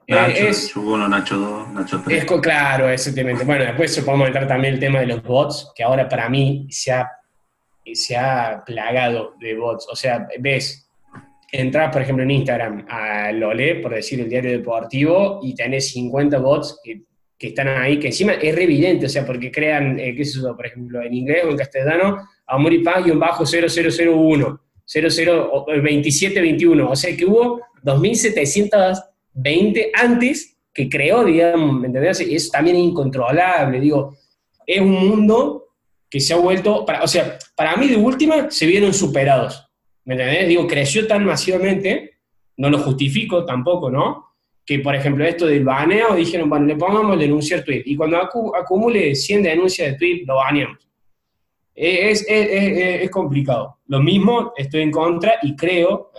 Nacho, 0.09 0.49
es, 0.49 0.75
Nacho 0.75 1.37
2, 1.37 1.69
Nacho 1.69 2.03
3. 2.03 2.25
Es, 2.25 2.41
claro, 2.41 2.89
exactamente. 2.89 3.45
Bueno, 3.45 3.65
después 3.65 4.01
podemos 4.01 4.29
entrar 4.29 4.49
también 4.49 4.75
el 4.75 4.81
tema 4.81 5.01
de 5.01 5.07
los 5.07 5.23
bots, 5.23 5.71
que 5.75 5.85
ahora 5.85 6.09
para 6.09 6.31
mí 6.31 6.67
se 6.71 6.93
ha, 6.93 7.11
se 7.93 8.17
ha 8.17 8.63
plagado 8.65 9.35
de 9.39 9.55
bots. 9.55 9.87
O 9.91 9.95
sea, 9.95 10.27
ves, 10.41 10.88
entras, 11.51 11.93
por 11.93 12.03
ejemplo, 12.03 12.25
en 12.25 12.31
Instagram 12.31 12.87
a 12.89 13.33
Lole, 13.33 13.77
por 13.77 13.95
decir 13.95 14.21
el 14.21 14.29
diario 14.29 14.53
deportivo, 14.53 15.41
y 15.43 15.55
tenés 15.55 15.91
50 15.93 16.39
bots 16.39 16.81
que, 16.83 17.03
que 17.39 17.49
están 17.49 17.69
ahí, 17.69 17.99
que 17.99 18.09
encima 18.09 18.35
es 18.35 18.55
re 18.55 18.65
evidente, 18.65 19.07
o 19.07 19.09
sea, 19.09 19.25
porque 19.25 19.51
crean, 19.51 19.99
eh, 19.99 20.15
qué 20.15 20.23
es 20.23 20.37
eso, 20.37 20.57
por 20.57 20.67
ejemplo, 20.67 21.03
en 21.03 21.15
inglés 21.15 21.45
o 21.45 21.51
en 21.51 21.57
castellano, 21.57 22.29
amor 22.47 22.73
y 22.73 22.83
paz 22.83 23.07
y 23.07 23.11
un 23.11 23.19
bajo 23.19 23.45
0001, 23.45 24.61
002721, 24.87 26.91
o 26.91 26.97
sea 26.97 27.17
que 27.17 27.27
hubo 27.27 27.61
2700 27.83 29.03
20 29.41 29.93
antes 29.95 30.57
que 30.73 30.89
creó, 30.89 31.25
digamos, 31.25 31.81
¿me 31.81 31.87
entendés? 31.87 32.21
Y 32.21 32.35
eso 32.35 32.51
también 32.53 32.77
es 32.77 32.83
incontrolable, 32.83 33.81
digo, 33.81 34.17
es 34.67 34.81
un 34.81 35.09
mundo 35.09 35.69
que 36.11 36.21
se 36.21 36.35
ha 36.35 36.37
vuelto, 36.37 36.85
para, 36.85 37.03
o 37.03 37.09
sea, 37.09 37.39
para 37.55 37.77
mí 37.77 37.89
de 37.89 37.97
última 37.97 38.51
se 38.51 38.67
vieron 38.67 38.93
superados, 38.93 39.68
¿me 40.09 40.15
entendés? 40.15 40.49
Digo, 40.49 40.67
creció 40.67 41.07
tan 41.07 41.27
masivamente, 41.27 42.15
no 42.57 42.71
lo 42.71 42.79
justifico 42.79 43.45
tampoco, 43.45 43.91
¿no? 43.91 44.25
Que, 44.65 44.79
por 44.79 44.95
ejemplo, 44.95 45.23
esto 45.27 45.47
del 45.47 45.65
baneo, 45.65 46.15
dijeron, 46.15 46.49
bueno, 46.49 46.65
le 46.65 46.77
pongamos 46.77 47.19
denunciar 47.19 47.63
tweet, 47.63 47.83
y 47.85 47.95
cuando 47.95 48.17
acumule 48.17 49.15
100 49.15 49.43
denuncias 49.43 49.93
de 49.93 49.99
tweet, 49.99 50.25
lo 50.27 50.37
baneamos. 50.37 50.79
Es, 51.75 52.23
es, 52.23 52.49
es, 52.51 53.03
es, 53.03 53.11
complicado. 53.11 53.81
Lo 53.87 54.01
mismo, 54.01 54.55
estoy 54.57 54.81
en 54.81 54.91
contra 54.91 55.35
y 55.43 55.55
creo, 55.55 56.11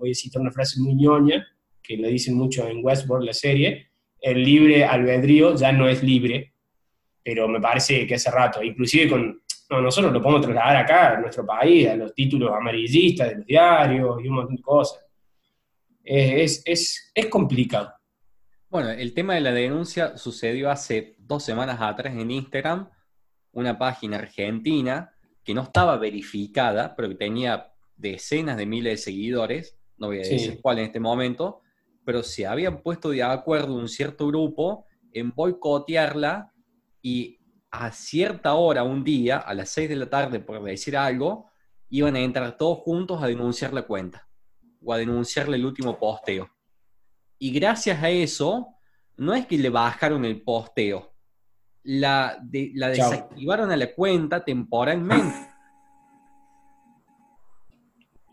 voy 0.00 0.10
a 0.10 0.14
citar 0.14 0.42
una 0.42 0.50
frase 0.50 0.80
muy 0.80 0.96
ñoña, 0.96 1.46
que 1.80 1.96
le 1.96 2.08
dicen 2.08 2.34
mucho 2.34 2.66
en 2.66 2.84
Westworld, 2.84 3.26
la 3.26 3.32
serie, 3.32 3.90
el 4.20 4.42
libre 4.42 4.84
albedrío 4.84 5.54
ya 5.54 5.70
no 5.70 5.88
es 5.88 6.02
libre, 6.02 6.52
pero 7.22 7.46
me 7.46 7.60
parece 7.60 8.08
que 8.08 8.16
hace 8.16 8.30
rato, 8.30 8.60
inclusive 8.60 9.08
con, 9.08 9.40
no, 9.70 9.80
nosotros 9.80 10.12
lo 10.12 10.20
podemos 10.20 10.42
trasladar 10.42 10.76
acá, 10.76 11.16
a 11.16 11.20
nuestro 11.20 11.46
país, 11.46 11.88
a 11.88 11.94
los 11.94 12.12
títulos 12.12 12.50
amarillistas 12.52 13.28
de 13.28 13.36
los 13.36 13.46
diarios 13.46 14.18
y 14.22 14.28
un 14.28 14.34
montón 14.34 14.56
de 14.56 14.62
cosas. 14.62 15.04
Es, 16.02 16.62
es, 16.66 17.12
es 17.14 17.26
complicado. 17.26 17.92
Bueno, 18.68 18.90
el 18.90 19.14
tema 19.14 19.34
de 19.34 19.40
la 19.40 19.52
denuncia 19.52 20.16
sucedió 20.16 20.70
hace 20.70 21.16
dos 21.18 21.44
semanas 21.44 21.78
atrás 21.80 22.14
en 22.14 22.30
Instagram, 22.30 22.88
una 23.52 23.78
página 23.78 24.16
argentina 24.16 25.12
que 25.44 25.54
no 25.54 25.62
estaba 25.62 25.96
verificada, 25.96 26.94
pero 26.96 27.08
que 27.08 27.14
tenía 27.14 27.72
decenas 27.96 28.56
de 28.56 28.66
miles 28.66 28.92
de 28.92 28.96
seguidores, 28.96 29.78
no 29.98 30.08
voy 30.08 30.18
a 30.18 30.20
decir 30.20 30.58
cuál 30.60 30.78
en 30.78 30.86
este 30.86 31.00
momento, 31.00 31.60
pero 32.04 32.22
se 32.22 32.46
habían 32.46 32.82
puesto 32.82 33.10
de 33.10 33.22
acuerdo 33.22 33.74
un 33.74 33.88
cierto 33.88 34.26
grupo 34.26 34.86
en 35.12 35.30
boicotearla 35.32 36.52
y 37.02 37.39
a 37.70 37.92
cierta 37.92 38.54
hora, 38.54 38.82
un 38.82 39.04
día, 39.04 39.38
a 39.38 39.54
las 39.54 39.70
6 39.70 39.88
de 39.88 39.96
la 39.96 40.10
tarde, 40.10 40.40
por 40.40 40.62
decir 40.62 40.96
algo, 40.96 41.50
iban 41.88 42.16
a 42.16 42.20
entrar 42.20 42.56
todos 42.56 42.78
juntos 42.78 43.22
a 43.22 43.26
denunciar 43.26 43.72
la 43.72 43.82
cuenta. 43.82 44.26
o 44.82 44.94
a 44.94 44.98
denunciarle 44.98 45.56
el 45.56 45.66
último 45.66 45.98
posteo. 45.98 46.50
Y 47.38 47.52
gracias 47.52 48.02
a 48.02 48.08
eso, 48.08 48.68
no 49.18 49.34
es 49.34 49.46
que 49.46 49.58
le 49.58 49.68
bajaron 49.68 50.24
el 50.24 50.40
posteo, 50.42 51.12
la, 51.82 52.42
la 52.74 52.88
desactivaron 52.88 53.70
a 53.70 53.76
la 53.76 53.94
cuenta 53.94 54.42
temporalmente. 54.42 55.36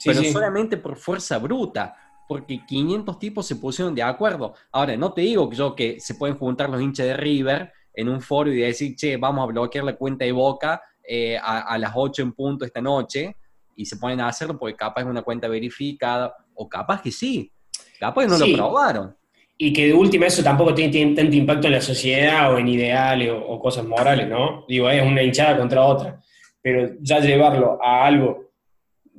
pero 0.06 0.24
solamente 0.24 0.78
por 0.78 0.96
fuerza 0.96 1.38
bruta, 1.38 1.96
porque 2.30 2.66
500 2.66 3.20
tipos 3.20 3.46
se 3.46 3.58
pusieron 3.58 3.94
de 3.94 4.04
acuerdo. 4.04 4.54
Ahora, 4.72 4.96
no 4.96 5.12
te 5.12 5.22
digo 5.22 5.52
yo 5.52 5.76
que 5.76 6.00
se 6.00 6.16
pueden 6.16 6.38
juntar 6.38 6.70
los 6.70 6.82
hinchas 6.82 7.08
de 7.08 7.18
River 7.18 7.74
en 7.98 8.08
un 8.10 8.22
foro 8.22 8.54
y 8.54 8.58
decir, 8.58 8.96
che, 8.96 9.18
vamos 9.18 9.44
a 9.44 9.48
bloquear 9.48 9.84
la 9.84 9.96
cuenta 9.96 10.24
de 10.24 10.32
Boca 10.32 10.80
eh, 11.04 11.36
a, 11.42 11.76
las 11.80 11.92
8 11.96 12.22
en 12.22 12.32
punto 12.32 12.64
esta 12.64 12.80
noche, 12.80 13.36
y 13.76 13.86
se 13.86 13.98
ponen 13.98 14.22
a 14.22 14.28
hacerlo 14.28 14.58
porque 14.58 14.76
capaz 14.76 15.02
es 15.02 15.08
una 15.08 15.24
cuenta 15.24 15.48
verificada, 15.48 16.34
o 16.54 16.70
capaz 16.70 17.02
que 17.02 17.12
sí, 17.12 17.52
capaz 18.00 18.24
que 18.24 18.28
no 18.28 18.38
lo 18.38 18.56
probaron. 18.56 19.18
Y 19.58 19.74
que 19.74 19.88
de 19.88 19.94
última 19.96 20.28
eso 20.28 20.44
tampoco 20.44 20.76
tiene, 20.76 21.16
tanto 21.16 21.36
impacto 21.36 21.66
en 21.66 21.74
la 21.74 21.82
sociedad 21.82 22.54
o 22.54 22.60
en 22.60 22.68
ideales 22.68 23.34
o, 23.34 23.60
cosas 23.60 23.84
morales, 23.84 24.30
¿no? 24.30 24.66
Digo, 24.68 24.88
es 24.92 25.02
una 25.02 25.24
hinchada 25.24 25.58
contra 25.58 25.82
otra. 25.82 26.22
Pero 26.62 26.92
ya 27.02 27.20
llevarlo 27.20 27.80
a 27.84 28.06
algo 28.06 28.47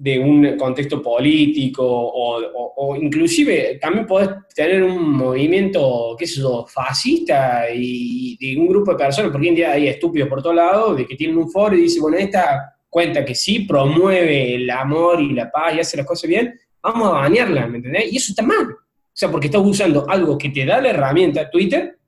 de 0.01 0.17
un 0.17 0.57
contexto 0.57 1.03
político 1.03 1.85
o, 1.85 2.97
inclusive 2.97 3.79
también 3.81 4.07
podés 4.07 4.31
tener 4.55 4.85
un 4.85 5.11
movimiento, 5.11 6.15
qué 6.17 6.27
sé 6.27 6.41
fascista 6.69 7.65
y 7.75 8.37
de 8.39 8.61
un 8.61 8.69
grupo 8.69 8.93
de 8.93 8.99
personas, 8.99 9.33
porque 9.33 9.47
hoy 9.47 9.49
en 9.49 9.55
día 9.57 9.73
hay 9.73 9.89
estúpidos 9.89 10.29
por 10.29 10.41
todos 10.41 10.55
lados, 10.55 10.97
de 10.97 11.07
que 11.07 11.17
tienen 11.17 11.37
un 11.37 11.51
foro 11.51 11.77
y 11.77 11.83
dicen, 11.83 12.03
bueno, 12.03 12.17
esta 12.17 12.77
cuenta 12.89 13.25
que 13.25 13.35
sí 13.35 13.61
promueve 13.61 14.55
el 14.55 14.71
amor 14.71 15.21
y 15.21 15.33
la 15.33 15.51
paz 15.51 15.75
y 15.75 15.81
hace 15.81 15.97
las 15.97 16.07
cosas 16.07 16.29
bien, 16.29 16.55
vamos 16.81 17.09
a 17.09 17.19
bañarla, 17.19 17.67
¿me 17.67 17.79
entendés? 17.79 18.13
Y 18.13 18.17
eso 18.19 18.33
está 18.33 18.43
mal. 18.43 18.71
O 18.71 19.21
sea, 19.21 19.31
porque 19.31 19.49
estás 19.49 19.63
usando 19.65 20.09
algo 20.09 20.39
que 20.39 20.51
te 20.51 20.65
da 20.65 20.81
la 20.81 20.91
herramienta 20.91 21.51
Twitter 21.51 21.99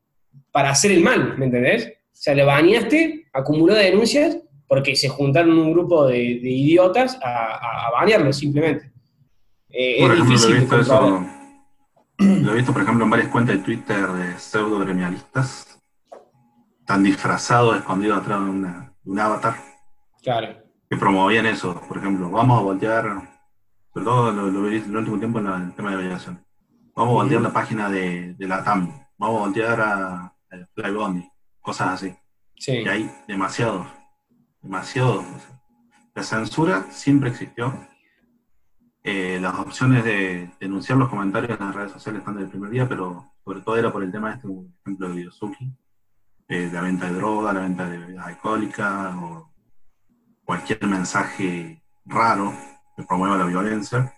para 0.53 0.70
hacer 0.70 0.93
el 0.93 1.01
mal, 1.01 1.36
¿me 1.36 1.47
entendés? 1.47 1.88
O 1.88 2.22
sea, 2.22 2.34
le 2.34 2.45
bañaste, 2.45 3.26
acumuló 3.32 3.74
denuncias 3.74 4.38
porque 4.71 4.95
se 4.95 5.09
juntaron 5.09 5.59
un 5.59 5.73
grupo 5.73 6.07
de, 6.07 6.23
idiotas 6.23 7.18
a, 7.25 7.89
a, 7.89 7.91
banearlo 7.91 8.33
simplemente. 8.33 8.93
Eh, 9.68 10.05
es 10.05 10.14
difícil. 10.14 10.51
Lo 10.51 10.57
he, 10.57 10.61
visto 10.61 10.81
eso, 10.81 11.27
lo 12.18 12.53
he 12.53 12.55
visto, 12.55 12.73
por 12.73 12.83
ejemplo, 12.83 13.05
en 13.05 13.11
varias 13.11 13.29
cuentas 13.31 13.57
de 13.57 13.64
Twitter 13.64 14.07
de 14.07 14.39
pseudo 14.39 14.79
gremialistas. 14.79 15.77
Tan 16.87 17.03
disfrazados, 17.03 17.79
escondidos 17.79 18.21
atrás 18.21 18.45
de, 18.45 19.11
un 19.11 19.18
avatar. 19.18 19.57
Claro. 20.23 20.62
Que 20.89 20.97
promovían 20.97 21.47
eso. 21.47 21.83
Por 21.89 21.99
ejemplo, 21.99 22.31
vamos 22.31 22.61
a 22.61 22.62
voltear, 22.62 23.05
sobre 23.93 24.05
todo 24.05 24.31
lo, 24.31 24.47
lo, 24.53 24.68
en 24.68 24.85
el 24.85 24.97
último 24.97 25.18
tiempo 25.18 25.41
en 25.41 25.47
el 25.49 25.75
tema 25.75 25.91
de 25.91 25.97
aviación 25.97 26.47
Vamos 26.95 27.11
a 27.11 27.14
voltear 27.14 27.43
la 27.43 27.53
página 27.53 27.91
de, 27.91 28.37
la 28.39 28.62
TAM. 28.62 29.05
Vamos 29.18 29.37
a 29.37 29.41
voltear 29.47 29.81
a, 29.81 30.14
a 30.27 30.66
Flybondi. 30.77 31.29
Cosas 31.61 31.89
así. 31.89 32.14
Sí. 32.57 32.83
Y 32.85 32.89
hay 32.89 33.11
demasiados. 33.27 33.99
Demasiados. 34.63 35.25
La 36.15 36.23
censura 36.23 36.87
siempre 36.91 37.31
existió. 37.31 37.75
Eh, 39.03 39.39
las 39.41 39.59
opciones 39.59 40.05
de 40.05 40.51
denunciar 40.61 40.99
los 40.99 41.09
comentarios 41.09 41.59
en 41.59 41.67
las 41.67 41.75
redes 41.75 41.93
sociales 41.93 42.21
están 42.21 42.35
desde 42.35 42.47
el 42.47 42.51
primer 42.51 42.71
día, 42.71 42.89
pero 42.89 43.33
sobre 43.43 43.61
todo 43.61 43.77
era 43.77 43.91
por 43.91 44.03
el 44.03 44.13
tema 44.13 44.29
de 44.29 44.35
este 44.35 44.49
ejemplo 44.83 45.09
de 45.09 45.25
Yosuki, 45.25 45.73
eh, 46.49 46.69
la 46.71 46.83
venta 46.83 47.07
de 47.07 47.15
droga, 47.15 47.53
la 47.55 47.61
venta 47.61 47.89
de 47.89 47.97
bebidas 47.97 48.27
alcohólicas 48.27 49.15
o 49.17 49.51
cualquier 50.45 50.87
mensaje 50.87 51.83
raro 52.05 52.53
que 52.97 53.05
promueva 53.05 53.39
la 53.39 53.47
violencia. 53.47 54.15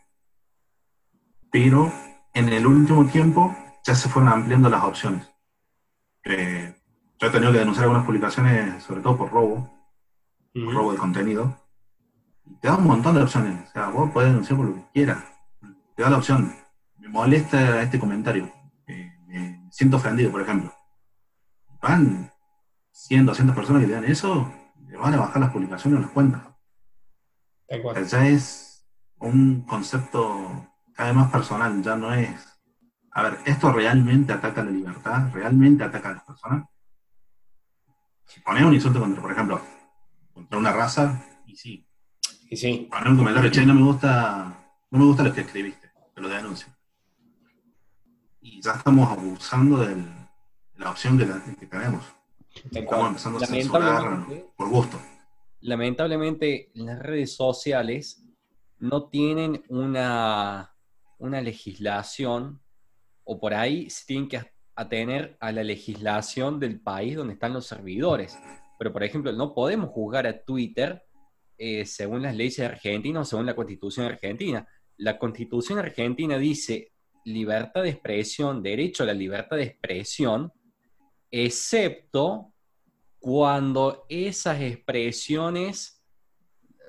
Pero 1.51 1.93
en 2.35 2.49
el 2.49 2.67
último 2.67 3.07
tiempo 3.07 3.55
ya 3.85 3.95
se 3.95 4.09
fueron 4.09 4.33
ampliando 4.33 4.69
las 4.69 4.83
opciones. 4.83 5.31
Eh, 6.25 6.75
yo 7.19 7.29
he 7.29 7.31
tenido 7.31 7.53
que 7.53 7.59
denunciar 7.59 7.85
algunas 7.85 8.05
publicaciones, 8.05 8.83
sobre 8.83 9.03
todo 9.03 9.17
por 9.17 9.31
robo, 9.31 9.72
robo 10.55 10.93
de 10.93 10.99
contenido. 10.99 11.57
Te 12.61 12.69
da 12.69 12.77
un 12.77 12.87
montón 12.87 13.15
de 13.15 13.23
opciones. 13.23 13.69
O 13.69 13.73
sea, 13.73 13.89
vos 13.89 14.11
podés 14.11 14.31
denunciar 14.31 14.57
por 14.57 14.67
lo 14.69 14.75
que 14.75 14.91
quieras. 14.93 15.25
Te 15.97 16.03
da 16.03 16.11
la 16.11 16.19
opción. 16.19 16.55
Me 16.99 17.09
molesta 17.09 17.83
este 17.83 17.99
comentario. 17.99 18.53
me 19.27 19.69
siento 19.71 19.97
ofendido, 19.97 20.31
por 20.31 20.43
ejemplo. 20.43 20.73
Van 21.81 22.31
100, 22.93 23.27
200 23.27 23.57
personas 23.57 23.83
que 23.83 23.89
le 23.89 23.95
dan 23.95 24.05
eso, 24.05 24.53
le 24.87 24.97
van 24.97 25.15
a 25.15 25.19
bajar 25.21 25.41
las 25.41 25.51
publicaciones 25.51 25.99
o 25.99 26.03
las 26.03 26.11
cuentas. 26.11 26.43
Ya 28.11 28.27
es 28.27 28.87
un 29.19 29.63
concepto 29.63 30.69
cada 30.95 31.31
personal, 31.31 31.83
ya 31.83 31.97
no 31.97 32.13
es, 32.13 32.53
a 33.13 33.23
ver, 33.23 33.39
¿esto 33.45 33.73
realmente 33.73 34.33
ataca 34.33 34.63
la 34.63 34.71
libertad? 34.71 35.31
¿Realmente 35.33 35.85
ataca 35.85 36.11
a 36.11 36.13
las 36.15 36.25
personas? 36.25 36.69
Si 38.27 38.41
pones 38.41 38.63
un 38.63 38.75
insulto 38.75 39.01
contra, 39.01 39.21
por 39.21 39.33
ejemplo, 39.33 39.61
contra 40.43 40.59
una 40.59 40.73
raza, 40.73 41.25
y 41.47 41.57
sí. 41.57 41.87
Y 42.51 42.57
sí. 42.57 42.89
Poner 42.91 43.09
un 43.09 43.17
comentario, 43.17 43.51
che, 43.51 43.65
no 43.65 43.75
me 43.75 43.83
gusta, 43.83 44.57
no 44.91 44.99
me 44.99 45.05
gusta 45.05 45.23
lo 45.23 45.33
que 45.33 45.41
escribiste, 45.43 45.91
te 46.15 46.21
lo 46.21 46.29
denuncio. 46.29 46.69
Y 48.41 48.61
ya 48.61 48.73
estamos 48.73 49.11
abusando 49.11 49.79
de 49.79 49.97
la 50.77 50.91
opción 50.91 51.19
que, 51.19 51.27
que 51.59 51.67
tenemos. 51.67 52.05
Estamos 52.71 53.09
empezando 53.09 53.39
a 53.39 53.47
censurar 53.47 54.27
por 54.57 54.69
gusto. 54.69 55.01
Lamentablemente, 55.61 56.71
las 56.75 56.99
redes 56.99 57.35
sociales 57.35 58.25
no 58.79 59.09
tienen 59.09 59.63
una 59.69 60.73
una 61.23 61.41
legislación, 61.41 62.61
o 63.23 63.39
por 63.39 63.55
ahí 63.55 63.89
se 63.89 64.05
tienen 64.07 64.29
que 64.29 64.43
atener 64.75 65.37
a 65.39 65.53
la 65.53 65.63
legislación 65.63 66.59
del 66.59 66.81
país 66.81 67.17
donde 67.17 67.35
están 67.35 67.53
los 67.53 67.67
servidores. 67.67 68.37
Pero, 68.83 68.93
por 68.93 69.05
ejemplo, 69.05 69.31
no 69.31 69.55
podemos 69.55 69.91
juzgar 69.91 70.27
a 70.27 70.43
Twitter 70.43 71.05
eh, 71.57 71.87
según 71.87 72.23
las 72.23 72.35
leyes 72.35 72.57
de 72.57 72.65
Argentina 72.65 73.21
o 73.21 73.25
según 73.25 73.47
la 73.47 73.55
constitución 73.55 74.07
argentina. 74.07 74.67
La 74.97 75.21
constitución 75.21 75.79
argentina 75.79 76.37
dice 76.37 76.91
libertad 77.25 77.85
de 77.85 77.91
expresión, 77.91 78.61
derecho 78.61 79.05
a 79.05 79.07
la 79.07 79.15
libertad 79.15 79.57
de 79.57 79.63
expresión, 79.63 80.53
excepto 81.31 82.53
cuando 83.21 84.05
esas 84.09 84.61
expresiones 84.61 86.03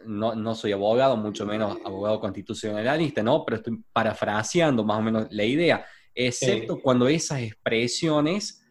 no, 0.04 0.56
soy 0.56 0.72
abogado, 0.72 1.16
mucho 1.16 1.46
menos 1.46 1.78
abogado 1.86 2.20
constitucionalista, 2.20 3.22
¿no? 3.22 3.46
Pero 3.46 3.58
estoy 3.58 3.84
parafraseando 3.94 4.84
más 4.84 4.98
o 4.98 5.04
menos 5.04 5.28
la 5.30 5.44
idea, 5.44 5.86
excepto 6.16 6.82
cuando 6.82 7.08
esas 7.08 7.42
expresiones 7.42 8.66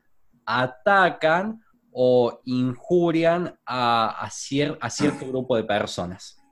atacan 0.44 1.62
o 1.92 2.40
injurian 2.44 3.54
a, 3.66 4.24
a, 4.24 4.30
cierto 4.30 5.26
grupo 5.28 5.56
de 5.56 5.64
personas. 5.64 6.42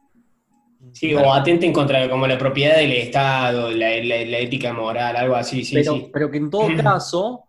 Sí, 0.93 1.15
o 1.15 1.33
atenten 1.33 1.73
contra 1.73 2.09
como 2.09 2.27
la 2.27 2.39
propiedad 2.39 2.77
del 2.77 2.93
Estado, 2.93 3.71
la, 3.71 3.95
ética 3.95 4.73
moral, 4.73 5.17
algo 5.17 5.35
así, 5.35 5.65
sí, 5.65 5.75
pero, 5.75 5.95
sí. 5.95 6.11
Pero 6.13 6.31
que 6.31 6.39
en 6.39 6.51
todo 6.51 6.69
caso, 6.83 7.45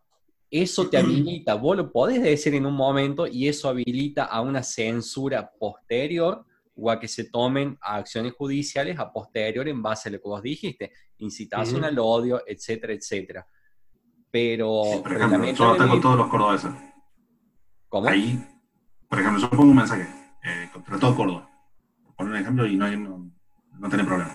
eso 0.49 0.89
te 0.89 0.97
habilita, 0.97 1.55
vos 1.55 1.77
lo 1.77 1.91
podés 1.91 2.21
decir 2.21 2.55
en 2.55 2.65
un 2.65 2.73
momento 2.73 3.27
y 3.27 3.47
eso 3.47 3.69
habilita 3.69 4.25
a 4.25 4.41
una 4.41 4.63
censura 4.63 5.51
posterior 5.57 6.45
o 6.75 6.89
a 6.89 6.99
que 6.99 7.07
se 7.07 7.25
tomen 7.25 7.77
acciones 7.81 8.33
judiciales 8.33 8.99
a 8.99 9.11
posterior 9.11 9.67
en 9.67 9.81
base 9.81 10.09
a 10.09 10.11
lo 10.13 10.19
que 10.19 10.27
vos 10.27 10.41
dijiste, 10.41 10.91
incitación 11.19 11.83
al 11.83 11.99
odio, 11.99 12.41
etcétera, 12.45 12.93
etcétera. 12.93 13.47
Pero, 14.29 14.83
por 15.03 15.13
ejemplo, 15.13 15.51
yo 15.51 15.71
ataco 15.71 15.99
todos 15.99 16.17
los 16.17 16.27
cordobeses. 16.27 16.71
¿Cómo? 17.91 18.09
Ahí, 18.09 18.43
por 19.07 19.19
ejemplo, 19.19 19.39
yo 19.39 19.49
pongo 19.51 19.63
un 19.63 19.75
mensaje 19.75 20.07
eh, 20.43 20.69
contra 20.73 20.97
todo 20.97 21.15
Córdoba, 21.15 21.47
por 22.17 22.25
un 22.25 22.35
ejemplo, 22.35 22.65
y 22.65 22.75
no, 22.75 22.85
hay, 22.85 22.97
no, 22.97 23.31
no 23.77 23.89
tiene 23.89 24.03
problema. 24.03 24.33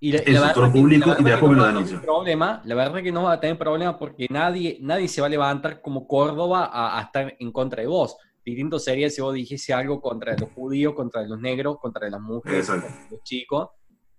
Y 0.00 0.12
la, 0.12 0.18
Eso, 0.20 0.52
todo 0.54 0.72
público 0.72 1.14
y 1.18 1.24
después 1.24 1.50
me 1.52 1.58
lo 1.58 1.66
denuncio. 1.66 2.00
Problema, 2.00 2.62
la 2.64 2.74
verdad 2.74 3.02
que 3.02 3.12
no 3.12 3.24
va 3.24 3.32
a 3.32 3.40
tener 3.40 3.58
problema 3.58 3.98
porque 3.98 4.26
nadie, 4.30 4.78
nadie 4.80 5.08
se 5.08 5.20
va 5.20 5.26
a 5.26 5.30
levantar 5.30 5.82
como 5.82 6.06
Córdoba 6.06 6.70
a, 6.72 6.98
a 6.98 7.02
estar 7.02 7.36
en 7.38 7.52
contra 7.52 7.82
de 7.82 7.88
vos 7.88 8.16
distinto 8.44 8.78
sería 8.78 9.08
si 9.08 9.22
vos 9.22 9.34
dijese 9.34 9.72
algo 9.72 10.00
contra 10.00 10.36
los 10.36 10.50
judíos, 10.50 10.94
contra 10.94 11.22
los 11.22 11.40
negros, 11.40 11.78
contra 11.80 12.08
las 12.10 12.20
mujeres, 12.20 12.68
contra 12.68 12.90
los 13.10 13.22
chicos, 13.22 13.70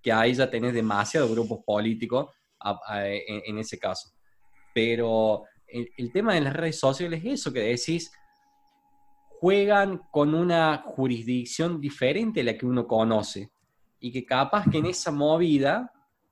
que 0.02 0.12
ahí 0.12 0.34
ya 0.34 0.50
tenés 0.50 0.74
demasiados 0.74 1.32
grupos 1.32 1.60
políticos 1.66 2.28
en, 2.90 3.58
ese 3.58 3.78
caso. 3.78 4.10
Pero 4.74 5.44
el, 5.68 6.12
tema 6.12 6.34
de 6.34 6.42
las 6.42 6.54
redes 6.54 6.80
sociales 6.80 7.22
es 7.24 7.42
eso 7.42 7.54
que 7.54 7.60
decís, 7.60 8.12
juegan 9.40 10.02
con 10.12 10.34
una 10.34 10.84
jurisdicción 10.86 11.80
diferente 11.80 12.42
a 12.42 12.44
la 12.46 12.58
que 12.58 12.66
uno 12.66 12.88
conoce 12.88 13.52
y 14.00 14.12
que 14.12 14.26
capaz 14.26 14.70
que 14.70 14.78
en 14.78 14.86
esa 14.86 15.12
movida, 15.12 15.92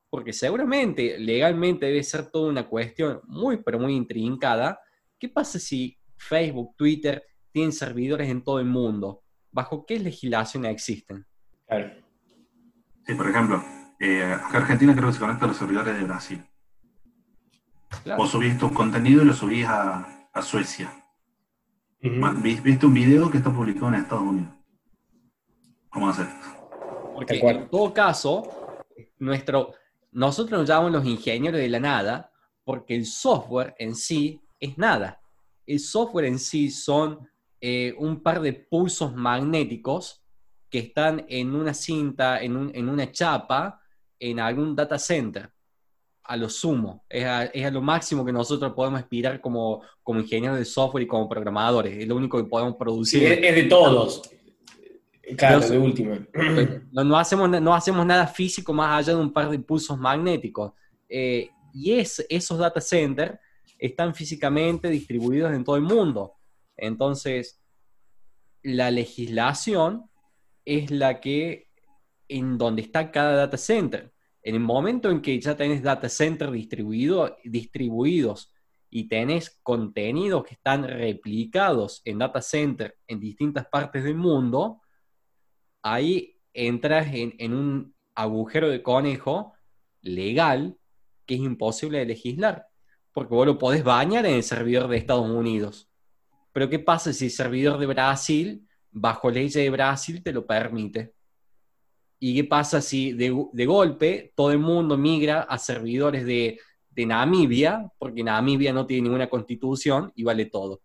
porque 0.09 0.33
seguramente 0.33 1.17
legalmente 1.17 1.87
debe 1.87 2.03
ser 2.03 2.29
toda 2.31 2.49
una 2.49 2.67
cuestión 2.67 3.21
muy, 3.25 3.57
pero 3.57 3.79
muy 3.79 3.95
intrincada, 3.95 4.79
¿qué 5.19 5.29
pasa 5.29 5.59
si 5.59 5.97
Facebook, 6.17 6.75
Twitter 6.77 7.23
tienen 7.51 7.71
servidores 7.71 8.29
en 8.29 8.43
todo 8.43 8.59
el 8.59 8.65
mundo. 8.65 9.23
¿Bajo 9.51 9.85
qué 9.85 9.99
legislación 9.99 10.65
existen? 10.65 11.25
Claro. 11.67 11.93
Sí, 13.05 13.13
por 13.13 13.29
ejemplo, 13.29 13.63
Eh, 13.99 14.21
Argentina 14.51 14.93
creo 14.93 15.07
que 15.07 15.13
se 15.13 15.19
conecta 15.19 15.45
a 15.45 15.47
los 15.47 15.55
servidores 15.55 15.97
de 15.97 16.03
Brasil. 16.03 16.43
Vos 18.17 18.31
subís 18.31 18.57
tu 18.57 18.73
contenido 18.73 19.21
y 19.21 19.25
lo 19.25 19.33
subís 19.33 19.65
a, 19.65 20.27
a 20.33 20.41
Suecia. 20.41 20.91
Viste 22.01 22.85
un 22.85 22.93
video 22.93 23.31
que 23.31 23.37
está 23.37 23.51
publicado 23.51 23.87
en 23.89 23.95
Estados 23.95 24.23
Unidos. 24.23 24.53
¿Cómo 25.89 26.09
hacer 26.09 26.27
Porque 27.13 27.39
en 27.39 27.69
todo 27.69 27.93
caso, 27.93 28.77
nuestro, 29.19 29.73
nosotros 30.11 30.59
nos 30.59 30.67
llamamos 30.67 30.91
los 30.91 31.05
ingenieros 31.05 31.61
de 31.61 31.69
la 31.69 31.79
nada 31.79 32.31
porque 32.65 32.95
el 32.95 33.05
software 33.05 33.75
en 33.77 33.95
sí 33.95 34.41
es 34.59 34.77
nada. 34.77 35.21
El 35.65 35.79
software 35.79 36.25
en 36.25 36.39
sí 36.39 36.71
son 36.71 37.29
eh, 37.61 37.93
un 37.97 38.21
par 38.21 38.41
de 38.41 38.53
pulsos 38.53 39.15
magnéticos 39.15 40.23
que 40.69 40.79
están 40.79 41.25
en 41.29 41.55
una 41.55 41.73
cinta, 41.73 42.41
en, 42.41 42.57
un, 42.57 42.71
en 42.73 42.89
una 42.89 43.11
chapa, 43.11 43.81
en 44.19 44.39
algún 44.39 44.75
data 44.75 44.97
center 44.97 45.53
a 46.23 46.37
lo 46.37 46.49
sumo, 46.49 47.03
es 47.09 47.25
a, 47.25 47.71
lo 47.71 47.81
máximo 47.81 48.23
que 48.23 48.31
nosotros 48.31 48.73
podemos 48.73 49.01
aspirar 49.01 49.41
como, 49.41 49.81
como 50.01 50.21
ingenieros 50.21 50.57
de 50.57 50.65
software 50.65 51.03
y 51.03 51.07
como 51.07 51.27
programadores, 51.27 51.97
es 51.97 52.07
lo 52.07 52.15
único 52.15 52.37
que 52.37 52.49
podemos 52.49 52.75
producir. 52.75 53.23
es, 53.23 53.55
de 53.55 53.63
todos. 53.63 54.21
Claro, 55.37 55.59
de 55.59 55.77
última. 55.77 56.19
No, 56.91 57.17
hacemos, 57.17 57.49
no 57.49 57.73
hacemos 57.73 58.05
nada 58.05 58.27
físico 58.27 58.73
más 58.73 58.99
allá 58.99 59.15
de 59.15 59.21
un 59.21 59.31
par 59.31 59.49
de 59.49 59.59
pulsos 59.59 59.97
magnéticos. 59.97 60.73
Eh, 61.09 61.49
y 61.73 61.93
es, 61.93 62.25
esos 62.29 62.57
data 62.57 62.81
centers 62.81 63.39
están 63.79 64.13
físicamente 64.13 64.89
distribuidos 64.89 65.53
en 65.53 65.63
todo 65.63 65.75
el 65.75 65.81
mundo. 65.81 66.33
Entonces, 66.77 67.61
la 68.61 68.91
legislación 68.91 70.09
es 70.65 70.91
la 70.91 71.19
que, 71.19 71.67
en 72.27 72.57
donde 72.57 72.81
está 72.81 73.11
cada 73.11 73.35
data 73.35 73.57
center. 73.57 74.12
En 74.43 74.55
el 74.55 74.61
momento 74.61 75.09
en 75.09 75.21
que 75.21 75.39
ya 75.39 75.55
tenés 75.55 75.81
data 75.81 76.07
distribuido, 76.51 77.37
distribuidos 77.45 78.53
y 78.89 79.07
tenés 79.07 79.59
contenidos 79.63 80.43
que 80.43 80.55
están 80.55 80.83
replicados 80.83 82.01
en 82.03 82.19
data 82.19 82.41
center 82.41 82.97
en 83.07 83.21
distintas 83.21 83.65
partes 83.67 84.03
del 84.03 84.15
mundo, 84.15 84.81
ahí 85.81 86.37
entras 86.53 87.07
en, 87.13 87.53
un 87.53 87.95
agujero 88.15 88.69
de 88.69 88.83
conejo 88.83 89.53
legal 90.01 90.77
que 91.25 91.35
es 91.35 91.39
imposible 91.39 91.99
de 91.99 92.05
legislar, 92.05 92.67
porque 93.13 93.33
vos 93.33 93.47
lo 93.47 93.57
podés 93.57 93.83
bañar 93.83 94.25
en 94.25 94.35
el 94.35 94.43
servidor 94.43 94.89
de 94.89 94.97
Estados 94.97 95.29
Unidos. 95.29 95.89
Pero 96.51 96.69
¿qué 96.69 96.79
pasa 96.79 97.13
si 97.13 97.25
el 97.25 97.31
servidor 97.31 97.79
de 97.79 97.85
Brasil, 97.85 98.67
bajo 98.91 99.31
ley 99.31 99.47
de 99.49 99.69
Brasil, 99.69 100.21
te 100.21 100.33
lo 100.33 100.45
permite? 100.45 101.12
¿Y 102.25 102.35
qué 102.35 102.45
pasa 102.45 102.79
si 102.79 103.11
de, 103.11 103.65
golpe 103.65 104.31
todo 104.33 104.53
el 104.53 104.59
mundo 104.59 104.97
migra 104.97 105.41
a 105.41 105.57
servidores 105.57 106.25
de, 106.25 106.57
Namibia, 106.95 107.91
porque 107.97 108.23
Namibia 108.23 108.71
no 108.71 108.85
tiene 108.85 109.03
ninguna 109.03 109.27
constitución 109.27 110.09
y 110.15 110.23
vale 110.23 110.45
todo? 110.45 110.81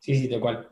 Sí, 0.00 0.16
sí, 0.16 0.28
tal 0.28 0.40
cual. 0.40 0.68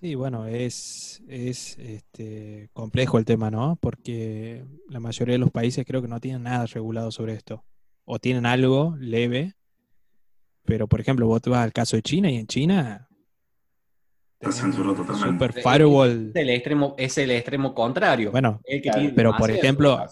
Sí, 0.00 0.14
bueno, 0.14 0.46
es, 0.46 1.22
es 1.28 1.76
este, 1.78 2.70
complejo 2.72 3.18
el 3.18 3.26
tema, 3.26 3.50
¿no? 3.50 3.76
Porque 3.82 4.64
la 4.88 5.00
mayoría 5.00 5.34
de 5.34 5.38
los 5.38 5.50
países 5.50 5.84
creo 5.86 6.00
que 6.00 6.08
no 6.08 6.20
tienen 6.20 6.44
nada 6.44 6.64
regulado 6.64 7.10
sobre 7.10 7.34
esto. 7.34 7.66
O 8.06 8.18
tienen 8.18 8.46
algo 8.46 8.96
leve, 8.98 9.52
pero 10.64 10.88
por 10.88 11.02
ejemplo, 11.02 11.26
vos 11.26 11.42
te 11.42 11.50
vas 11.50 11.64
al 11.64 11.74
caso 11.74 11.96
de 11.96 12.02
China 12.02 12.30
y 12.30 12.36
en 12.36 12.46
China 12.46 13.05
Super 14.52 15.52
firewall. 15.52 16.32
Es 16.34 16.42
el 16.42 16.50
extremo, 16.50 16.94
es 16.98 17.18
el 17.18 17.30
extremo 17.30 17.74
contrario. 17.74 18.30
Bueno, 18.30 18.60
pero 19.14 19.36
por 19.36 19.50
ejemplo, 19.50 20.04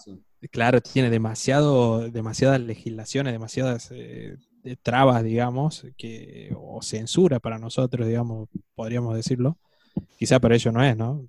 claro, 0.51 0.81
tiene 0.81 1.09
demasiado, 1.09 2.09
demasiadas 2.09 2.59
legislaciones, 2.61 3.33
demasiadas 3.33 3.89
eh, 3.91 4.37
trabas, 4.81 5.23
digamos, 5.23 5.85
que, 5.97 6.53
o 6.55 6.81
censura 6.81 7.39
para 7.39 7.59
nosotros, 7.59 8.07
digamos, 8.07 8.49
podríamos 8.73 9.15
decirlo. 9.15 9.57
Quizá 10.17 10.39
para 10.39 10.55
ello 10.55 10.71
no 10.71 10.83
es, 10.83 10.97
¿no? 10.97 11.27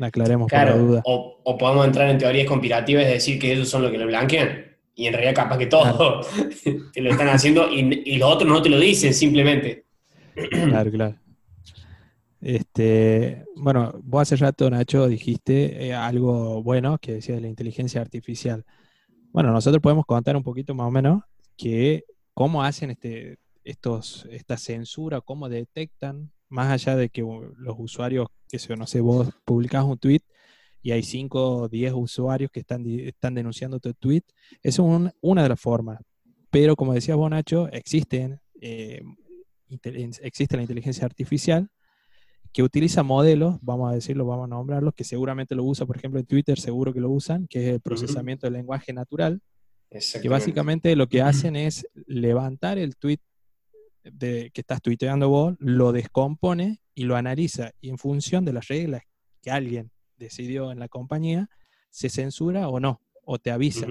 Aclaremos 0.00 0.50
por 0.50 0.58
la 0.58 0.76
duda. 0.76 1.02
O, 1.04 1.58
podemos 1.58 1.86
entrar 1.86 2.08
en 2.08 2.18
teorías 2.18 2.46
conspirativas 2.46 3.04
y 3.04 3.08
decir 3.08 3.38
que 3.38 3.52
ellos 3.52 3.68
son 3.68 3.82
los 3.82 3.90
que 3.90 3.98
lo 3.98 4.06
blanquean. 4.06 4.66
Y 4.94 5.06
en 5.06 5.12
realidad 5.12 5.34
capaz 5.34 5.58
que 5.58 5.66
todo 5.66 6.20
te 6.92 7.00
lo 7.00 7.10
están 7.10 7.28
haciendo 7.28 7.70
y, 7.70 8.02
y 8.04 8.18
los 8.18 8.32
otros 8.32 8.48
no 8.48 8.62
te 8.62 8.68
lo 8.68 8.78
dicen 8.78 9.12
simplemente. 9.14 9.84
Claro, 10.50 10.90
claro. 10.90 11.16
Este, 12.40 13.44
bueno, 13.54 13.92
vos 14.02 14.22
hace 14.22 14.36
rato, 14.36 14.70
Nacho, 14.70 15.06
dijiste 15.08 15.88
eh, 15.88 15.94
algo 15.94 16.62
bueno 16.62 16.98
que 16.98 17.12
decía 17.14 17.34
de 17.34 17.42
la 17.42 17.48
inteligencia 17.48 18.00
artificial. 18.00 18.64
Bueno, 19.32 19.52
nosotros 19.52 19.82
podemos 19.82 20.06
contar 20.06 20.36
un 20.36 20.42
poquito 20.42 20.74
más 20.74 20.86
o 20.86 20.90
menos 20.90 21.22
que 21.56 22.04
cómo 22.32 22.64
hacen 22.64 22.90
este, 22.90 23.38
estos, 23.62 24.26
esta 24.30 24.56
censura, 24.56 25.20
cómo 25.20 25.48
detectan, 25.48 26.32
más 26.48 26.70
allá 26.72 26.96
de 26.96 27.10
que 27.10 27.20
los 27.22 27.76
usuarios, 27.78 28.28
que 28.48 28.58
se, 28.58 28.74
no 28.74 28.86
sé, 28.86 29.00
vos 29.00 29.28
publicás 29.44 29.84
un 29.84 29.98
tweet 29.98 30.22
y 30.82 30.92
hay 30.92 31.02
5 31.02 31.56
o 31.56 31.68
10 31.68 31.92
usuarios 31.94 32.50
que 32.50 32.60
están, 32.60 32.86
están 32.86 33.34
denunciando 33.34 33.78
tu 33.78 33.92
tweet, 33.92 34.22
es 34.62 34.78
una 34.78 35.42
de 35.42 35.48
las 35.48 35.60
formas. 35.60 36.00
Pero 36.50 36.74
como 36.74 36.94
decías 36.94 37.18
vos, 37.18 37.30
Nacho, 37.30 37.68
existen, 37.68 38.40
eh, 38.60 39.02
existe 40.22 40.56
la 40.56 40.62
inteligencia 40.62 41.04
artificial 41.04 41.70
que 42.52 42.62
utiliza 42.62 43.02
modelos, 43.02 43.58
vamos 43.62 43.90
a 43.90 43.94
decirlo, 43.94 44.26
vamos 44.26 44.44
a 44.44 44.48
nombrarlos, 44.48 44.94
que 44.94 45.04
seguramente 45.04 45.54
lo 45.54 45.64
usa, 45.64 45.86
por 45.86 45.96
ejemplo, 45.96 46.18
en 46.18 46.26
Twitter 46.26 46.58
seguro 46.58 46.92
que 46.92 47.00
lo 47.00 47.10
usan, 47.10 47.46
que 47.46 47.68
es 47.68 47.74
el 47.74 47.80
procesamiento 47.80 48.46
del 48.46 48.54
lenguaje 48.54 48.92
natural, 48.92 49.40
que 49.90 50.28
básicamente 50.28 50.94
lo 50.96 51.08
que 51.08 51.22
hacen 51.22 51.56
es 51.56 51.86
levantar 52.06 52.78
el 52.78 52.96
tweet 52.96 53.18
de, 54.02 54.50
que 54.52 54.60
estás 54.60 54.80
tuiteando 54.80 55.28
vos, 55.28 55.56
lo 55.58 55.92
descompone 55.92 56.80
y 56.94 57.04
lo 57.04 57.16
analiza, 57.16 57.72
y 57.80 57.90
en 57.90 57.98
función 57.98 58.44
de 58.44 58.52
las 58.52 58.68
reglas 58.68 59.02
que 59.42 59.50
alguien 59.50 59.90
decidió 60.16 60.72
en 60.72 60.78
la 60.78 60.88
compañía, 60.88 61.48
se 61.90 62.08
censura 62.08 62.68
o 62.68 62.80
no, 62.80 63.00
o 63.24 63.38
te 63.38 63.50
avisa. 63.50 63.86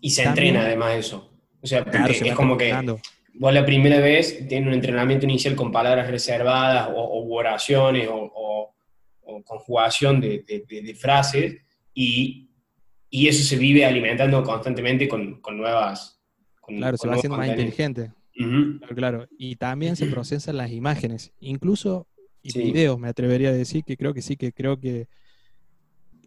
Y 0.00 0.10
se 0.10 0.24
entrena 0.24 0.62
además 0.62 0.96
eso. 0.96 1.30
O 1.62 1.66
sea, 1.66 1.80
es 1.80 2.34
como 2.34 2.58
que 2.58 2.72
vos 3.34 3.52
la 3.52 3.64
primera 3.64 3.98
vez 3.98 4.46
tienes 4.48 4.68
un 4.68 4.74
entrenamiento 4.74 5.26
inicial 5.26 5.56
con 5.56 5.72
palabras 5.72 6.10
reservadas 6.10 6.88
o, 6.94 7.34
oraciones 7.34 8.08
o, 8.10 8.72
conjugación 9.44 10.20
de, 10.20 10.96
frases 10.98 11.56
y, 11.92 12.50
eso 13.10 13.44
se 13.44 13.56
vive 13.56 13.84
alimentando 13.84 14.42
constantemente 14.42 15.06
con, 15.08 15.40
nuevas... 15.52 16.20
claro, 16.66 16.96
se 16.96 17.08
va 17.08 17.14
haciendo 17.14 17.38
más 17.38 17.48
inteligente. 17.48 18.10
claro, 18.34 18.94
claro, 18.94 19.26
Y 19.38 19.56
también 19.56 19.94
se 19.96 20.06
procesan 20.06 20.56
las 20.56 20.72
imágenes, 20.72 21.32
incluso 21.40 22.08
y 22.44 22.58
videos, 22.58 22.98
me 22.98 23.08
atrevería 23.08 23.48
a 23.48 23.52
decir 23.52 23.84
que 23.84 23.96
creo 23.96 24.12
que 24.12 24.20
sí, 24.20 24.36
que 24.36 24.52
creo 24.52 24.78
que 24.78 25.08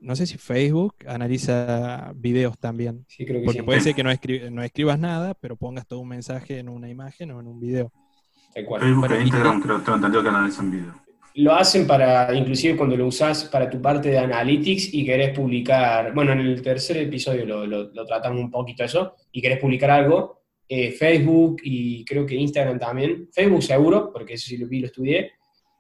no 0.02 0.16
sé 0.16 0.26
si 0.26 0.38
Facebook 0.38 0.96
analiza 1.08 2.12
videos 2.16 2.58
también. 2.58 3.06
Sí, 3.08 3.26
creo 3.26 3.42
que 3.42 3.46
Porque 3.46 3.64
puede 3.64 3.82
ser 3.82 3.96
que 3.96 4.04
no, 4.04 4.12
no 4.52 4.64
escribas 4.64 5.00
nada, 5.00 5.34
pero 5.34 5.56
pongas 5.56 5.88
todo 5.88 6.00
un 6.00 6.10
mensaje 6.10 6.60
en 6.60 6.70
una 6.70 6.90
imagen 6.90 7.32
o 7.32 7.40
en 7.40 7.48
un 7.48 7.60
video. 7.60 7.92
Facebook 8.54 9.12
e 9.12 9.22
Instagram 9.22 9.62
creo 9.62 9.84
que 9.84 9.92
entendido 9.92 10.24
que 10.24 10.30
analizan 10.30 10.72
video. 10.72 10.94
Lo 11.36 11.54
hacen 11.54 11.86
para, 11.86 12.34
inclusive 12.34 12.76
cuando 12.76 12.98
lo 12.98 13.06
usas 13.06 13.46
para 13.46 13.70
tu 13.70 13.80
parte 13.80 14.10
de 14.10 14.18
analytics 14.18 14.92
y 14.94 15.06
querés 15.06 15.38
publicar, 15.38 16.12
bueno, 16.14 16.32
en 16.32 16.40
el 16.40 16.62
tercer 16.64 16.98
episodio 16.98 17.46
lo, 17.46 17.68
lo, 17.68 18.06
tratamos 18.08 18.40
un 18.40 18.50
poquito 18.50 18.84
eso, 18.84 19.14
y 19.32 19.40
querés 19.40 19.60
publicar 19.60 19.92
algo, 19.92 20.42
eh, 20.68 20.92
Facebook 20.92 21.58
y 21.64 22.04
creo 22.06 22.26
que 22.26 22.34
Instagram 22.34 22.80
también, 22.80 23.30
Facebook 23.32 23.62
seguro, 23.62 24.12
porque 24.12 24.34
eso 24.34 24.48
sí 24.48 24.58
lo 24.58 24.68
vi, 24.68 24.80
lo 24.80 24.88
estudié, 24.88 25.34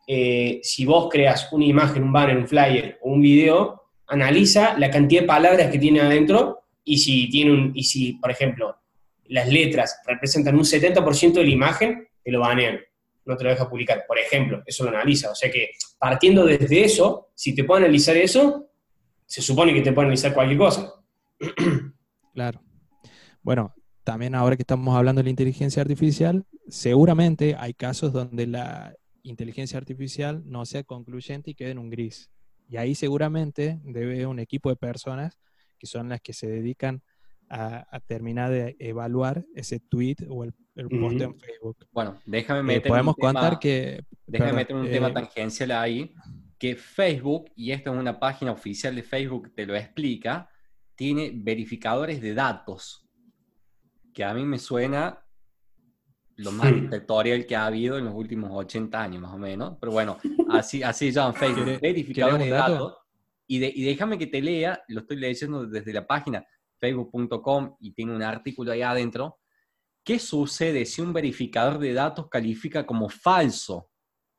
eh, 0.06 0.60
si 0.62 0.86
vos 0.86 1.10
creas 1.12 1.52
una 1.52 1.66
imagen, 1.66 2.04
un 2.04 2.14
banner, 2.14 2.38
un 2.38 2.48
flyer 2.48 3.00
o 3.02 3.12
un 3.12 3.22
video, 3.22 3.82
analiza 4.08 4.78
la 4.78 4.90
cantidad 4.90 5.22
de 5.22 5.28
palabras 5.28 5.72
que 5.72 5.80
tiene 5.80 6.02
adentro 6.02 6.64
y 6.84 6.98
si, 6.98 7.30
tiene 7.30 7.52
un, 7.52 7.72
y 7.76 7.84
si 7.84 8.14
por 8.14 8.32
ejemplo, 8.32 8.78
las 9.26 9.48
letras 9.50 10.00
representan 10.06 10.56
un 10.56 10.64
70% 10.64 11.34
de 11.34 11.44
la 11.44 11.50
imagen, 11.50 12.08
te 12.24 12.32
lo 12.32 12.40
banean, 12.40 12.80
no 13.26 13.36
te 13.36 13.44
lo 13.44 13.50
deja 13.50 13.70
publicar. 13.70 14.06
Por 14.08 14.18
ejemplo, 14.18 14.64
eso 14.66 14.84
lo 14.84 14.90
analiza. 14.90 15.32
O 15.32 15.36
sea 15.36 15.52
que 15.52 15.72
partiendo 16.00 16.46
desde 16.46 16.84
eso, 16.84 17.30
si 17.36 17.54
te 17.54 17.64
puede 17.64 17.84
analizar 17.84 18.16
eso, 18.16 18.70
se 19.26 19.42
supone 19.42 19.74
que 19.74 19.82
te 19.82 19.92
puede 19.92 20.06
analizar 20.06 20.34
cualquier 20.34 20.58
cosa. 20.58 20.94
Claro. 22.34 22.62
Bueno, 23.42 23.74
también 24.04 24.36
ahora 24.36 24.56
que 24.56 24.62
estamos 24.62 24.96
hablando 24.96 25.22
de 25.22 25.24
la 25.24 25.32
inteligencia 25.32 25.82
artificial, 25.82 26.46
seguramente 26.68 27.56
hay 27.58 27.74
casos 27.74 28.14
donde 28.14 28.46
la 28.46 28.96
inteligencia 29.24 29.80
artificial 29.80 30.44
no 30.46 30.64
sea 30.68 30.84
concluyente 30.84 31.50
y 31.50 31.56
quede 31.56 31.72
en 31.72 31.80
un 31.80 31.90
gris. 31.90 32.30
Y 32.70 32.78
ahí 32.78 32.96
seguramente 32.96 33.80
debe 33.84 34.26
un 34.26 34.40
equipo 34.40 34.70
de 34.70 34.76
personas 34.76 35.40
que 35.78 35.88
son 35.88 36.10
las 36.10 36.22
que 36.22 36.34
se 36.34 36.48
dedican 36.48 37.02
a, 37.50 38.00
terminar 38.08 38.52
de 38.52 38.76
evaluar 38.80 39.46
ese 39.56 39.80
tweet 39.80 40.18
o 40.28 40.44
el, 40.44 40.54
post 40.76 41.22
en 41.22 41.40
Facebook. 41.40 41.78
Bueno, 41.92 42.20
déjame 42.26 42.60
eh, 42.60 42.64
meter 42.64 42.90
podemos 42.90 43.16
un 43.18 43.22
contar 43.22 43.50
tema, 43.52 43.60
que... 43.60 44.04
Déjame 44.26 44.54
meter 44.54 44.76
un 44.76 44.90
tema 44.90 45.08
eh, 45.10 45.14
tangencial 45.14 45.72
ahí. 45.72 46.14
que 46.58 46.76
Facebook, 46.76 47.52
y 47.56 47.72
esto 47.72 47.94
es 47.94 48.00
una 48.00 48.20
página 48.20 48.52
oficial 48.52 48.96
de 48.96 49.04
Facebook 49.04 49.54
te 49.56 49.66
lo 49.66 49.76
explica, 49.76 50.50
tiene 50.96 51.32
verificadores 51.34 52.22
de 52.22 52.34
datos, 52.34 53.08
que 54.14 54.24
a 54.24 54.34
mí 54.34 54.44
me 54.44 54.60
suena 54.60 55.24
lo 56.38 56.52
más 56.52 56.74
dictatorial 56.74 57.46
que 57.46 57.56
ha 57.56 57.66
habido 57.66 57.98
en 57.98 58.06
los 58.06 58.14
últimos 58.14 58.52
80 58.54 59.02
años, 59.02 59.22
más 59.22 59.34
o 59.34 59.38
menos. 59.38 59.78
Pero 59.80 59.92
bueno, 59.92 60.18
así, 60.50 60.84
así 60.84 61.12
llaman 61.12 61.34
Facebook, 61.34 61.80
verificadores 61.82 62.46
de 62.46 62.50
datos. 62.50 62.98
Y, 63.48 63.64
y 63.64 63.86
déjame 63.86 64.18
que 64.18 64.28
te 64.28 64.42
lea, 64.42 64.82
lo 64.88 65.02
estoy 65.02 65.18
leyendo 65.18 65.66
desde 65.66 65.94
la 65.94 66.06
página 66.06 66.46
facebook.com 66.80 67.76
y 67.80 67.92
tiene 67.92 68.16
un 68.16 68.22
artículo 68.22 68.72
ahí 68.72 68.82
adentro. 68.82 69.40
¿Qué 70.04 70.20
sucede 70.20 70.86
si 70.86 71.02
un 71.02 71.12
verificador 71.12 71.80
de 71.80 71.94
datos 71.94 72.30
califica 72.30 72.86
como 72.86 73.10
falso, 73.10 73.90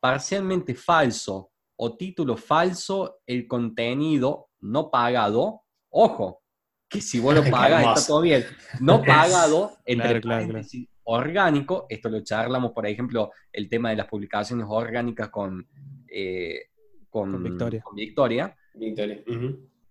parcialmente 0.00 0.74
falso 0.74 1.50
o 1.76 1.96
título 1.96 2.36
falso 2.36 3.20
el 3.26 3.46
contenido 3.46 4.50
no 4.60 4.90
pagado? 4.90 5.62
Ojo, 5.90 6.42
que 6.88 7.00
si 7.00 7.18
vos 7.18 7.34
lo 7.34 7.42
pagas 7.50 7.98
está 7.98 8.06
todo 8.06 8.20
bien. 8.20 8.44
No 8.80 9.02
pagado, 9.02 9.76
entre 9.84 10.20
orgánico, 11.10 11.86
esto 11.88 12.08
lo 12.10 12.20
charlamos, 12.20 12.72
por 12.72 12.86
ejemplo, 12.86 13.32
el 13.52 13.68
tema 13.68 13.90
de 13.90 13.96
las 13.96 14.06
publicaciones 14.06 14.66
orgánicas 14.68 15.30
con, 15.30 15.66
eh, 16.06 16.66
con, 17.08 17.42
Victoria. 17.94 18.54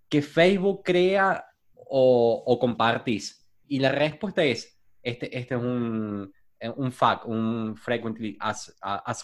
Que 0.08 0.22
Facebook 0.22 0.82
crea 0.84 1.44
o, 1.74 2.44
o, 2.46 2.60
compartís. 2.60 3.50
Y 3.68 3.80
la 3.80 3.92
respuesta 3.92 4.44
es, 4.44 4.80
este, 5.02 5.36
este 5.38 5.56
es 5.56 5.62
un, 5.62 6.32
un 6.76 6.92
FAQ, 6.92 7.28
un 7.28 7.76
Frequently 7.76 8.38
Asked, 8.40 8.76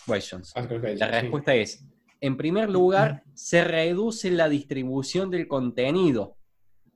Questions. 0.06 0.54
la 0.98 1.08
respuesta 1.08 1.54
es, 1.54 1.88
en 2.20 2.38
primer 2.38 2.70
lugar, 2.72 3.24
se 3.34 3.64
reduce 3.64 4.32
la 4.32 4.50
distribución 4.50 5.30
del 5.30 5.48
contenido 5.48 6.38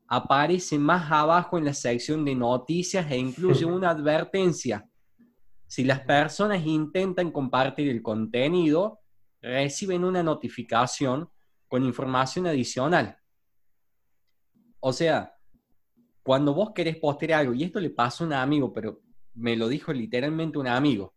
aparece 0.07 0.79
más 0.79 1.11
abajo 1.11 1.57
en 1.57 1.65
la 1.65 1.73
sección 1.73 2.23
de 2.23 2.35
noticias 2.35 3.09
e 3.11 3.17
incluye 3.17 3.65
una 3.65 3.89
advertencia. 3.89 4.86
Si 5.67 5.83
las 5.83 6.01
personas 6.01 6.65
intentan 6.65 7.31
compartir 7.31 7.89
el 7.89 8.01
contenido, 8.01 9.01
reciben 9.41 10.03
una 10.03 10.23
notificación 10.23 11.29
con 11.67 11.83
información 11.83 12.47
adicional. 12.47 13.17
O 14.79 14.93
sea, 14.93 15.33
cuando 16.23 16.53
vos 16.53 16.71
querés 16.73 16.97
postear 16.97 17.41
algo, 17.41 17.53
y 17.53 17.63
esto 17.63 17.79
le 17.79 17.89
pasó 17.89 18.23
a 18.23 18.27
un 18.27 18.33
amigo, 18.33 18.71
pero 18.73 19.01
me 19.33 19.55
lo 19.55 19.67
dijo 19.67 19.93
literalmente 19.93 20.57
un 20.57 20.67
amigo, 20.67 21.13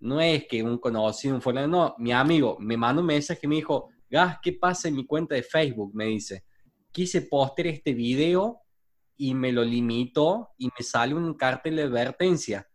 no 0.00 0.20
es 0.20 0.46
que 0.46 0.62
un 0.62 0.78
conocido, 0.78 1.34
un 1.34 1.42
fulano, 1.42 1.66
no, 1.66 1.94
mi 1.98 2.12
amigo 2.12 2.56
me 2.60 2.76
mandó 2.76 3.00
un 3.00 3.08
mensaje 3.08 3.40
y 3.44 3.48
me 3.48 3.56
dijo, 3.56 3.88
Gas, 4.08 4.38
¿qué 4.42 4.52
pasa 4.52 4.88
en 4.88 4.94
mi 4.94 5.04
cuenta 5.04 5.34
de 5.34 5.42
Facebook? 5.42 5.90
Me 5.94 6.06
dice 6.06 6.44
quise 6.92 7.22
postear 7.22 7.68
este 7.68 7.94
video 7.94 8.62
y 9.16 9.34
me 9.34 9.52
lo 9.52 9.64
limitó 9.64 10.50
y 10.58 10.66
me 10.66 10.84
sale 10.84 11.14
un 11.14 11.34
cartel 11.34 11.76
de 11.76 11.82
advertencia. 11.82 12.67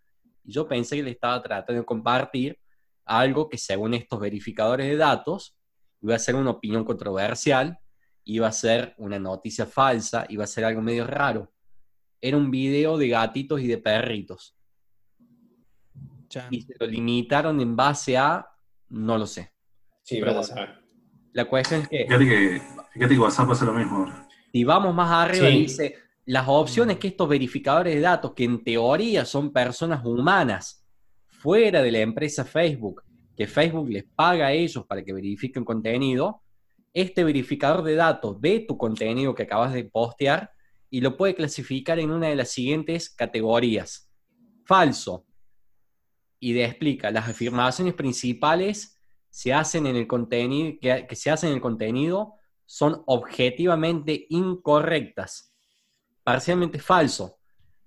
Y 0.44 0.52
yo 0.52 0.68
pensé 0.68 0.98
que 0.98 1.04
le 1.04 1.12
estaba 1.12 1.42
tratando 1.42 1.82
de 1.82 1.86
compartir 1.86 2.60
algo 3.06 3.50
que 3.50 3.58
según 3.58 3.94
estos 3.94 4.20
verificadores 4.20 4.88
de 4.88 4.96
datos 4.96 5.58
iba 6.02 6.16
a 6.16 6.20
ser 6.20 6.36
una 6.36 6.52
opinión 6.52 6.84
controversial, 6.84 7.80
iba 8.26 8.48
a 8.48 8.52
ser 8.52 8.94
una 8.98 9.20
noticia 9.20 9.66
falsa, 9.66 10.26
iba 10.30 10.44
a 10.44 10.48
ser 10.48 10.66
algo 10.66 10.82
medio 10.82 11.06
raro. 11.06 11.52
Era 12.22 12.38
un 12.38 12.52
video 12.52 12.98
de 12.98 13.10
gatitos 13.10 13.62
y 13.62 13.68
de 13.68 13.78
perritos. 13.78 14.56
Y 16.50 16.62
se 16.62 16.74
lo 16.80 16.88
limitaron 16.88 17.60
en 17.62 17.76
base 17.76 18.18
a, 18.18 18.46
no 18.90 19.18
lo 19.18 19.28
sé. 19.28 19.54
Sí, 20.02 20.20
vamos 20.22 20.52
a 20.52 20.56
ver. 20.56 20.84
La 21.34 21.46
cuestión 21.46 21.82
es 21.82 21.90
que 21.90 22.06
Fíjate 22.06 23.16
que 23.16 23.20
WhatsApp 23.20 23.50
hace 23.50 23.66
lo 23.66 23.74
mismo 23.74 24.06
Si 24.52 24.64
vamos 24.64 24.94
más 24.94 25.12
arriba, 25.12 25.48
dice 25.48 25.98
las 26.26 26.48
opciones 26.48 27.00
que 27.00 27.10
estos 27.10 27.28
verificadores 27.28 27.96
de 27.96 28.02
datos, 28.02 28.34
que 28.34 28.46
en 28.46 28.64
teoría 28.64 29.26
son 29.26 29.52
personas 29.52 30.06
humanas, 30.06 30.86
fuera 31.28 31.82
de 31.82 31.92
la 31.92 32.00
empresa 32.00 32.46
Facebook, 32.46 33.04
que 33.36 33.48
Facebook 33.48 33.90
les 33.90 34.06
paga 34.06 34.48
a 34.48 34.54
ellos 34.54 34.86
para 34.86 35.04
que 35.04 35.12
verifiquen 35.12 35.66
contenido, 35.66 36.42
este 36.94 37.24
verificador 37.24 37.84
de 37.84 37.96
datos 37.96 38.40
ve 38.40 38.64
tu 38.68 38.78
contenido 38.78 39.34
que 39.36 39.44
acabas 39.44 39.74
de 39.74 39.84
postear 39.84 40.52
y 40.90 41.02
lo 41.02 41.18
puede 41.18 41.36
clasificar 41.36 42.00
en 42.00 42.12
una 42.12 42.28
de 42.28 42.36
las 42.36 42.52
siguientes 42.52 43.10
categorías. 43.10 44.10
Falso. 44.64 45.26
Y 46.40 46.54
de 46.54 46.66
explica, 46.66 47.10
las 47.10 47.28
afirmaciones 47.28 47.96
principales 47.96 49.02
se 49.30 49.52
hacen 49.52 49.88
en 49.88 49.96
el 49.96 50.06
contenido, 50.06 50.78
que 50.80 51.16
se 51.16 51.32
hacen 51.32 51.50
en 51.50 51.56
el 51.56 51.62
contenido 51.62 52.36
son 52.66 53.02
objetivamente 53.08 54.28
incorrectas. 54.30 55.53
Parcialmente 56.24 56.80
falso. 56.80 57.40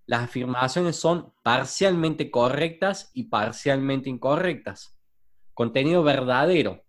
Las 0.07 0.25
afirmaciones 0.25 0.97
son 0.97 1.33
parcialmente 1.43 2.31
correctas 2.31 3.11
y 3.15 3.25
parcialmente 3.25 4.09
incorrectas. 4.09 4.97
Contenido 5.55 6.03
verdadero. 6.03 6.85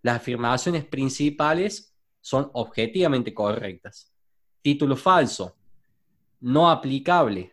Las 0.00 0.16
afirmaciones 0.16 0.84
principales 0.84 1.94
son 2.20 2.50
objetivamente 2.54 3.34
correctas. 3.34 4.14
Título 4.62 4.96
falso. 4.96 5.56
No 6.40 6.70
aplicable. 6.70 7.52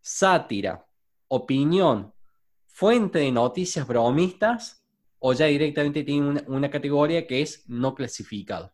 Sátira. 0.00 0.86
Opinión. 1.28 2.12
Fuente 2.66 3.20
de 3.20 3.32
noticias 3.32 3.86
bromistas 3.86 4.84
o 5.18 5.32
ya 5.32 5.46
directamente 5.46 6.04
tiene 6.04 6.44
una 6.46 6.70
categoría 6.70 7.26
que 7.26 7.42
es 7.42 7.64
no 7.68 7.94
clasificado. 7.94 8.72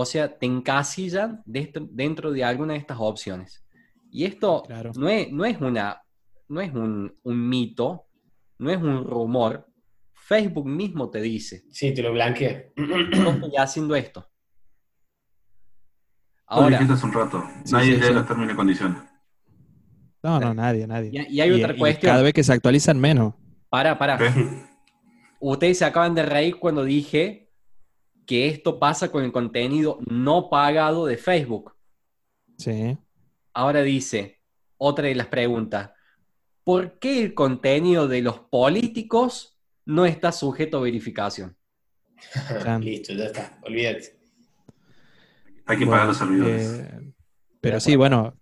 O 0.00 0.04
sea, 0.04 0.38
te 0.38 0.46
encasillan 0.46 1.42
dentro 1.44 2.30
de 2.30 2.44
alguna 2.44 2.74
de 2.74 2.78
estas 2.78 2.98
opciones. 3.00 3.66
Y 4.12 4.26
esto 4.26 4.62
no, 4.94 5.08
es, 5.08 5.32
no, 5.32 5.44
es, 5.44 5.60
una, 5.60 6.00
no 6.46 6.60
es 6.60 6.72
un, 6.72 7.18
mito, 7.24 8.06
no 8.58 8.70
es 8.70 8.76
un 8.76 9.04
rumor. 9.04 9.66
Facebook 10.12 10.68
mismo 10.68 11.10
te 11.10 11.20
dice. 11.20 11.64
Sí, 11.72 11.92
te 11.92 12.00
lo 12.02 12.12
blanquea. 12.12 12.66
No 12.76 13.30
estoy 13.30 13.56
haciendo 13.58 13.96
esto. 13.96 14.24
Ahora, 16.46 16.78
hace 16.78 17.04
un 17.04 17.12
rato. 17.12 17.42
Nadie 17.72 17.96
lee 17.96 18.14
los 18.14 18.24
términos 18.24 18.52
y 18.52 18.56
condiciones. 18.56 19.02
No, 20.22 20.38
no, 20.38 20.54
nadie, 20.54 20.86
nadie. 20.86 21.26
Y, 21.28 21.40
hay 21.40 21.50
otra 21.50 21.76
cuestión. 21.76 22.12
cada 22.12 22.22
vez 22.22 22.34
que 22.34 22.44
se 22.44 22.52
actualizan 22.52 23.00
menos. 23.00 23.34
Para, 23.68 23.98
para. 23.98 24.16
Ustedes 25.40 25.78
se 25.78 25.84
acaban 25.84 26.14
de 26.14 26.22
reír 26.22 26.56
cuando 26.60 26.84
dije 26.84 27.47
que 28.28 28.46
esto 28.46 28.78
pasa 28.78 29.10
con 29.10 29.24
el 29.24 29.32
contenido 29.32 29.98
no 30.06 30.50
pagado 30.50 31.06
de 31.06 31.16
Facebook. 31.16 31.74
Sí. 32.58 32.98
Ahora 33.54 33.80
dice, 33.80 34.42
otra 34.76 35.08
de 35.08 35.14
las 35.14 35.28
preguntas, 35.28 35.92
¿por 36.62 36.98
qué 36.98 37.24
el 37.24 37.32
contenido 37.32 38.06
de 38.06 38.20
los 38.20 38.38
políticos 38.38 39.58
no 39.86 40.04
está 40.04 40.30
sujeto 40.30 40.76
a 40.76 40.82
verificación? 40.82 41.56
Listo, 42.82 43.14
ya 43.14 43.24
está, 43.24 43.58
olvídate. 43.62 44.18
Hay 45.64 45.78
que 45.78 45.86
pagar 45.86 46.08
los 46.08 46.18
servidores. 46.18 46.80
Eh, 46.80 47.14
pero 47.62 47.80
sí, 47.80 47.96
bueno, 47.96 48.34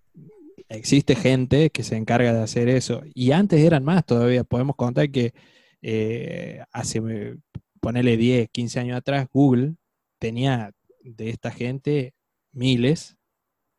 existe 0.69 1.15
gente 1.15 1.71
que 1.71 1.85
se 1.85 1.97
encarga 1.97 2.33
de 2.33 2.43
hacer 2.43 2.69
eso. 2.69 3.03
Y 3.15 3.31
antes 3.31 3.61
eran 3.61 3.85
más 3.85 4.05
todavía. 4.05 4.43
Podemos 4.43 4.75
contar 4.75 5.13
que 5.13 5.33
eh, 5.81 6.65
hace 6.73 7.01
ponele 7.87 8.17
10, 8.17 8.49
15 8.51 8.81
años 8.81 8.97
atrás, 8.97 9.29
Google 9.33 9.77
tenía 10.19 10.73
de 11.05 11.29
esta 11.29 11.53
gente 11.53 12.15
miles 12.51 13.17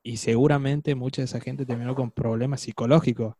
y 0.01 0.15
seguramente 0.15 0.95
mucha 0.95 1.21
de 1.21 1.25
esa 1.25 1.41
gente 1.41 1.65
terminó 1.65 1.93
con 1.93 2.11
problemas 2.11 2.61
psicológicos 2.61 3.35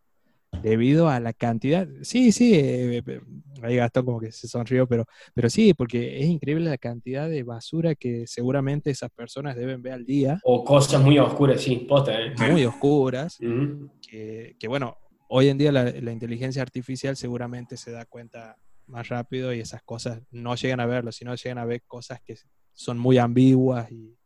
debido 0.62 1.08
a 1.08 1.22
la 1.22 1.32
cantidad. 1.32 1.88
Sí, 2.02 2.34
sí, 2.34 2.54
eh, 2.56 2.98
eh, 2.98 3.22
ahí 3.62 3.78
Gastón 3.78 4.04
como 4.04 4.20
que 4.20 4.34
se 4.34 4.50
sonrió, 4.50 4.90
pero, 4.90 5.06
pero 5.34 5.50
sí, 5.50 5.74
porque 5.74 6.20
es 6.20 6.26
increíble 6.26 6.70
la 6.70 6.78
cantidad 6.78 7.30
de 7.30 7.44
basura 7.44 7.96
que 7.96 8.28
seguramente 8.28 8.92
esas 8.92 9.10
personas 9.12 9.56
deben 9.56 9.82
ver 9.82 9.94
al 9.94 10.04
día. 10.04 10.42
O 10.44 10.66
cosas 10.66 11.02
muy 11.02 11.18
oscuras, 11.18 11.62
sí, 11.62 11.78
posta, 11.88 12.12
¿eh? 12.20 12.34
Muy 12.52 12.66
oscuras, 12.66 13.38
que, 14.02 14.68
bueno, 14.68 14.98
hoy 15.30 15.48
en 15.48 15.58
día 15.58 15.72
la, 15.72 15.86
la 15.86 16.12
inteligencia 16.12 16.62
artificial 16.62 17.16
seguramente 17.16 17.78
se 17.78 17.92
da 17.92 18.04
cuenta 18.04 18.58
más 18.88 19.10
rápido 19.10 19.54
y 19.54 19.60
esas 19.60 19.84
cosas 19.84 20.22
no 20.32 20.56
llegan 20.56 20.80
a 20.80 20.86
verlo, 20.86 21.12
sino 21.12 21.36
llegan 21.36 21.58
a 21.58 21.66
ver 21.66 21.84
cosas 21.86 22.22
que 22.22 22.36
son 22.74 22.98
muy 22.98 23.18
ambiguas 23.18 23.92
y, 23.92 24.18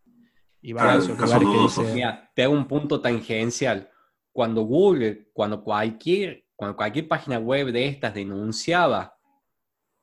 y 0.61 0.73
van 0.73 0.89
a 0.89 0.95
esos 0.95 1.17
lugares 1.17 1.47
que 1.75 1.93
Mira, 1.93 2.31
te 2.35 2.43
hago 2.43 2.53
un 2.53 2.67
punto 2.67 3.01
tangencial. 3.01 3.89
Cuando 4.31 4.61
Google, 4.61 5.29
cuando 5.33 5.63
cualquier, 5.63 6.45
cuando 6.55 6.77
cualquier 6.77 7.07
página 7.07 7.39
web 7.39 7.71
de 7.71 7.87
estas 7.87 8.13
denunciaba 8.13 9.17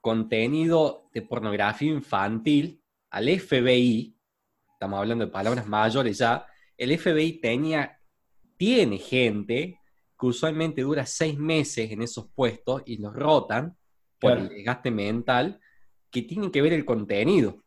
contenido 0.00 1.08
de 1.12 1.22
pornografía 1.22 1.92
infantil 1.92 2.82
al 3.10 3.28
FBI, 3.28 4.16
estamos 4.72 4.98
hablando 4.98 5.24
de 5.24 5.30
palabras 5.30 5.66
mayores 5.66 6.18
ya, 6.18 6.46
el 6.76 6.96
FBI 6.96 7.40
tenía, 7.40 7.98
tiene 8.56 8.98
gente 8.98 9.80
que 10.18 10.26
usualmente 10.26 10.82
dura 10.82 11.06
seis 11.06 11.38
meses 11.38 11.90
en 11.90 12.02
esos 12.02 12.28
puestos 12.32 12.82
y 12.86 12.98
los 12.98 13.14
rotan 13.14 13.77
por 14.18 14.32
el 14.32 14.48
desgaste 14.48 14.90
mental, 14.90 15.60
que 16.10 16.22
tiene 16.22 16.50
que 16.50 16.62
ver 16.62 16.72
el 16.72 16.84
contenido. 16.84 17.62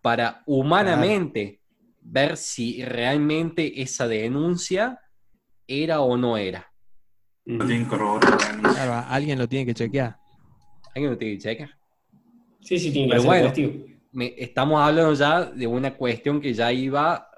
Para 0.00 0.42
humanamente 0.46 1.60
ver 2.00 2.36
si 2.36 2.82
realmente 2.84 3.82
esa 3.82 4.08
denuncia 4.08 5.00
era 5.66 6.00
o 6.00 6.16
no 6.16 6.36
era. 6.36 6.72
Lo 7.44 7.66
tienen 7.66 7.84
que 7.84 7.90
corroborar. 7.90 8.28
Claro, 8.60 9.06
alguien 9.08 9.38
lo 9.38 9.48
tiene 9.48 9.66
que 9.66 9.74
chequear. 9.74 10.16
¿Alguien 10.94 11.12
lo 11.12 11.18
tiene 11.18 11.34
que 11.34 11.42
checar? 11.42 11.70
Sí, 12.60 12.78
sí, 12.78 12.92
tiene 12.92 13.08
que 13.08 13.10
Pero 13.12 13.22
bueno. 13.24 13.52
me- 14.12 14.34
estamos 14.36 14.80
hablando 14.80 15.14
ya 15.14 15.44
de 15.44 15.66
una 15.66 15.94
cuestión 15.96 16.40
que 16.40 16.52
ya 16.52 16.72
iba 16.72 17.28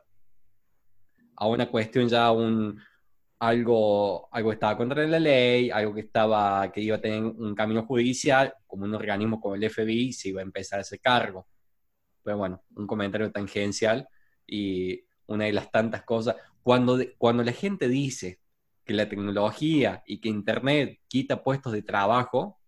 a 1.37 1.47
una 1.47 1.69
cuestión 1.69 2.09
ya 2.09 2.31
un 2.31 2.81
algo 3.45 4.29
algo 4.31 4.53
estaba 4.53 4.77
contra 4.77 5.05
la 5.07 5.19
ley, 5.19 5.69
algo 5.71 5.93
que 5.95 6.03
estaba 6.03 6.71
que 6.71 6.81
iba 6.81 6.97
a 6.97 7.01
tener 7.01 7.25
un 7.25 7.55
camino 7.57 7.85
judicial, 7.85 8.55
como 8.67 8.85
un 8.85 8.95
organismo 8.95 9.41
como 9.41 9.57
el 9.57 9.69
FBI 9.69 10.13
se 10.13 10.29
iba 10.29 10.41
a 10.41 10.45
empezar 10.45 10.79
a 10.79 10.83
hacer 10.83 11.01
cargo. 11.01 11.49
Pero 12.23 12.39
bueno, 12.39 12.63
un 12.77 12.87
comentario 12.87 13.33
tangencial 13.33 14.07
y 14.47 15.03
una 15.27 15.47
de 15.47 15.53
las 15.53 15.71
tantas 15.73 16.03
cosas 16.05 16.37
cuando 16.63 16.99
cuando 17.19 17.43
la 17.43 17.53
gente 17.53 17.89
dice 17.89 18.39
que 18.85 18.95
la 18.95 19.09
tecnología 19.09 20.03
y 20.07 20.21
que 20.21 20.29
internet 20.29 21.01
quita 21.09 21.43
puestos 21.43 21.73
de 21.73 21.83
trabajo, 21.83 22.61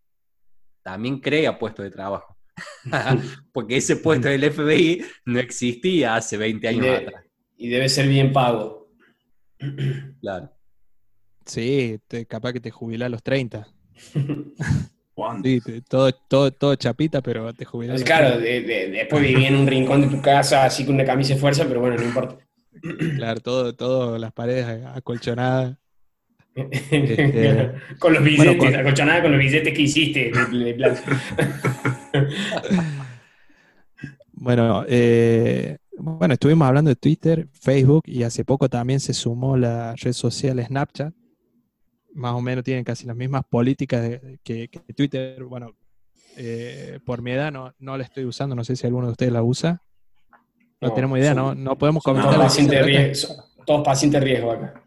también 0.82 1.20
crea 1.20 1.56
puestos 1.58 1.84
de 1.84 1.90
trabajo. 1.92 2.36
Porque 3.52 3.76
ese 3.76 3.96
puesto 3.96 4.28
del 4.28 4.50
FBI 4.52 5.04
no 5.26 5.38
existía 5.38 6.16
hace 6.16 6.36
20 6.36 6.66
Y, 6.66 6.68
años 6.68 6.84
de- 6.86 6.96
atrás. 6.96 7.24
y 7.56 7.68
debe 7.68 7.88
ser 7.88 8.08
bien 8.08 8.32
pago. 8.32 8.88
Claro. 10.20 10.50
Sí, 11.46 11.98
te- 12.08 12.26
capaz 12.26 12.52
que 12.52 12.60
te 12.60 12.70
jubilás 12.70 13.06
a 13.06 13.10
los 13.10 13.22
30. 13.22 13.66
¿Cuándo? 15.14 15.48
Sí, 15.48 15.60
te- 15.60 15.80
todo, 15.82 16.12
todo, 16.12 16.50
todo 16.50 16.74
chapita, 16.74 17.20
pero 17.22 17.52
te 17.54 17.64
jubilás. 17.64 17.94
Pues 17.94 18.04
claro, 18.04 18.38
de- 18.38 18.62
de- 18.62 18.88
después 18.90 19.22
viví 19.22 19.44
en 19.44 19.56
un 19.56 19.66
rincón 19.66 20.00
de 20.02 20.08
tu 20.08 20.20
casa 20.20 20.64
así 20.64 20.84
con 20.84 20.96
una 20.96 21.04
camisa 21.04 21.34
de 21.34 21.40
fuerza, 21.40 21.64
pero 21.68 21.80
bueno, 21.80 21.96
no 21.96 22.02
importa. 22.02 22.36
30. 22.82 23.16
Claro, 23.16 23.40
todo, 23.40 23.74
todo, 23.74 24.18
las 24.18 24.32
paredes 24.32 24.84
acolchonadas. 24.86 25.76
Este, 26.56 27.72
con 27.98 28.14
los 28.14 28.22
billetes, 28.22 28.56
con- 28.56 28.76
acolchonada 28.76 29.22
con 29.22 29.32
los 29.32 29.40
billetes 29.40 29.74
que 29.74 29.82
hiciste 29.82 30.30
de. 30.30 30.94
Bueno, 34.32 34.84
eh, 34.88 35.78
bueno, 35.96 36.34
estuvimos 36.34 36.66
hablando 36.68 36.90
de 36.90 36.96
Twitter, 36.96 37.48
Facebook 37.52 38.02
y 38.06 38.22
hace 38.24 38.44
poco 38.44 38.68
también 38.68 39.00
se 39.00 39.14
sumó 39.14 39.56
la 39.56 39.94
red 39.96 40.12
social 40.12 40.62
Snapchat. 40.64 41.14
Más 42.14 42.32
o 42.34 42.40
menos 42.40 42.64
tienen 42.64 42.84
casi 42.84 43.06
las 43.06 43.16
mismas 43.16 43.44
políticas 43.48 44.02
de- 44.02 44.38
que, 44.42 44.68
que 44.68 44.80
Twitter. 44.94 45.42
Bueno, 45.44 45.72
eh, 46.36 46.98
por 47.04 47.22
mi 47.22 47.32
edad 47.32 47.52
no, 47.52 47.74
no 47.78 47.96
la 47.98 48.04
estoy 48.04 48.24
usando, 48.24 48.54
no 48.54 48.64
sé 48.64 48.76
si 48.76 48.86
alguno 48.86 49.06
de 49.06 49.12
ustedes 49.12 49.32
la 49.32 49.42
usa. 49.42 49.82
No, 50.80 50.88
No, 50.88 50.94
tenemos 50.94 51.18
idea, 51.18 51.34
son- 51.34 51.62
no, 51.62 51.70
no 51.70 51.78
podemos 51.78 52.02
comentar. 52.02 52.32
todos 52.32 52.44
pacientes 52.44 52.84
riesgo, 52.86 53.34
todos 53.66 53.84
pacientes 53.84 54.20
de 54.20 54.26
riesgo 54.26 54.50
acá. 54.52 54.82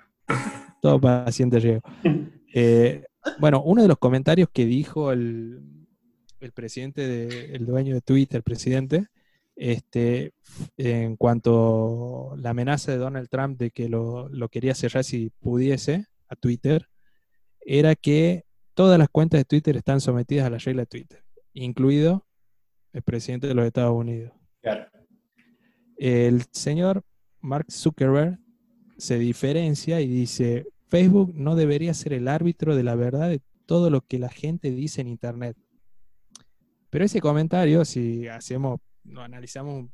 Todo 0.82 1.00
paciente 1.02 1.60
riesgo. 1.60 1.82
Eh, 2.54 3.04
bueno, 3.40 3.62
uno 3.64 3.82
de 3.82 3.88
los 3.88 3.98
comentarios 3.98 4.50
que 4.54 4.66
dijo 4.66 5.12
el, 5.12 5.60
el 6.40 6.52
presidente, 6.54 7.08
de- 7.08 7.56
el 7.56 7.66
dueño 7.66 7.94
de 7.96 8.02
Twitter, 8.02 8.42
presidente, 8.44 9.08
este, 9.56 10.34
en 10.78 11.18
cuanto 11.18 12.34
a 12.34 12.38
la 12.38 12.52
amenaza 12.52 12.92
de 12.92 12.98
Donald 13.00 13.28
Trump 13.28 13.58
de 13.58 13.72
que 13.72 13.90
lo, 13.90 14.30
lo 14.30 14.50
quería 14.50 14.76
cerrar 14.76 15.04
si 15.04 15.32
pudiese 15.40 16.06
a 16.30 16.36
Twitter, 16.36 16.88
era 17.70 17.96
que 17.96 18.46
todas 18.74 18.98
las 18.98 19.10
cuentas 19.10 19.42
de 19.42 19.44
Twitter 19.46 19.76
están 19.76 20.00
sometidas 20.00 20.48
a 20.48 20.50
la 20.50 20.58
regla 20.58 20.84
de 20.84 20.86
Twitter, 20.86 21.24
incluido 21.54 22.26
el 22.94 23.02
presidente 23.02 23.46
de 23.46 23.54
los 23.54 23.66
Estados 23.66 23.94
Unidos. 23.94 24.32
Claro. 24.62 24.90
El 25.98 26.44
señor 26.52 27.04
Mark 27.42 27.70
Zuckerberg 27.70 28.40
se 28.98 29.20
diferencia 29.20 30.00
y 30.00 30.08
dice, 30.08 30.66
Facebook 30.88 31.34
no 31.36 31.56
debería 31.56 31.94
ser 31.94 32.14
el 32.14 32.30
árbitro 32.30 32.74
de 32.74 32.84
la 32.84 32.96
verdad 32.96 33.30
de 33.30 33.42
todo 33.66 33.90
lo 33.90 34.00
que 34.00 34.18
la 34.18 34.30
gente 34.30 34.72
dice 34.72 35.02
en 35.02 35.10
Internet. 35.10 35.58
Pero 36.90 37.04
ese 37.04 37.20
comentario, 37.20 37.84
si 37.84 38.30
hacemos, 38.30 38.80
lo 39.04 39.22
analizamos 39.22 39.76
un 39.76 39.92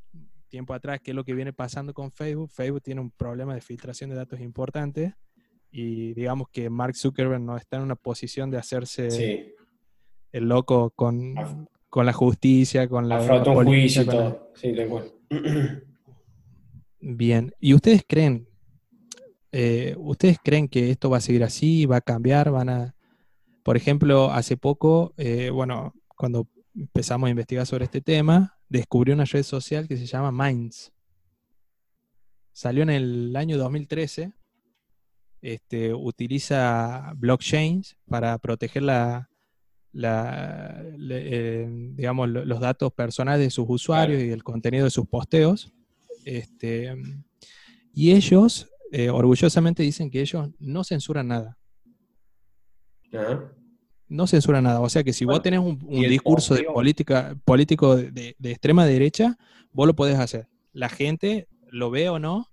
tiempo 0.48 0.76
atrás, 0.76 1.00
qué 1.04 1.10
es 1.10 1.16
lo 1.16 1.24
que 1.24 1.34
viene 1.34 1.54
pasando 1.54 1.92
con 1.92 2.12
Facebook, 2.12 2.52
Facebook 2.52 2.84
tiene 2.84 3.02
un 3.02 3.10
problema 3.10 3.56
de 3.56 3.62
filtración 3.62 4.12
de 4.12 4.16
datos 4.16 4.40
importante 4.40 5.16
y 5.76 6.14
digamos 6.14 6.48
que 6.50 6.70
Mark 6.70 6.96
Zuckerberg 6.96 7.42
no 7.42 7.58
está 7.58 7.78
en 7.78 7.84
una 7.84 7.96
posición 7.96 8.52
de 8.52 8.58
hacerse 8.60 9.10
Sí, 9.10 9.54
el 10.32 10.48
loco 10.48 10.92
con, 10.92 11.36
Af- 11.36 11.68
con 11.90 12.06
la 12.06 12.14
justicia, 12.14 12.88
con 12.88 13.10
la... 13.10 13.18
afronta 13.18 13.50
un 13.50 13.66
juicio 13.66 14.04
y 14.04 14.06
la- 14.06 14.12
todo. 14.12 14.52
Sí, 14.56 14.74
cual. 14.88 15.12
Bien, 17.00 17.54
¿y 17.60 17.74
ustedes 17.74 18.04
creen, 18.08 18.48
eh, 19.52 19.96
ustedes 19.98 20.38
creen 20.44 20.68
que 20.70 20.90
esto 20.92 21.10
va 21.10 21.18
a 21.18 21.22
seguir 21.22 21.44
así, 21.44 21.86
va 21.86 21.98
a 21.98 22.02
cambiar, 22.02 22.52
van 22.52 22.70
a, 22.70 22.96
por 23.64 23.76
ejemplo, 23.76 24.32
hace 24.32 24.56
poco, 24.58 25.14
eh, 25.18 25.50
bueno, 25.50 25.94
cuando 26.16 26.48
empezamos 26.76 27.28
a 27.28 27.32
investigar 27.32 27.66
sobre 27.66 27.86
este 27.86 28.00
tema, 28.02 28.58
descubrí 28.70 29.12
una 29.12 29.26
red 29.26 29.44
social 29.44 29.88
que 29.88 29.98
se 29.98 30.06
llama 30.06 30.32
Minds. 30.32 30.92
Salió 32.54 32.84
en 32.84 32.90
el 32.92 33.36
año 33.36 33.58
2013, 33.58 34.32
este, 35.44 35.94
utiliza 35.94 37.12
blockchains 37.18 37.98
para 38.08 38.38
proteger 38.38 38.84
la, 38.84 39.30
la- 39.92 40.82
le- 40.98 41.64
eh, 41.64 41.68
digamos, 41.96 42.30
los 42.30 42.60
datos 42.62 42.94
personales 42.94 43.42
de 43.46 43.50
sus 43.52 43.66
usuarios 43.68 44.24
y 44.24 44.30
el 44.32 44.42
contenido 44.42 44.86
de 44.86 44.90
sus 44.90 45.06
posteos. 45.06 45.74
Este, 46.24 46.96
y 47.94 48.14
ellos, 48.14 48.70
eh, 48.94 49.10
orgullosamente, 49.10 49.84
dicen 49.84 50.10
que 50.10 50.22
ellos 50.22 50.50
no 50.60 50.86
censuran 50.86 51.28
nada. 51.28 51.58
Ajá. 53.12 53.52
No 54.08 54.26
censuran 54.28 54.64
nada. 54.64 54.80
O 54.80 54.88
sea 54.88 55.04
que 55.04 55.12
si 55.12 55.26
Bueno, 55.26 55.40
vos 55.40 55.44
tenés 55.44 55.60
un, 55.60 55.78
discurso 56.08 56.56
de 56.56 56.64
política, 56.64 57.38
político 57.44 57.98
de 57.98 58.36
extrema 58.44 58.86
derecha, 58.86 59.38
vos 59.74 59.88
lo 59.88 59.94
podés 59.94 60.18
hacer. 60.20 60.48
La 60.72 60.88
gente 60.88 61.48
lo 61.70 61.92
ve 61.92 62.08
o 62.08 62.18
no. 62.20 62.48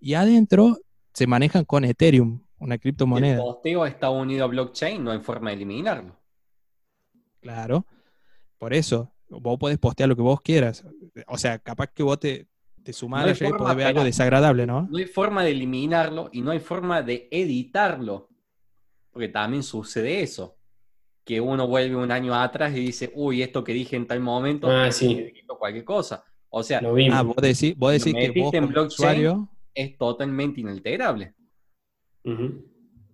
Y 0.00 0.14
adentro 0.14 0.78
se 1.16 1.26
manejan 1.26 1.64
con 1.64 1.82
Ethereum, 1.82 2.42
una 2.58 2.74
Si 2.74 2.76
el 2.76 2.80
criptomoneda. 2.80 3.38
posteo 3.38 3.86
está 3.86 4.10
unido 4.10 4.44
a 4.44 4.48
blockchain, 4.48 5.02
no 5.02 5.12
hay 5.12 5.20
forma 5.20 5.48
de 5.48 5.56
eliminarlo. 5.56 6.14
Claro. 7.40 7.86
Por 8.58 8.74
eso, 8.74 9.10
vos 9.30 9.58
podés 9.58 9.78
postear 9.78 10.10
lo 10.10 10.16
que 10.16 10.20
vos 10.20 10.42
quieras. 10.42 10.84
O 11.26 11.38
sea, 11.38 11.58
capaz 11.58 11.86
que 11.94 12.02
vos 12.02 12.20
te, 12.20 12.46
te 12.82 12.92
sumás 12.92 13.24
No 13.24 13.30
y 13.32 13.34
forma, 13.34 13.56
podés 13.56 13.76
ver 13.76 13.86
algo 13.86 14.04
desagradable, 14.04 14.66
¿no? 14.66 14.86
No 14.90 14.98
hay 14.98 15.06
forma 15.06 15.42
de 15.42 15.52
eliminarlo 15.52 16.28
y 16.32 16.42
no 16.42 16.50
hay 16.50 16.60
forma 16.60 17.00
de 17.00 17.28
editarlo. 17.30 18.28
Porque 19.10 19.28
también 19.28 19.62
sucede 19.62 20.20
eso. 20.20 20.58
Que 21.24 21.40
uno 21.40 21.66
vuelve 21.66 21.96
un 21.96 22.10
año 22.10 22.34
atrás 22.34 22.72
y 22.76 22.80
dice, 22.80 23.10
uy, 23.14 23.40
esto 23.40 23.64
que 23.64 23.72
dije 23.72 23.96
en 23.96 24.06
tal 24.06 24.20
momento, 24.20 24.68
Ah, 24.70 24.92
sí, 24.92 25.32
quito 25.34 25.56
cualquier 25.58 25.84
cosa. 25.84 26.24
O 26.50 26.62
sea. 26.62 26.82
Ah, 27.10 27.22
vos 27.22 27.36
decís, 27.36 27.74
vos 27.74 27.90
Lo 27.92 27.98
decís 27.98 28.12
que 28.14 28.38
vos 28.42 28.52
en 28.52 28.60
como 28.64 28.72
blockchain. 28.74 28.86
usuario, 28.86 29.48
es 29.76 29.96
totalmente 29.96 30.60
inalterable. 30.62 31.34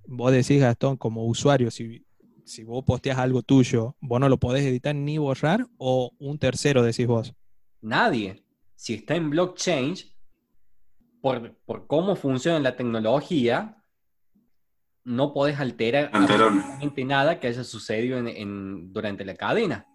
Vos 0.07 0.33
decís, 0.33 0.61
Gastón, 0.61 0.97
como 0.97 1.27
usuario, 1.27 1.71
si, 1.71 2.05
si 2.45 2.65
vos 2.65 2.85
posteas 2.85 3.19
algo 3.19 3.43
tuyo, 3.43 3.97
vos 4.01 4.21
no 4.21 4.29
lo 4.29 4.39
podés 4.39 4.65
editar 4.65 4.95
ni 4.95 5.19
borrar, 5.19 5.67
o 5.77 6.13
un 6.19 6.39
tercero 6.39 6.83
decís 6.83 7.07
vos. 7.07 7.35
Nadie, 7.83 8.45
si 8.75 8.95
está 8.95 9.17
en 9.17 9.31
blockchain, 9.31 9.95
por, 11.21 11.57
por 11.65 11.87
cómo 11.87 12.17
funciona 12.17 12.59
la 12.61 12.77
tecnología, 12.77 13.77
no 15.05 15.33
podés 15.35 15.59
alterar 15.59 16.11
absolutamente 16.13 17.05
nada 17.05 17.39
que 17.41 17.49
haya 17.49 17.65
sucedido 17.65 18.19
en- 18.19 18.29
en- 18.29 18.93
durante 18.93 19.25
la 19.25 19.35
cadena. 19.35 19.87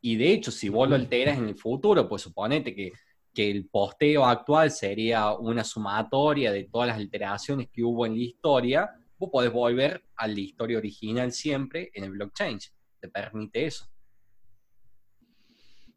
Y 0.00 0.16
de 0.16 0.32
hecho, 0.32 0.50
si 0.50 0.68
vos 0.68 0.88
lo 0.88 0.94
alteras 0.94 1.38
en 1.38 1.48
el 1.48 1.56
futuro, 1.56 2.08
pues 2.08 2.22
suponete 2.22 2.74
que, 2.74 2.92
que 3.32 3.50
el 3.50 3.66
posteo 3.66 4.24
actual 4.24 4.70
sería 4.70 5.32
una 5.32 5.64
sumatoria 5.64 6.52
de 6.52 6.64
todas 6.64 6.88
las 6.88 6.96
alteraciones 6.96 7.68
que 7.70 7.84
hubo 7.84 8.06
en 8.06 8.14
la 8.14 8.22
historia, 8.22 8.90
vos 9.18 9.30
podés 9.30 9.52
volver 9.52 10.02
a 10.16 10.26
la 10.26 10.40
historia 10.40 10.78
original 10.78 11.32
siempre 11.32 11.90
en 11.94 12.04
el 12.04 12.10
blockchain. 12.10 12.58
Te 13.00 13.08
permite 13.08 13.66
eso. 13.66 13.86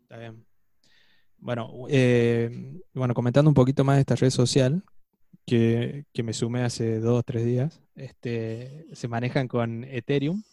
Está 0.03 0.17
bien. 0.17 0.45
Bueno, 1.37 1.71
eh, 1.89 2.79
bueno, 2.93 3.13
comentando 3.13 3.49
un 3.49 3.55
poquito 3.55 3.83
más 3.83 3.95
de 3.95 4.01
esta 4.01 4.15
red 4.15 4.29
social, 4.29 4.83
que, 5.45 6.05
que 6.13 6.23
me 6.23 6.33
sumé 6.33 6.63
hace 6.63 6.99
dos 6.99 7.19
o 7.19 7.23
tres 7.23 7.45
días, 7.45 7.81
este, 7.95 8.85
se 8.93 9.07
manejan 9.07 9.47
con 9.47 9.83
Ethereum, 9.85 10.43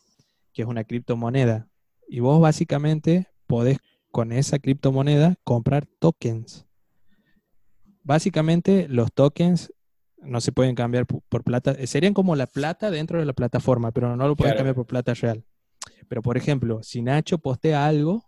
que 0.53 0.62
es 0.62 0.68
una 0.68 0.85
criptomoneda. 0.85 1.68
Y 2.09 2.20
vos 2.20 2.41
básicamente 2.41 3.26
podés 3.47 3.79
con 4.11 4.33
esa 4.33 4.59
criptomoneda 4.59 5.37
comprar 5.45 5.87
tokens. 5.99 6.67
Básicamente 8.09 8.88
los 8.88 9.12
tokens 9.12 9.70
no 10.22 10.40
se 10.40 10.50
pueden 10.50 10.74
cambiar 10.74 11.04
por 11.06 11.44
plata. 11.44 11.72
eh, 11.72 11.86
Serían 11.86 12.14
como 12.14 12.34
la 12.36 12.46
plata 12.46 12.90
dentro 12.90 13.18
de 13.18 13.26
la 13.26 13.34
plataforma, 13.34 13.92
pero 13.92 14.16
no 14.16 14.26
lo 14.26 14.34
Claro. 14.34 14.56
cambiar 14.56 14.74
por 14.76 14.86
plata 14.86 15.12
real. 15.12 15.44
Pero 16.09 16.22
por 16.22 16.38
ejemplo, 16.38 16.82
si 16.82 17.02
Nacho 17.02 17.36
postea 17.36 17.84
algo, 17.86 18.24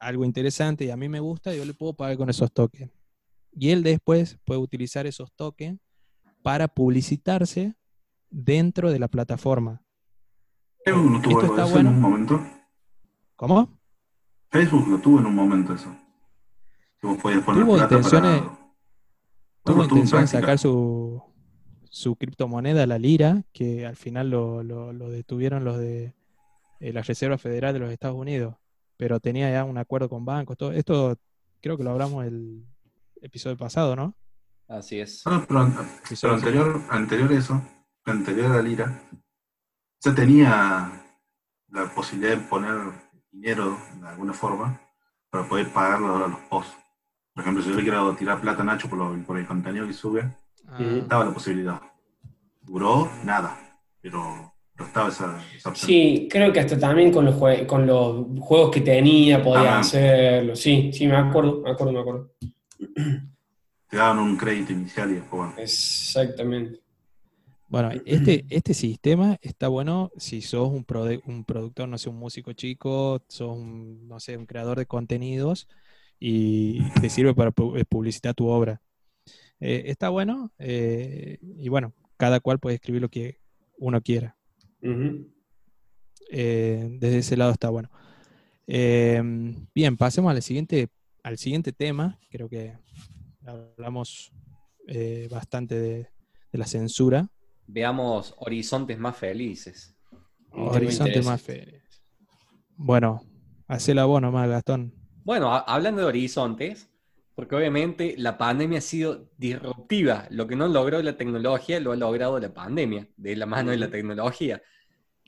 algo 0.00 0.24
interesante 0.24 0.84
y 0.84 0.90
a 0.90 0.96
mí 0.96 1.08
me 1.08 1.20
gusta, 1.20 1.54
yo 1.54 1.64
le 1.64 1.74
puedo 1.74 1.94
pagar 1.94 2.16
con 2.16 2.28
esos 2.28 2.52
tokens. 2.52 2.90
Y 3.52 3.70
él 3.70 3.84
después 3.84 4.36
puede 4.44 4.58
utilizar 4.60 5.06
esos 5.06 5.32
tokens 5.34 5.78
para 6.42 6.66
publicitarse 6.66 7.76
dentro 8.30 8.90
de 8.90 8.98
la 8.98 9.06
plataforma. 9.06 9.80
Facebook 10.84 11.08
no 11.12 11.22
tuvo 11.22 11.40
Esto 11.40 11.52
algo 11.52 11.54
de 11.56 11.62
está 11.62 11.68
eso 11.70 11.78
en 11.78 11.84
bueno. 11.84 11.90
un 11.90 12.00
momento. 12.00 12.46
¿Cómo? 13.36 13.78
Facebook 14.50 14.88
lo 14.88 14.98
tuvo 14.98 15.20
en 15.20 15.26
un 15.26 15.34
momento 15.36 15.72
eso. 15.72 15.96
Tuvo 17.64 17.74
plata 17.76 17.94
intenciones- 17.96 18.40
para... 18.42 18.58
Tuvo 19.64 19.82
intención 19.84 20.20
de 20.20 20.26
sacar 20.26 20.58
su, 20.58 21.22
su 21.90 22.16
criptomoneda, 22.16 22.86
la 22.86 22.98
lira, 22.98 23.44
que 23.52 23.86
al 23.86 23.96
final 23.96 24.28
lo, 24.30 24.62
lo- 24.62 24.92
lo 24.92 25.08
detuvieron 25.10 25.64
los 25.64 25.78
de 25.78 26.14
eh, 26.80 26.92
la 26.92 27.02
Reserva 27.02 27.38
Federal 27.38 27.72
de 27.72 27.78
los 27.80 27.90
Estados 27.90 28.16
Unidos, 28.16 28.56
pero 28.96 29.20
tenía 29.20 29.50
ya 29.50 29.64
un 29.64 29.78
acuerdo 29.78 30.08
con 30.08 30.24
bancos, 30.24 30.56
todo 30.58 30.72
esto 30.72 31.16
creo 31.62 31.76
que 31.78 31.84
lo 31.84 31.90
hablamos 31.92 32.26
el 32.26 32.66
episodio 33.22 33.56
pasado, 33.56 33.96
¿no? 33.96 34.14
Así 34.68 34.98
es. 35.00 35.24
No, 35.26 35.44
pero, 35.46 35.60
anterior, 36.34 36.82
anterior 36.90 37.32
a 37.32 37.36
eso, 37.38 37.62
anterior 38.04 38.52
a 38.52 38.56
la 38.56 38.62
lira, 38.62 39.02
ya 40.02 40.14
tenía 40.14 41.04
la 41.68 41.94
posibilidad 41.94 42.36
de 42.36 42.42
poner 42.42 42.92
dinero 43.30 43.78
de 44.00 44.08
alguna 44.08 44.32
forma 44.34 44.78
para 45.30 45.48
poder 45.48 45.72
pagarlo 45.72 46.16
a 46.24 46.28
los 46.28 46.38
posts. 46.50 46.76
Por 47.34 47.42
ejemplo, 47.42 47.62
si 47.64 47.70
yo 47.70 47.76
le 47.76 47.82
quiero 47.82 48.14
tirar 48.14 48.40
plata 48.40 48.62
a 48.62 48.64
Nacho 48.64 48.88
por, 48.88 48.98
lo- 48.98 49.24
por 49.24 49.36
el 49.38 49.46
contenido 49.46 49.86
que 49.86 49.92
sube, 49.92 50.24
Ah, 50.66 50.78
estaba 50.80 51.26
la 51.26 51.34
posibilidad. 51.34 51.80
Duró 52.62 53.08
nada, 53.24 53.58
pero, 54.00 54.54
pero 54.74 54.86
estaba 54.86 55.08
esa, 55.10 55.44
esa 55.54 55.68
opción. 55.68 55.86
Sí, 55.88 56.26
creo 56.30 56.52
que 56.52 56.60
hasta 56.60 56.78
también 56.78 57.12
con 57.12 57.24
los, 57.26 57.34
jue- 57.34 57.66
con 57.66 57.86
los 57.86 58.26
juegos 58.40 58.70
que 58.70 58.80
tenía 58.80 59.42
podía 59.42 59.76
Ah. 59.76 59.80
hacerlo. 59.80 60.56
Sí, 60.56 60.90
sí, 60.92 61.06
me 61.06 61.16
acuerdo, 61.16 61.60
me 61.60 61.70
acuerdo, 61.70 61.92
me 61.92 62.00
acuerdo. 62.00 62.30
Te 63.90 63.96
daban 63.98 64.18
un 64.20 64.36
crédito 64.36 64.72
inicial 64.72 65.10
y 65.10 65.14
después, 65.14 65.30
bueno. 65.42 65.54
Exactamente. 65.58 66.80
Bueno, 67.68 67.90
este, 68.06 68.44
este 68.50 68.72
sistema 68.72 69.36
está 69.42 69.68
bueno 69.68 70.10
si 70.16 70.40
sos 70.42 70.68
un, 70.70 70.86
prode- 70.86 71.22
un 71.26 71.44
productor, 71.44 71.88
no 71.88 71.98
sé, 71.98 72.08
un 72.08 72.16
músico 72.18 72.52
chico, 72.52 73.22
sos 73.28 73.56
un, 73.56 74.06
no 74.08 74.18
sé, 74.20 74.36
un 74.36 74.46
creador 74.46 74.78
de 74.78 74.86
contenidos 74.86 75.68
y 76.18 76.88
te 77.00 77.10
sirve 77.10 77.34
para 77.34 77.50
eh, 77.76 77.84
publicitar 77.84 78.34
tu 78.34 78.46
obra. 78.46 78.80
Eh, 79.60 79.84
está 79.86 80.08
bueno 80.08 80.52
eh, 80.58 81.38
y 81.40 81.68
bueno, 81.68 81.94
cada 82.16 82.40
cual 82.40 82.58
puede 82.58 82.76
escribir 82.76 83.02
lo 83.02 83.08
que 83.08 83.38
uno 83.78 84.00
quiera. 84.00 84.36
Eh, 86.30 86.88
desde 86.98 87.18
ese 87.18 87.36
lado 87.36 87.52
está 87.52 87.68
bueno. 87.70 87.90
Eh, 88.66 89.22
bien, 89.74 89.96
pasemos 89.96 90.30
al 90.30 90.42
siguiente, 90.42 90.88
al 91.22 91.38
siguiente 91.38 91.72
tema. 91.72 92.18
Creo 92.30 92.48
que 92.48 92.74
hablamos 93.46 94.32
eh, 94.86 95.28
bastante 95.30 95.78
de, 95.78 96.08
de 96.52 96.58
la 96.58 96.66
censura. 96.66 97.28
Veamos 97.66 98.34
horizontes 98.38 98.98
más 98.98 99.16
felices. 99.16 99.96
Un 100.50 100.66
tema 100.66 100.70
Horizonte 100.70 101.10
interesante. 101.18 101.30
más 101.30 101.42
feliz. 101.42 101.82
Bueno, 102.76 103.22
hacela 103.66 104.04
vos 104.04 104.20
nomás, 104.20 104.48
Gastón. 104.48 104.94
Bueno, 105.24 105.50
hablando 105.54 106.02
de 106.02 106.06
horizontes, 106.08 106.90
porque 107.34 107.56
obviamente 107.56 108.14
la 108.18 108.36
pandemia 108.36 108.78
ha 108.78 108.82
sido 108.82 109.30
disruptiva. 109.38 110.26
Lo 110.28 110.46
que 110.46 110.54
no 110.54 110.68
logró 110.68 111.00
la 111.02 111.16
tecnología 111.16 111.80
lo 111.80 111.92
ha 111.92 111.96
logrado 111.96 112.38
la 112.38 112.52
pandemia, 112.52 113.08
de 113.16 113.34
la 113.34 113.46
mano 113.46 113.70
de 113.70 113.78
la 113.78 113.90
tecnología. 113.90 114.62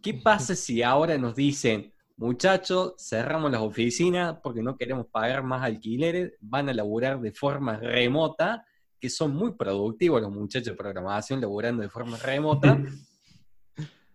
¿Qué 0.03 0.12
pasa 0.12 0.55
si 0.55 0.82
ahora 0.82 1.16
nos 1.16 1.34
dicen, 1.34 1.94
muchachos, 2.18 2.92
cerramos 2.99 3.51
las 3.51 3.62
oficinas 3.62 4.36
porque 4.42 4.62
no 4.62 4.76
queremos 4.76 5.07
pagar 5.07 5.42
más 5.42 5.62
alquileres, 5.62 6.34
van 6.40 6.68
a 6.68 6.74
laburar 6.74 7.18
de 7.18 7.32
forma 7.32 7.78
remota, 7.78 8.66
que 9.01 9.09
son 9.09 9.34
muy 9.34 9.55
productivos 9.55 10.20
los 10.20 10.30
muchachos 10.30 10.66
de 10.66 10.74
programación 10.74 11.40
laburando 11.40 11.82
de 11.82 11.88
forma 11.88 12.18
remota? 12.18 12.78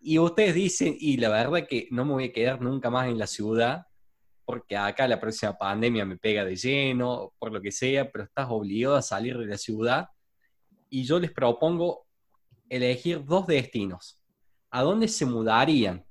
Y 0.04 0.18
ustedes 0.18 0.56
dicen, 0.56 0.96
y 1.00 1.18
la 1.18 1.30
verdad 1.30 1.68
que 1.70 1.88
no 1.92 2.06
me 2.06 2.14
voy 2.14 2.24
a 2.24 2.34
quedar 2.34 2.60
nunca 2.60 2.90
más 2.90 3.08
en 3.08 3.20
la 3.20 3.28
ciudad, 3.28 3.86
porque 4.46 4.76
acá 4.76 5.08
la 5.08 5.20
próxima 5.20 5.58
pandemia 5.58 6.06
me 6.06 6.18
pega 6.18 6.44
de 6.44 6.56
lleno, 6.56 7.34
por 7.40 7.52
lo 7.52 7.62
que 7.62 7.72
sea, 7.72 8.12
pero 8.12 8.26
estás 8.26 8.48
obligado 8.50 8.96
a 8.96 9.02
salir 9.02 9.38
de 9.38 9.46
la 9.46 9.58
ciudad. 9.58 10.08
Y 10.90 11.04
yo 11.04 11.20
les 11.20 11.32
propongo 11.32 12.06
elegir 12.70 13.24
dos 13.26 13.48
destinos. 13.48 14.22
¿A 14.70 14.82
dónde 14.82 15.08
se 15.08 15.26
mudarían? 15.26 16.06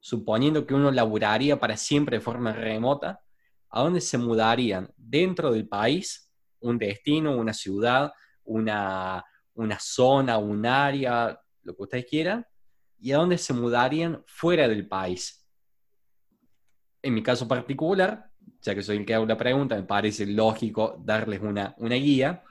Suponiendo 0.00 0.66
que 0.66 0.74
uno 0.74 0.90
laburaría 0.90 1.58
para 1.58 1.76
siempre 1.76 2.18
de 2.18 2.24
forma 2.24 2.52
remota, 2.52 3.22
¿a 3.70 3.82
dónde 3.82 4.00
se 4.00 4.18
mudarían? 4.18 4.92
¿Dentro 4.96 5.52
del 5.52 5.66
país? 5.66 6.30
¿Un 6.60 6.78
destino, 6.78 7.36
una 7.36 7.54
ciudad, 7.54 8.12
una, 8.44 9.24
una 9.54 9.78
zona, 9.80 10.38
un 10.38 10.66
área, 10.66 11.40
lo 11.62 11.74
que 11.74 11.82
ustedes 11.82 12.06
quieran? 12.06 12.46
¿Y 12.98 13.12
a 13.12 13.16
dónde 13.16 13.38
se 13.38 13.52
mudarían 13.52 14.22
fuera 14.26 14.68
del 14.68 14.86
país? 14.86 15.43
En 17.04 17.12
mi 17.12 17.22
caso 17.22 17.46
particular, 17.46 18.30
ya 18.62 18.74
que 18.74 18.82
soy 18.82 18.96
el 18.96 19.04
que 19.04 19.12
hago 19.12 19.26
la 19.26 19.36
pregunta, 19.36 19.76
me 19.76 19.82
parece 19.82 20.24
lógico 20.24 20.98
darles 21.04 21.42
una, 21.42 21.74
una 21.76 21.96
guía. 21.96 22.42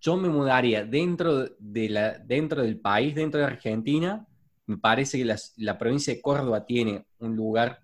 Yo 0.00 0.16
me 0.16 0.30
mudaría 0.30 0.86
dentro, 0.86 1.50
de 1.58 1.88
la, 1.90 2.18
dentro 2.18 2.62
del 2.62 2.80
país, 2.80 3.14
dentro 3.14 3.40
de 3.40 3.46
Argentina. 3.46 4.26
Me 4.64 4.78
parece 4.78 5.18
que 5.18 5.36
la 5.58 5.76
provincia 5.76 6.14
de 6.14 6.22
Córdoba 6.22 6.64
tiene 6.64 7.04
un 7.18 7.36
lugar 7.36 7.80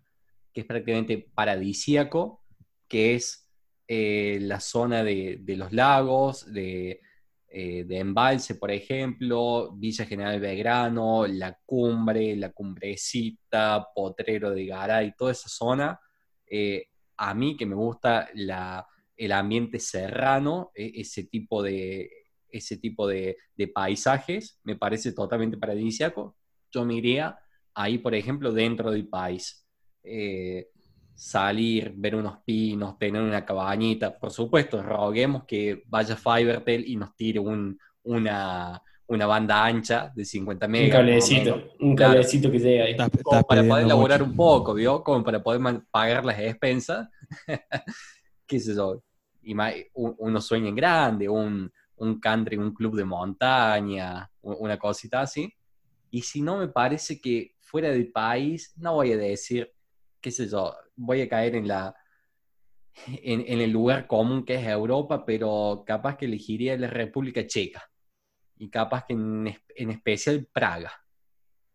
que 0.55 0.63
es 0.63 0.67
prácticamente 0.67 1.29
paradisíaco, 1.35 2.43
que 2.89 3.17
es 3.17 3.47
eh, 3.87 4.39
la 4.41 4.61
zona 4.61 5.05
de, 5.05 5.41
de 5.43 5.57
los 5.57 5.73
lagos, 5.75 6.51
de, 6.51 7.03
eh, 7.51 7.85
de 7.85 7.99
Embalse, 7.99 8.55
por 8.55 8.71
ejemplo, 8.71 9.73
Villa 9.77 10.05
General 10.07 10.39
Belgrano, 10.41 11.27
La 11.27 11.59
Cumbre, 11.67 12.37
La 12.37 12.51
Cumbrecita, 12.53 13.89
Potrero 13.95 14.51
de 14.53 14.67
Garay, 14.67 15.15
toda 15.17 15.33
esa 15.33 15.49
zona. 15.49 16.01
eh, 16.47 16.87
a 17.17 17.35
mí 17.35 17.57
que 17.57 17.67
me 17.67 17.75
gusta 17.75 18.29
la, 18.35 18.87
el 19.17 19.33
ambiente 19.33 19.79
serrano, 19.79 20.71
e- 20.75 20.93
ese 20.97 21.25
tipo 21.25 21.63
de, 21.63 22.11
ese 22.49 22.79
tipo 22.79 23.07
de, 23.07 23.37
de 23.57 23.69
paisajes, 23.69 24.59
me 24.65 24.77
parece 24.77 25.13
totalmente 25.13 25.59
paradisíaco. 25.59 26.37
Yo 26.73 26.85
me 26.85 26.95
iría 26.95 27.39
ahí, 27.75 27.99
por 27.99 28.15
ejemplo, 28.15 28.53
dentro 28.53 28.91
del 28.91 29.09
país. 29.09 29.67
Eh, 30.03 30.69
salir, 31.21 31.93
ver 31.97 32.15
unos 32.15 32.39
pinos, 32.47 32.97
tener 32.99 33.21
una 33.21 33.45
cabañita. 33.45 34.17
Por 34.19 34.31
supuesto, 34.31 34.83
roguemos 34.83 35.45
que 35.45 35.83
vaya 35.87 36.17
Fivertel 36.17 36.85
y 36.89 36.97
nos 36.97 37.15
tire 37.15 37.39
un- 37.39 37.79
una, 38.05 38.83
una 39.07 39.27
banda 39.27 39.67
ancha 39.67 40.11
de 40.15 40.25
50 40.25 40.65
Un 40.65 40.73
megas. 40.73 40.89
más 40.89 40.95
o 40.95 40.99
cablecito, 41.01 41.57
menos. 41.57 41.71
un 41.81 41.95
Claro. 41.97 42.13
cablecito 42.15 42.51
que 42.51 42.59
llega 42.59 42.85
ahí. 42.85 42.97
Como 43.23 43.43
para 43.43 43.63
poder 43.63 43.85
elaborar 43.85 44.21
mucho. 44.21 44.31
un 44.31 44.37
poco, 44.37 44.75
¿vio? 44.75 45.05
Como 45.05 45.23
para 45.23 45.43
poder 45.43 45.83
pagar 45.91 46.25
las 46.25 46.39
expensas. 46.39 47.07
¿Qué 48.47 48.59
sé 48.59 48.75
yo? 48.75 49.03
Y 49.43 49.55
un- 49.95 50.15
uno 50.19 50.41
sueña 50.41 50.69
en 50.71 50.75
grande, 50.77 51.29
un, 51.29 51.71
un 51.97 52.19
country, 52.19 52.57
un 52.57 52.73
club 52.73 52.97
de 52.97 53.05
montaña, 53.05 54.31
una 54.41 54.79
cosita 54.79 55.21
así. 55.21 55.53
Y 56.11 56.23
si 56.23 56.41
no, 56.41 56.57
me 56.57 56.69
parece 56.69 57.21
que 57.21 57.57
fuera 57.61 57.91
del 57.91 58.11
país, 58.11 58.73
no 58.77 58.95
voy 58.95 59.13
a 59.13 59.17
decir, 59.19 59.71
qué 60.21 60.31
sé 60.31 60.49
yo, 60.49 60.75
voy 60.97 61.23
a 61.23 61.29
caer 61.29 61.57
en 61.57 61.69
la 61.69 61.95
en, 63.07 63.45
en 63.47 63.61
el 63.61 63.71
lugar 63.71 64.07
común 64.07 64.45
que 64.45 64.55
es 64.55 64.67
Europa, 64.67 65.25
pero 65.25 65.85
capaz 65.87 66.17
que 66.17 66.27
elegiría 66.27 66.77
la 66.77 66.89
República 66.89 67.47
Checa. 67.47 67.91
Y 68.59 68.69
capaz 68.69 69.07
que 69.07 69.15
en, 69.15 69.57
en 69.75 69.91
especial 69.91 70.47
Praga 70.53 70.93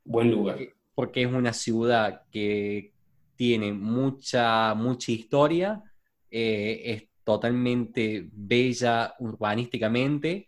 Buen 0.03 0.29
lugar. 0.29 0.59
porque 0.93 1.23
es 1.23 1.27
una 1.27 1.51
ciudad 1.51 2.23
que 2.31 2.93
tiene 3.35 3.73
mucha, 3.73 4.73
mucha 4.75 5.11
historia, 5.11 5.83
eh, 6.29 6.81
es 6.85 7.09
totalmente 7.23 8.29
bella 8.31 9.15
urbanísticamente, 9.19 10.47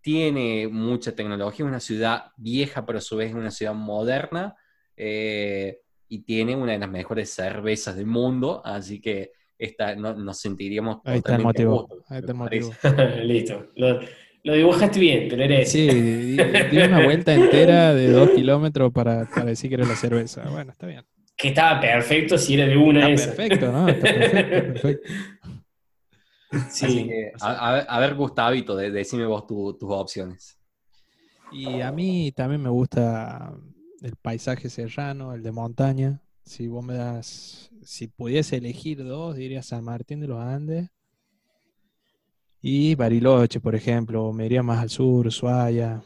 tiene 0.00 0.66
mucha 0.68 1.14
tecnología, 1.14 1.64
es 1.64 1.68
una 1.68 1.80
ciudad 1.80 2.32
vieja, 2.36 2.84
pero 2.84 2.98
a 2.98 3.02
su 3.02 3.16
vez 3.16 3.30
es 3.30 3.36
una 3.36 3.50
ciudad 3.50 3.74
moderna, 3.74 4.56
eh, 4.96 5.78
y 6.08 6.20
tiene 6.20 6.56
una 6.56 6.72
de 6.72 6.78
las 6.78 6.90
mejores 6.90 7.30
cervezas 7.30 7.96
del 7.96 8.06
mundo, 8.06 8.62
así 8.64 9.00
que 9.00 9.32
esta, 9.58 9.94
no, 9.96 10.14
nos 10.14 10.38
sentiríamos 10.38 10.98
Ahí 11.04 11.18
está 11.18 11.36
el 11.36 11.42
motivo. 11.42 11.80
gusto, 11.88 12.04
Ahí 12.08 12.18
está 12.20 12.32
el 12.32 12.38
motivo. 12.38 12.70
Listo. 13.24 13.66
Lo, 13.76 14.00
lo 14.44 14.54
dibujaste 14.54 15.00
bien, 15.00 15.26
pero 15.28 15.42
eres. 15.42 15.70
Sí, 15.70 15.86
di, 15.88 16.36
di 16.70 16.78
una 16.78 17.04
vuelta 17.04 17.34
entera 17.34 17.92
de 17.94 18.10
dos 18.12 18.30
kilómetros 18.30 18.92
para, 18.92 19.24
para 19.26 19.46
decir 19.46 19.68
que 19.68 19.74
era 19.74 19.84
la 19.86 19.96
cerveza. 19.96 20.48
Bueno, 20.48 20.70
está 20.72 20.86
bien. 20.86 21.04
Que 21.36 21.48
estaba 21.48 21.80
perfecto 21.80 22.38
si 22.38 22.54
era 22.54 22.66
de 22.66 22.76
una 22.76 23.10
Está 23.10 23.30
esa. 23.30 23.36
perfecto, 23.36 23.72
¿no? 23.72 23.88
Está 23.88 24.02
perfecto, 24.12 24.72
perfecto. 24.72 25.08
Sí. 26.70 26.86
Así 26.86 27.06
que, 27.06 27.32
a, 27.42 27.68
a 27.68 27.72
ver, 27.74 27.84
a 27.88 28.00
ver, 28.00 28.14
Gustavito, 28.14 28.74
de- 28.74 28.90
decime 28.90 29.26
vos 29.26 29.46
tu- 29.46 29.76
tus 29.76 29.90
opciones. 29.92 30.58
Y 31.52 31.80
a 31.82 31.92
mí 31.92 32.32
también 32.32 32.62
me 32.62 32.70
gusta 32.70 33.52
el 34.02 34.16
paisaje 34.16 34.70
serrano, 34.70 35.34
el 35.34 35.42
de 35.42 35.52
montaña. 35.52 36.22
Si 36.44 36.66
vos 36.66 36.84
me 36.84 36.94
das, 36.94 37.70
si 37.82 38.08
pudiese 38.08 38.56
elegir 38.56 39.04
dos, 39.04 39.36
diría 39.36 39.62
San 39.62 39.84
Martín 39.84 40.20
de 40.20 40.28
los 40.28 40.40
Andes 40.40 40.90
y 42.60 42.94
Bariloche, 42.94 43.60
por 43.60 43.74
ejemplo, 43.74 44.32
me 44.32 44.46
iría 44.46 44.62
más 44.62 44.80
al 44.80 44.90
sur, 44.90 45.26
Ushuaia. 45.26 46.02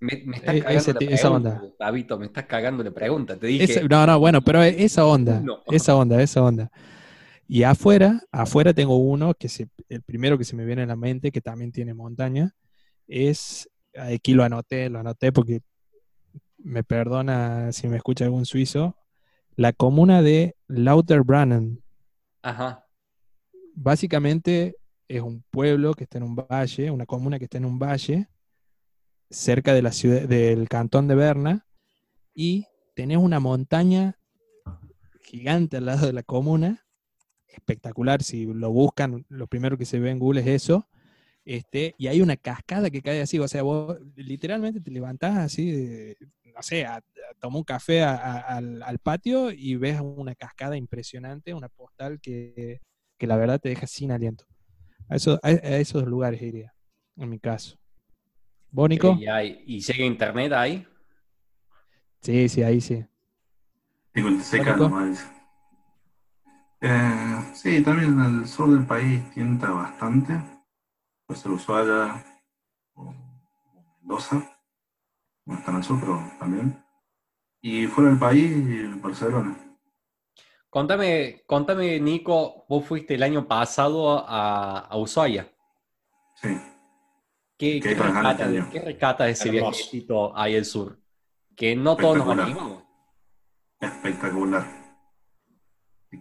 Me, 0.00 0.22
me 0.24 0.36
estás 0.36 0.60
cagando 0.60 0.78
ese, 0.78 0.92
la 0.92 0.98
pregunta, 0.98 1.14
esa 1.14 1.30
onda. 1.30 1.62
Tabito, 1.78 2.18
me 2.18 2.26
estás 2.26 2.46
cagando 2.46 2.84
la 2.84 2.90
pregunta. 2.90 3.36
Te 3.36 3.46
dije. 3.46 3.88
No, 3.88 4.06
no, 4.06 4.18
bueno, 4.18 4.42
pero 4.42 4.62
esa 4.62 5.06
onda, 5.06 5.40
no. 5.40 5.62
esa 5.70 5.96
onda, 5.96 6.22
esa 6.22 6.42
onda. 6.42 6.70
Y 7.46 7.62
afuera, 7.62 8.22
afuera 8.32 8.72
tengo 8.72 8.96
uno 8.96 9.34
que 9.34 9.48
se, 9.48 9.68
el 9.88 10.02
primero 10.02 10.38
que 10.38 10.44
se 10.44 10.56
me 10.56 10.64
viene 10.64 10.82
a 10.82 10.86
la 10.86 10.96
mente, 10.96 11.30
que 11.30 11.40
también 11.40 11.72
tiene 11.72 11.92
montaña, 11.92 12.54
es, 13.06 13.68
aquí 13.94 14.32
lo 14.32 14.44
anoté, 14.44 14.88
lo 14.88 15.00
anoté 15.00 15.32
porque 15.32 15.60
me 16.64 16.82
perdona 16.82 17.70
si 17.72 17.86
me 17.88 17.96
escucha 17.96 18.24
algún 18.24 18.46
suizo, 18.46 18.96
la 19.54 19.72
comuna 19.72 20.22
de 20.22 20.56
Lauterbrunnen. 20.66 21.82
Ajá. 22.42 22.86
Básicamente 23.74 24.76
es 25.06 25.20
un 25.20 25.44
pueblo 25.50 25.94
que 25.94 26.04
está 26.04 26.18
en 26.18 26.24
un 26.24 26.34
valle, 26.34 26.90
una 26.90 27.06
comuna 27.06 27.38
que 27.38 27.44
está 27.44 27.58
en 27.58 27.66
un 27.66 27.78
valle, 27.78 28.28
cerca 29.30 29.74
de 29.74 29.82
la 29.82 29.92
ciudad, 29.92 30.22
del 30.22 30.68
cantón 30.68 31.06
de 31.06 31.14
Berna, 31.14 31.66
y 32.34 32.66
tenés 32.94 33.18
una 33.18 33.40
montaña 33.40 34.18
gigante 35.20 35.76
al 35.76 35.86
lado 35.86 36.06
de 36.06 36.12
la 36.12 36.22
comuna, 36.22 36.86
espectacular, 37.48 38.22
si 38.22 38.46
lo 38.46 38.70
buscan, 38.70 39.26
lo 39.28 39.46
primero 39.46 39.76
que 39.76 39.84
se 39.84 39.98
ve 39.98 40.10
en 40.10 40.18
Google 40.18 40.40
es 40.40 40.46
eso, 40.46 40.88
este, 41.44 41.94
y 41.98 42.06
hay 42.06 42.22
una 42.22 42.36
cascada 42.36 42.90
que 42.90 43.02
cae 43.02 43.20
así, 43.20 43.38
o 43.38 43.48
sea, 43.48 43.62
vos 43.62 43.98
literalmente 44.16 44.80
te 44.80 44.90
levantás 44.90 45.36
así, 45.36 46.16
no 46.54 46.62
sé, 46.62 46.84
a, 46.84 47.02
tomar 47.40 47.58
un 47.58 47.64
café 47.64 48.02
al, 48.02 48.82
al, 48.82 48.98
patio 48.98 49.50
y 49.50 49.76
ves 49.76 50.00
una 50.00 50.34
cascada 50.34 50.76
impresionante, 50.76 51.52
una 51.52 51.68
postal 51.68 52.20
que, 52.20 52.80
que 53.18 53.26
la 53.26 53.36
verdad 53.36 53.60
te 53.60 53.70
deja 53.70 53.86
sin 53.86 54.12
aliento. 54.12 54.46
A, 55.08 55.16
eso, 55.16 55.38
a, 55.42 55.50
esos 55.50 56.04
lugares 56.04 56.40
iría, 56.40 56.72
en 57.16 57.28
mi 57.28 57.38
caso. 57.38 57.76
¿Bónico? 58.70 59.16
¿Y, 59.18 59.26
hay, 59.26 59.62
¿Y 59.66 59.80
llega 59.80 60.04
internet 60.04 60.52
ahí? 60.52 60.86
Sí, 62.22 62.48
sí, 62.48 62.62
ahí 62.62 62.80
sí. 62.80 63.04
seca 64.42 64.76
nomás. 64.76 65.30
Eh, 66.80 67.50
sí, 67.54 67.82
también 67.82 68.12
en 68.12 68.40
el 68.40 68.48
sur 68.48 68.70
del 68.70 68.86
país 68.86 69.22
tienta 69.32 69.70
bastante. 69.70 70.34
Puede 71.26 71.40
ser 71.40 71.50
Ushuaia 71.50 72.24
o 72.94 73.14
Mendoza. 74.00 74.53
No 75.46 75.54
está 75.54 75.70
en 75.70 75.76
el 75.76 75.84
sur, 75.84 76.00
pero 76.00 76.22
también. 76.38 76.84
Y 77.60 77.86
fuera 77.86 78.10
del 78.10 78.18
país, 78.18 79.00
Barcelona. 79.00 79.56
Contame, 80.70 81.42
contame, 81.46 82.00
Nico, 82.00 82.66
vos 82.68 82.84
fuiste 82.84 83.14
el 83.14 83.22
año 83.22 83.46
pasado 83.46 84.26
a, 84.28 84.80
a 84.80 84.96
Ushuaia. 84.96 85.50
Sí. 86.34 86.48
¿Qué, 87.56 87.80
qué, 87.80 87.94
rescata, 87.94 88.50
¿Qué, 88.70 88.80
rescata, 88.80 89.24
de 89.24 89.30
ese 89.30 89.50
viajecito 89.50 90.36
ahí 90.36 90.56
al 90.56 90.64
sur? 90.64 90.98
Que 91.54 91.76
no 91.76 91.96
todos 91.96 92.18
nos 92.18 92.38
animamos. 92.38 92.82
Espectacular. 93.80 94.66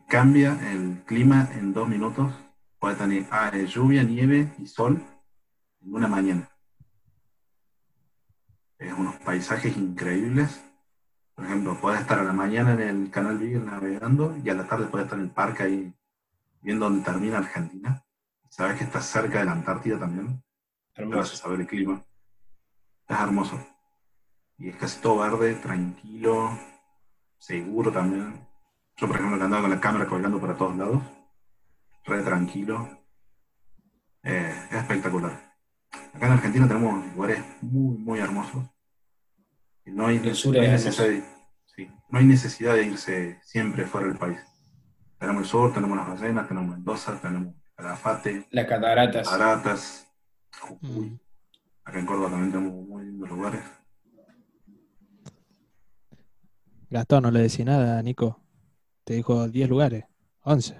Cambia 0.08 0.60
el 0.72 1.04
clima 1.06 1.50
en 1.54 1.74
dos 1.74 1.88
minutos. 1.88 2.32
Puede 2.78 2.96
tener 2.96 3.26
ah, 3.32 3.52
lluvia, 3.58 4.04
nieve 4.04 4.54
y 4.60 4.68
sol 4.68 5.04
en 5.82 5.94
una 5.94 6.08
mañana. 6.08 6.53
Es 8.84 8.94
unos 8.94 9.16
paisajes 9.18 9.76
increíbles 9.78 10.62
por 11.36 11.46
ejemplo, 11.46 11.78
puedes 11.82 12.02
estar 12.02 12.20
a 12.20 12.24
la 12.24 12.34
mañana 12.34 12.74
en 12.74 12.82
el 12.82 13.10
canal 13.10 13.40
Beagle 13.40 13.66
navegando 13.66 14.38
y 14.44 14.50
a 14.50 14.54
la 14.54 14.68
tarde 14.68 14.86
puedes 14.86 15.06
estar 15.06 15.18
en 15.18 15.26
el 15.26 15.32
parque 15.32 15.64
ahí 15.64 15.94
viendo 16.62 16.86
dónde 16.86 17.04
termina 17.04 17.40
Argentina. 17.40 18.06
Sabes 18.50 18.78
que 18.78 18.84
estás 18.84 19.06
cerca 19.06 19.40
de 19.40 19.46
la 19.46 19.54
Antártida 19.54 19.98
también. 19.98 20.44
Gracias 20.96 21.44
a 21.44 21.50
ver 21.50 21.62
el 21.62 21.68
clima. 21.68 22.06
Es 23.08 23.20
hermoso. 23.20 23.60
Y 24.60 24.70
es 24.70 24.76
casi 24.76 25.02
todo 25.02 25.18
verde, 25.18 25.56
tranquilo, 25.56 26.52
seguro 27.40 27.92
también. 27.92 28.48
Yo, 28.96 29.08
por 29.08 29.16
ejemplo, 29.16 29.40
que 29.40 29.44
andaba 29.44 29.64
con 29.64 29.72
la 29.72 29.82
cámara 29.82 30.08
colgando 30.08 30.40
para 30.40 30.56
todos 30.56 30.78
lados. 30.78 31.02
Re 32.06 32.22
tranquilo. 32.22 32.88
Eh, 34.22 34.68
es 34.70 34.78
espectacular. 34.78 35.56
Acá 36.14 36.28
en 36.28 36.34
Argentina 36.34 36.68
tenemos 36.68 37.04
lugares 37.16 37.44
muy, 37.62 37.98
muy 37.98 38.20
hermosos 38.20 38.73
no 39.86 40.08
hay, 40.08 40.20
necesidad, 40.20 41.24
no 42.10 42.20
hay 42.20 42.26
necesidad 42.26 42.76
de 42.76 42.86
irse 42.86 43.40
siempre 43.44 43.86
fuera 43.86 44.08
del 44.08 44.18
país. 44.18 44.40
Tenemos 45.20 45.44
el 45.44 45.50
sur, 45.50 45.74
tenemos 45.74 45.98
las 45.98 46.08
ballenas, 46.08 46.48
tenemos 46.48 46.70
Mendoza, 46.70 47.20
tenemos 47.22 47.56
Calafate, 47.76 48.48
las 48.52 48.66
cataratas. 48.68 49.28
Cataratas, 49.28 50.08
Jujuy. 50.60 51.10
Mm. 51.10 51.20
Acá 51.86 52.00
en 52.00 52.06
Córdoba 52.06 52.30
también 52.30 52.52
tenemos 52.52 52.88
muy 52.88 53.06
lindos 53.06 53.30
lugares. 53.30 53.62
Gastón, 56.90 57.24
no 57.24 57.32
le 57.32 57.42
decía 57.42 57.66
nada, 57.66 58.02
Nico. 58.04 58.40
Te 59.04 59.16
dijo 59.16 59.50
10 59.50 59.70
lugares, 59.70 60.06
11. 60.42 60.80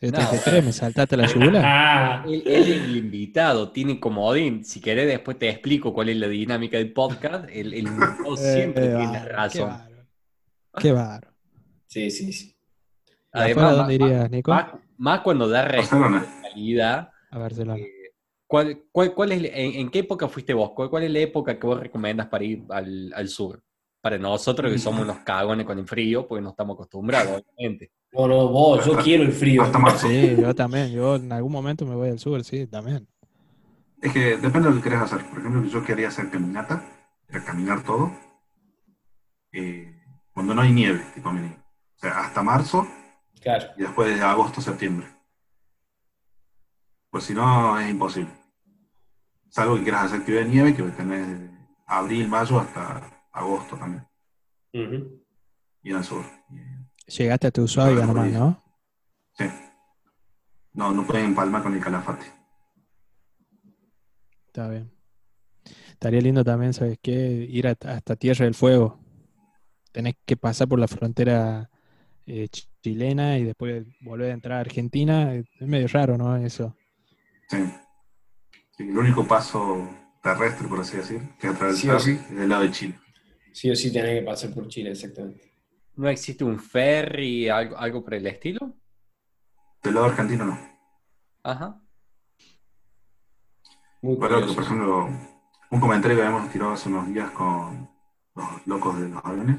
De 0.00 0.12
33 0.12 0.64
me 0.64 0.72
saltaste 0.72 1.16
la 1.16 1.26
yugular. 1.26 1.64
Ah, 1.66 2.24
él, 2.24 2.42
es 2.46 2.68
el 2.68 2.96
invitado, 2.96 3.72
tiene 3.72 3.98
comodín. 3.98 4.64
Si 4.64 4.80
querés, 4.80 5.08
después 5.08 5.36
te 5.38 5.48
explico 5.48 5.92
cuál 5.92 6.08
es 6.08 6.16
la 6.16 6.28
dinámica 6.28 6.76
del 6.76 6.92
podcast. 6.92 7.48
El, 7.50 7.74
el 7.74 7.88
invitado 7.88 8.36
siempre 8.36 8.94
tiene 8.94 9.24
razón. 9.24 9.72
Qué 10.78 10.92
barro. 10.92 11.32
Sí, 11.86 12.12
sí, 12.12 12.32
sí. 12.32 12.56
Además, 13.32 13.76
¿dónde 13.76 13.94
irías, 13.94 14.30
Nico? 14.30 14.54
Más, 14.98 15.20
cuando 15.20 15.48
da 15.48 15.68
salida. 15.82 17.12
A 17.30 17.38
Barcelona. 17.38 17.80
Eh, 17.80 18.12
¿cuál, 18.46 18.84
cuál, 18.92 19.14
cuál 19.14 19.32
es, 19.32 19.50
en, 19.52 19.90
qué 19.90 20.00
época 20.00 20.28
fuiste 20.28 20.54
vos? 20.54 20.70
¿Cuál, 20.74 21.02
es 21.02 21.10
la 21.10 21.18
época 21.18 21.58
que 21.58 21.66
vos 21.66 21.80
recomiendas 21.80 22.28
para 22.28 22.44
ir 22.44 22.64
al, 22.70 23.12
al 23.14 23.28
sur? 23.28 23.62
Para 24.00 24.16
nosotros 24.16 24.72
que 24.72 24.78
somos 24.78 25.02
unos 25.02 25.18
cagones 25.18 25.66
con 25.66 25.76
el 25.78 25.86
frío, 25.86 26.28
porque 26.28 26.42
no 26.42 26.50
estamos 26.50 26.74
acostumbrados, 26.74 27.42
obviamente. 27.56 27.90
No, 28.12 28.48
vos, 28.48 28.84
yo 28.84 28.96
quiero 28.98 29.22
el 29.22 29.32
frío. 29.32 29.64
Sí, 29.98 30.36
yo 30.40 30.54
también. 30.54 30.90
Yo 30.90 31.16
en 31.16 31.30
algún 31.32 31.52
momento 31.52 31.84
me 31.84 31.94
voy 31.94 32.10
al 32.10 32.18
sur, 32.18 32.42
sí, 32.42 32.66
también. 32.66 33.06
Es 34.00 34.12
que 34.12 34.36
depende 34.36 34.68
de 34.68 34.70
lo 34.70 34.76
que 34.76 34.88
quieras 34.88 35.12
hacer. 35.12 35.28
Por 35.28 35.40
ejemplo, 35.40 35.64
yo 35.64 35.84
quería 35.84 36.08
hacer 36.08 36.30
caminata, 36.30 36.84
era 37.28 37.44
caminar 37.44 37.82
todo, 37.82 38.12
eh, 39.52 39.94
cuando 40.32 40.54
no 40.54 40.62
hay 40.62 40.72
nieve, 40.72 41.04
tipo 41.14 41.32
mini. 41.32 41.48
O 41.48 41.98
sea, 41.98 42.20
hasta 42.20 42.42
marzo 42.42 42.86
claro. 43.40 43.66
y 43.76 43.82
después 43.82 44.14
de 44.14 44.22
agosto, 44.22 44.60
septiembre. 44.60 45.08
Pues 47.10 47.24
si 47.24 47.34
no, 47.34 47.78
es 47.80 47.90
imposible. 47.90 48.30
Salvo 49.48 49.76
que 49.76 49.82
quieras 49.82 50.04
hacer 50.04 50.24
que 50.24 50.32
de 50.32 50.44
nieve, 50.44 50.76
que 50.76 50.82
tenés 50.84 51.50
abril, 51.86 52.28
mayo 52.28 52.60
hasta 52.60 53.26
agosto 53.32 53.76
también. 53.76 54.06
Y 55.82 55.92
al 55.92 56.04
sur. 56.04 56.24
Llegaste 57.08 57.46
a 57.46 57.50
tu 57.50 57.62
Ushuaia 57.62 58.06
nomás, 58.06 58.30
¿no? 58.30 58.62
Sí. 59.32 59.44
No, 60.74 60.92
no 60.92 61.06
pueden 61.06 61.26
empalmar 61.26 61.62
con 61.62 61.74
el 61.74 61.80
calafate. 61.80 62.26
Está 64.46 64.68
bien. 64.68 64.90
Estaría 65.90 66.20
lindo 66.20 66.44
también, 66.44 66.72
¿sabes 66.72 66.98
qué? 67.02 67.46
Ir 67.48 67.66
hasta 67.66 68.16
Tierra 68.16 68.44
del 68.44 68.54
Fuego. 68.54 69.00
Tenés 69.90 70.14
que 70.24 70.36
pasar 70.36 70.68
por 70.68 70.78
la 70.78 70.86
frontera 70.86 71.70
eh, 72.26 72.48
chilena 72.82 73.38
y 73.38 73.44
después 73.44 73.86
volver 74.00 74.30
a 74.30 74.34
entrar 74.34 74.58
a 74.58 74.60
Argentina. 74.60 75.34
Es 75.34 75.46
medio 75.60 75.88
raro, 75.88 76.18
¿no? 76.18 76.36
Eso. 76.36 76.76
Sí. 77.48 77.58
sí 78.76 78.82
el 78.82 78.96
único 78.96 79.26
paso 79.26 79.88
terrestre, 80.22 80.68
por 80.68 80.80
así 80.80 80.98
decir, 80.98 81.22
que 81.40 81.48
atravesar 81.48 82.00
sí, 82.00 82.12
es 82.12 82.36
del 82.36 82.48
lado 82.48 82.62
de 82.62 82.70
Chile. 82.70 82.98
Sí 83.52 83.70
o 83.70 83.74
sí 83.74 83.92
tenés 83.92 84.20
que 84.20 84.26
pasar 84.26 84.52
por 84.52 84.68
Chile, 84.68 84.90
exactamente. 84.90 85.48
¿No 85.98 86.08
existe 86.08 86.44
un 86.44 86.60
ferry, 86.60 87.48
algo, 87.48 87.76
algo 87.76 88.04
por 88.04 88.14
el 88.14 88.24
estilo? 88.28 88.72
Del 89.82 89.94
lado 89.94 90.06
argentino 90.06 90.44
no. 90.44 90.56
Ajá. 91.42 91.82
Muy 94.00 94.14
por 94.16 94.30
ejemplo, 94.30 95.08
un 95.72 95.80
comentario 95.80 96.16
que 96.16 96.22
habíamos 96.22 96.52
tirado 96.52 96.70
hace 96.70 96.88
unos 96.88 97.08
días 97.08 97.32
con 97.32 97.90
los 98.36 98.66
locos 98.68 99.00
de 99.00 99.08
los 99.08 99.24
aviones. 99.24 99.56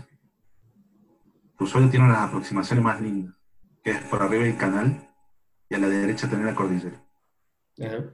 Tu 1.57 1.67
suelo 1.67 1.89
tiene 1.89 2.05
unas 2.05 2.29
aproximaciones 2.29 2.85
más 2.85 3.01
lindas, 3.01 3.35
que 3.83 3.91
es 3.91 4.01
por 4.03 4.21
arriba 4.21 4.45
el 4.45 4.55
canal 4.55 5.13
y 5.67 5.75
a 5.75 5.77
la 5.77 5.89
derecha 5.89 6.29
tener 6.29 6.45
la 6.45 6.55
cordillera. 6.55 7.03
Ajá. 7.81 8.13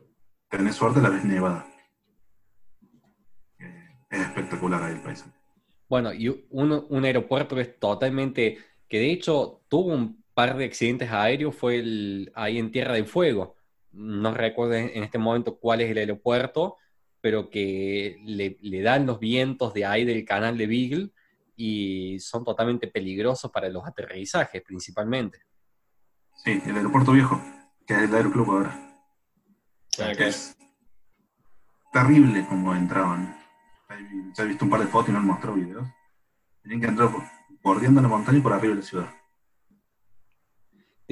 Tenés 0.49 0.73
suerte, 0.73 0.99
la 0.99 1.09
ves 1.09 1.23
nevada. 1.25 1.67
Es 4.09 4.19
espectacular 4.19 4.81
ahí 4.81 4.93
el 4.95 5.01
paisaje. 5.01 5.34
Bueno, 5.87 6.13
y 6.13 6.29
un, 6.29 6.85
un 6.89 7.05
aeropuerto 7.05 7.59
es 7.59 7.79
totalmente, 7.79 8.57
que 8.87 8.99
de 8.99 9.11
hecho 9.11 9.61
tuvo 9.67 9.93
un 9.93 10.23
par 10.33 10.57
de 10.57 10.65
accidentes 10.65 11.11
aéreos, 11.11 11.55
fue 11.55 11.77
el, 11.79 12.31
ahí 12.35 12.57
en 12.57 12.71
Tierra 12.71 12.93
del 12.93 13.05
Fuego. 13.05 13.55
No 13.91 14.33
recuerdo 14.33 14.73
en 14.73 15.03
este 15.03 15.17
momento 15.17 15.57
cuál 15.57 15.81
es 15.81 15.91
el 15.91 15.97
aeropuerto, 15.97 16.77
pero 17.21 17.49
que 17.49 18.17
le, 18.25 18.57
le 18.61 18.81
dan 18.81 19.05
los 19.05 19.19
vientos 19.19 19.73
de 19.73 19.85
ahí 19.85 20.03
del 20.05 20.25
canal 20.25 20.57
de 20.57 20.67
Beagle 20.67 21.09
y 21.55 22.19
son 22.19 22.43
totalmente 22.43 22.87
peligrosos 22.87 23.49
para 23.51 23.69
los 23.69 23.85
aterrizajes 23.85 24.61
principalmente. 24.61 25.39
Sí, 26.43 26.61
el 26.65 26.75
aeropuerto 26.75 27.13
viejo, 27.13 27.41
que 27.87 27.93
es 27.93 28.01
el 28.01 28.13
aeroclub 28.13 28.51
ahora. 28.51 29.01
Ah, 29.99 30.09
Que 30.09 30.15
claro. 30.15 30.29
es 30.29 30.57
terrible 31.93 32.45
como 32.47 32.75
entraban. 32.75 33.37
Ya 34.35 34.43
he 34.43 34.47
visto 34.47 34.65
un 34.65 34.71
par 34.71 34.79
de 34.81 34.87
fotos 34.87 35.09
y 35.09 35.11
no 35.13 35.19
han 35.19 35.25
mostrado 35.25 35.55
videos. 35.55 35.87
Tenían 36.61 36.81
que 36.81 36.87
entrar 36.87 37.09
por, 37.11 37.21
bordeando 37.63 38.01
la 38.01 38.07
montaña 38.07 38.37
y 38.37 38.41
por 38.41 38.53
arriba 38.53 38.73
de 38.75 38.79
la 38.81 38.85
ciudad. 38.85 39.09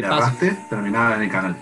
Paso, 0.02 0.14
arrastre 0.14 0.58
terminaba 0.70 1.16
en 1.18 1.22
el 1.24 1.30
canal. 1.30 1.56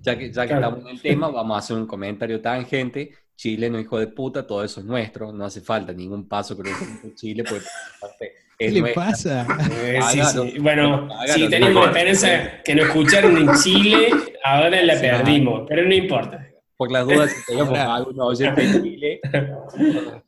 ya 0.00 0.16
que, 0.18 0.32
ya 0.32 0.42
que 0.42 0.48
Claro. 0.48 0.66
estamos 0.68 0.84
en 0.84 0.96
el 0.96 1.02
tema, 1.02 1.28
vamos 1.28 1.54
a 1.54 1.58
hacer 1.58 1.76
un 1.76 1.86
comentario 1.86 2.40
tangente. 2.40 3.12
Chile, 3.36 3.70
no 3.70 3.78
hijo 3.78 3.98
de 4.00 4.08
puta, 4.08 4.44
todo 4.46 4.64
eso 4.64 4.80
es 4.80 4.86
nuestro, 4.86 5.32
no 5.32 5.44
hace 5.44 5.60
falta 5.60 5.92
ningún 5.92 6.26
paso 6.26 6.56
que 6.56 6.64
lo 6.64 6.70
hicimos 6.70 7.14
Chile, 7.14 7.44
aparte 7.44 8.32
¿Qué 8.58 8.70
le 8.72 8.80
nuestra. 8.80 9.04
pasa? 9.04 9.46
Eh, 9.80 10.00
sí, 10.10 10.20
sí. 10.24 10.58
Bueno, 10.58 11.08
si 11.26 11.48
teníamos 11.48 11.84
la 11.84 11.90
esperanza 11.92 12.62
que 12.64 12.74
nos 12.74 12.86
escucharon 12.86 13.36
en 13.36 13.54
Chile, 13.54 14.08
ahora 14.42 14.82
la 14.82 14.94
Sí. 14.96 15.00
perdimos, 15.02 15.62
pero 15.68 15.84
no 15.86 15.94
importa. 15.94 16.47
Por 16.78 16.90
las 16.92 17.04
dudas, 17.06 17.30
si 17.32 17.44
teníamos 17.44 17.76
Ahora- 17.78 17.94
algún 17.96 18.20
oyente 18.20 18.60
de 18.66 18.82
Chile, 18.82 19.20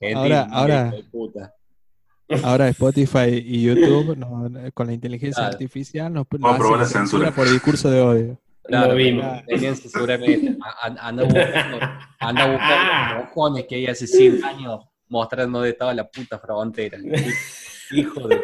gente, 0.00 0.14
Ahora- 0.14 0.48
ahora- 0.50 0.90
de. 0.90 2.40
Ahora 2.44 2.68
Spotify 2.68 3.42
y 3.44 3.62
YouTube 3.62 4.16
no- 4.16 4.50
con 4.74 4.86
la 4.88 4.92
inteligencia 4.92 5.40
Claro. 5.42 5.52
artificial 5.52 6.12
nos, 6.12 6.22
a 6.22 6.28
probar 6.28 6.60
la 6.60 6.82
hacen 6.82 6.98
censura. 7.02 7.30
por 7.32 7.48
discurso 7.50 7.90
de 7.90 8.00
odio. 8.00 8.40
Claro, 8.64 8.88
Lo 8.88 8.94
vimos. 8.96 9.44
Tenían 9.46 9.76
seguramente. 9.76 10.56
A- 10.62 10.86
a- 10.88 11.08
Anda 11.08 11.24
buscando, 11.24 11.78
anda 12.20 12.46
buscando 12.52 13.14
los 13.20 13.28
cojones 13.34 13.66
que 13.68 13.74
hay 13.76 13.86
hace 13.86 14.06
100 14.06 14.44
años 14.44 14.80
mostrando 15.08 15.58
dónde 15.58 15.70
estaba 15.70 15.92
la 15.94 16.08
puta 16.08 16.38
frontera. 16.38 16.98
Hijo 17.92 18.28
de. 18.28 18.40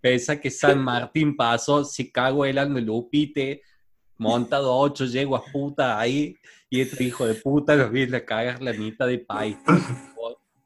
Pensa 0.00 0.40
que 0.40 0.50
San 0.50 0.78
Martín 0.78 1.36
pasó, 1.36 1.84
se 1.84 2.10
cagó 2.12 2.44
el 2.44 2.56
Lupite, 2.84 3.62
montado 4.18 4.70
a 4.72 4.76
ocho 4.76 5.04
yeguas 5.06 5.42
putas 5.52 5.96
ahí, 5.98 6.36
y 6.70 6.80
este 6.80 7.02
hijo 7.04 7.26
de 7.26 7.34
puta 7.34 7.74
nos 7.74 7.90
viene 7.90 8.16
a 8.16 8.24
cagar 8.24 8.62
la 8.62 8.72
mitad 8.72 9.06
del 9.08 9.22
país. 9.22 9.56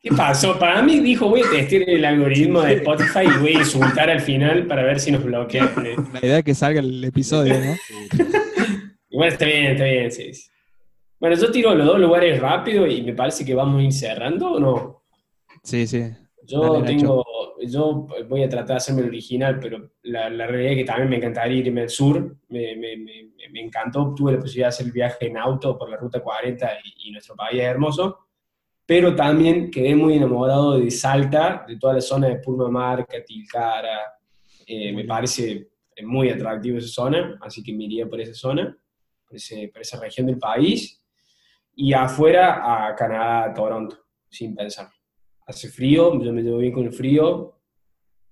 ¿Qué 0.01 0.11
pasó? 0.11 0.59
Para 0.59 0.83
mí 0.83 1.01
dijo, 1.01 1.31
voy 1.31 1.41
a 1.41 1.51
testear 1.51 1.89
el 1.89 2.05
algoritmo 2.05 2.61
de 2.61 2.75
Spotify 2.75 3.21
y 3.25 3.41
voy 3.41 3.55
a 3.55 3.61
insultar 3.61 4.11
al 4.11 4.21
final 4.21 4.67
para 4.67 4.83
ver 4.83 5.01
si 5.01 5.11
nos 5.11 5.25
bloquea. 5.25 5.73
La 6.13 6.21
idea 6.21 6.39
es 6.39 6.45
que 6.45 6.55
salga 6.55 6.81
el 6.81 7.03
episodio, 7.03 7.55
¿no? 7.59 7.75
Igual 9.09 9.29
está 9.31 9.47
bien, 9.47 9.65
está 9.67 9.85
bien, 9.85 10.13
sí. 10.13 10.31
Bueno, 11.19 11.37
yo 11.37 11.51
tiro 11.51 11.75
los 11.75 11.87
dos 11.87 11.99
lugares 11.99 12.39
rápido 12.39 12.87
y 12.87 13.01
me 13.01 13.15
parece 13.15 13.47
que 13.47 13.55
vamos 13.55 13.81
a 13.81 13.85
ir 13.85 13.93
cerrando, 13.95 14.53
¿o 14.53 14.61
no? 14.61 15.05
Sí, 15.63 15.87
sí. 15.87 16.05
Yo 16.43 16.61
Dale, 16.61 16.81
Nacho. 16.81 16.87
tengo, 16.99 17.25
yo 17.67 18.07
voy 18.29 18.43
a 18.43 18.49
tratar 18.49 18.69
de 18.69 18.75
hacerme 18.77 19.03
el 19.03 19.09
original, 19.09 19.59
pero 19.61 19.91
la, 20.03 20.29
la 20.31 20.47
realidad 20.47 20.73
es 20.73 20.79
que 20.79 20.85
también 20.85 21.11
me 21.11 21.17
encantaría 21.17 21.59
irme 21.59 21.83
al 21.83 21.91
sur. 21.91 22.37
Me, 22.49 22.77
me, 22.77 22.97
me, 22.97 23.31
me 23.51 23.61
encantó, 23.61 24.15
tuve 24.15 24.33
la 24.33 24.39
posibilidad 24.41 24.67
de 24.67 24.75
hacer 24.75 24.87
el 24.87 24.93
viaje 24.93 25.27
en 25.27 25.37
auto 25.39 25.77
por 25.79 25.89
la 25.91 25.97
Ruta 25.97 26.21
40 26.21 26.71
y, 26.85 27.09
y 27.09 27.13
nuestro 27.13 27.35
país 27.37 27.61
es 27.61 27.67
hermoso. 27.67 28.19
Pero 28.87 29.15
también 29.15 29.71
quedé 29.71 29.95
muy 29.95 30.15
enamorado 30.15 30.79
de 30.79 30.91
Salta, 30.91 31.65
de 31.67 31.79
toda 31.79 31.95
la 31.95 32.01
zona 32.01 32.29
de 32.29 32.37
Purmamarca, 32.37 33.23
Tilcara. 33.25 34.01
Eh, 34.67 34.93
me 34.93 35.05
parece 35.05 35.69
muy 36.03 36.29
atractivo 36.31 36.79
esa 36.79 36.89
zona, 36.89 37.39
así 37.41 37.63
que 37.63 37.73
me 37.73 37.85
iría 37.85 38.07
por 38.07 38.21
esa 38.21 38.35
zona, 38.35 38.77
por, 39.27 39.37
ese- 39.37 39.69
por 39.73 39.81
esa 39.83 39.99
región 40.01 40.27
del 40.27 40.39
país. 40.39 41.01
Y 41.77 41.93
afuera 41.93 42.89
a 42.89 42.95
Canadá, 42.95 43.45
a 43.45 43.55
Toronto, 43.55 43.97
sin 44.29 44.55
pensar 44.55 44.89
hace 45.47 45.69
frío, 45.69 46.23
yo 46.23 46.33
me 46.33 46.43
llevo 46.43 46.59
bien 46.59 46.73
con 46.73 46.85
el 46.85 46.93
frío, 46.93 47.59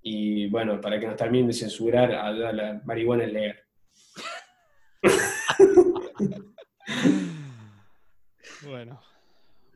y 0.03 0.49
bueno, 0.49 0.81
para 0.81 0.99
que 0.99 1.07
nos 1.07 1.17
terminen 1.17 1.47
de 1.47 1.53
censurar, 1.53 2.13
allá 2.13 2.53
la 2.53 2.83
marihuana 2.85 3.25
es 3.25 3.33
legal. 3.33 3.57
Bueno. 8.65 9.01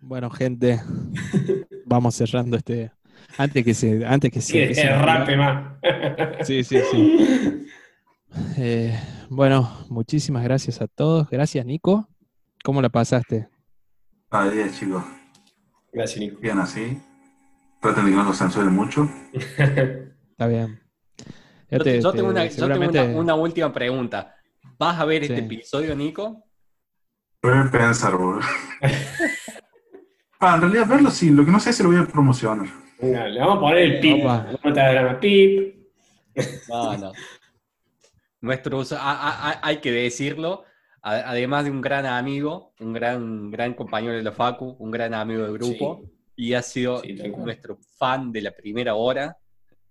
Bueno, 0.01 0.30
gente. 0.30 0.80
Vamos 1.84 2.14
cerrando 2.14 2.57
este. 2.57 2.93
Antes 3.39 3.64
que 3.64 3.74
se. 3.74 4.05
Antes 4.05 4.30
que 4.30 4.41
se. 4.41 4.89
A 4.89 5.01
hablar. 5.01 5.20
rape 5.20 5.37
más. 5.37 6.47
Sí, 6.47 6.62
sí, 6.64 6.78
sí. 6.91 7.66
Eh, 8.59 8.99
bueno, 9.28 9.87
muchísimas 9.89 10.45
gracias 10.45 10.80
a 10.80 10.87
todos. 10.87 11.28
Gracias, 11.30 11.64
Nico. 11.64 12.09
¿Cómo 12.62 12.82
la 12.82 12.89
pasaste? 12.89 13.49
A 14.30 14.49
10, 14.49 14.78
chicos. 14.78 15.05
Gracias, 15.93 16.20
Nico. 16.20 16.41
Bien 16.41 16.59
así. 16.59 16.99
Traten 17.81 18.05
de 18.05 18.11
que 18.11 18.16
no 18.16 18.24
los 18.24 18.39
censuren 18.39 18.72
mucho. 18.72 19.09
Está 19.33 20.47
bien. 20.49 20.81
Yo, 21.70 21.79
te- 21.81 22.01
yo 22.01 22.11
te- 22.11 22.16
tengo, 22.18 22.31
una, 22.31 22.45
yo 22.47 22.51
tengo 22.55 22.66
seguramente- 22.74 23.03
una- 23.03 23.18
una 23.18 23.35
última 23.35 23.72
pregunta. 23.72 24.35
¿Vas 24.79 24.99
a 25.01 25.05
ver 25.05 25.22
este 25.24 25.39
episodio, 25.39 25.95
Nico? 25.97 26.45
Voy 27.43 27.53
a 27.55 27.70
pensar, 27.70 28.16
boludo. 28.16 28.41
Ah, 30.41 30.55
en 30.57 30.61
realidad 30.62 30.87
verlo 30.87 31.11
sí, 31.11 31.31
lo 31.31 31.45
que 31.45 31.51
no 31.51 31.59
sé 31.61 31.70
es 31.70 31.77
si 31.77 31.83
lo 31.83 31.89
voy 31.91 31.99
a 31.99 32.07
promocionar. 32.07 32.66
Le 33.01 33.39
vamos 33.39 33.57
a 33.57 33.61
poner 33.61 33.79
el 33.79 34.01
pip. 34.01 34.24
Vamos 34.24 34.57
a 34.64 34.72
traer 34.72 35.18
pip. 35.20 35.77
No, 36.68 36.97
no. 36.99 37.12
Nuestro 38.43 38.79
uso- 38.79 38.97
a- 38.99 39.12
a- 39.12 39.51
a- 39.53 39.61
hay 39.62 39.79
que 39.79 39.91
decirlo, 39.91 40.64
además 41.03 41.64
de 41.64 41.70
un 41.70 41.81
gran 41.81 42.05
amigo, 42.05 42.74
un 42.81 42.93
gran, 42.93 43.51
gran 43.51 43.74
compañero 43.74 44.14
de 44.14 44.22
la 44.22 44.33
Facu, 44.33 44.77
un 44.79 44.91
gran 44.91 45.14
amigo 45.14 45.43
del 45.45 45.53
grupo, 45.55 46.03
y 46.37 46.53
ha 46.55 46.62
sido 46.62 47.01
Sí, 47.01 47.14
nuestro 47.37 47.78
fan 47.97 48.30
de 48.30 48.43
la 48.43 48.51
primera 48.53 48.95
hora, 48.95 49.37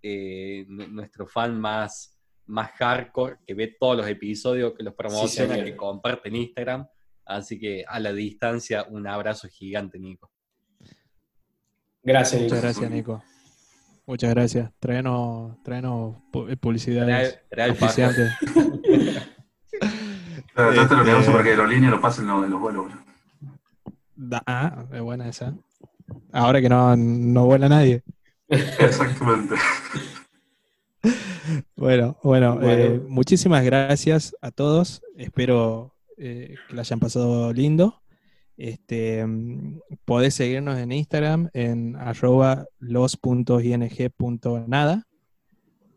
eh, 0.02 0.66
nu- 0.70 0.88
nuestro 0.88 1.26
fan 1.28 1.60
más, 1.60 2.18
más 2.46 2.72
hardcore, 2.74 3.38
que 3.46 3.54
ve 3.56 3.76
todos 3.80 3.98
los 3.98 4.08
episodios, 4.08 4.74
que 4.78 4.84
los 4.84 4.94
promociona, 4.94 5.54
señor. 5.56 5.66
que 5.66 5.76
comparte 5.76 6.30
en 6.30 6.36
Instagram. 6.38 6.88
Así 7.26 7.60
que 7.60 7.84
a 7.88 8.00
la 8.00 8.14
distancia, 8.14 8.86
un 8.90 9.08
abrazo 9.08 9.48
gigante, 9.48 9.98
Nico. 9.98 10.32
Gracias, 12.04 12.40
Nico. 12.42 12.54
Muchas 12.56 12.62
gracias, 12.64 12.92
Nico. 12.92 13.24
Muchas 14.06 14.30
gracias. 14.30 14.72
Traenos, 14.80 15.64
traenos 15.64 16.18
eh, 16.48 16.56
publicidades. 16.58 17.40
Pero 20.56 20.74
trate 20.74 20.96
lo 20.96 21.04
que 21.04 21.10
Este- 21.10 21.24
hago 21.24 21.32
para 21.32 21.44
que 21.44 21.50
Aerolínea 21.50 21.90
lo 21.90 22.00
pasen 22.00 22.30
en 22.30 22.50
los 22.50 22.60
vuelos, 22.62 22.84
boludo. 22.86 23.00
Da- 24.16 24.44
Ah, 24.46 24.86
es 24.94 25.02
buena 25.02 25.28
esa. 25.28 25.54
Ahora 26.32 26.62
que 26.62 26.70
no, 26.70 26.96
no 26.96 27.46
vuela 27.46 27.68
nadie. 27.70 28.04
Exactamente. 28.48 29.56
Bueno, 31.76 32.18
bueno, 32.24 32.56
Bueno. 32.56 32.72
eh, 32.72 33.00
muchísimas 33.08 33.64
gracias 33.64 34.36
a 34.42 34.50
todos. 34.52 35.02
Espero 35.18 35.96
eh, 36.18 36.56
que 36.68 36.74
la 36.76 36.82
hayan 36.82 37.00
pasado 37.00 37.54
lindo. 37.54 38.02
Este, 38.58 39.26
mm, 39.26 39.80
podés 40.06 40.34
seguirnos 40.34 40.78
en 40.80 40.92
Instagram 40.92 41.50
en 41.54 41.96
arroba 41.98 42.66
los.ing.nada. 42.80 44.24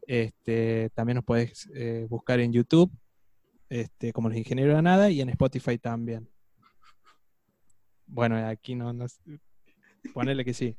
Este, 0.07 0.91
también 0.95 1.17
nos 1.17 1.25
podés 1.25 1.69
eh, 1.75 2.07
buscar 2.09 2.41
en 2.41 2.53
YouTube 2.53 2.91
este, 3.69 4.13
como 4.13 4.29
los 4.29 4.39
ingenieros 4.39 4.77
de 4.77 4.83
nada 4.83 5.11
y 5.11 5.21
en 5.21 5.29
Spotify 5.31 5.79
también. 5.79 6.29
Bueno, 8.07 8.37
aquí 8.47 8.75
no, 8.75 8.93
no 8.93 9.07
ponele 10.15 10.45
que 10.45 10.55
sí, 10.55 10.77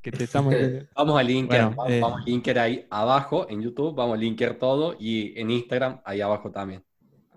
que 0.00 0.12
te 0.12 0.24
estamos 0.24 0.54
Vamos 0.94 1.18
a 1.18 1.22
linkear, 1.22 1.64
Bueno, 1.66 1.76
vamos, 1.76 1.92
eh. 1.92 2.00
vamos 2.00 2.20
a 2.22 2.24
linkear 2.24 2.58
ahí 2.58 2.86
abajo 2.90 3.46
en 3.48 3.62
YouTube, 3.62 3.94
vamos 3.94 4.16
a 4.16 4.20
linkear 4.20 4.54
todo 4.54 4.96
y 4.98 5.38
en 5.38 5.50
Instagram 5.50 6.00
ahí 6.04 6.20
abajo 6.20 6.50
también. 6.50 6.82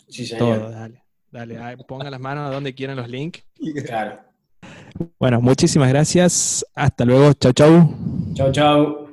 Sí, 0.07 0.25
señor. 0.25 0.59
todo, 0.59 0.69
dale, 0.71 1.03
dale, 1.31 1.57
ahí, 1.57 1.75
pongan 1.87 2.11
las 2.11 2.19
manos 2.19 2.49
a 2.49 2.53
donde 2.53 2.73
quieran 2.73 2.97
los 2.97 3.09
links. 3.09 3.43
Claro. 3.85 4.27
Bueno, 5.19 5.41
muchísimas 5.41 5.89
gracias. 5.89 6.65
Hasta 6.73 7.05
luego. 7.05 7.33
Chau, 7.33 7.53
chau. 7.53 7.93
Chau, 8.33 8.51
chau. 8.51 9.06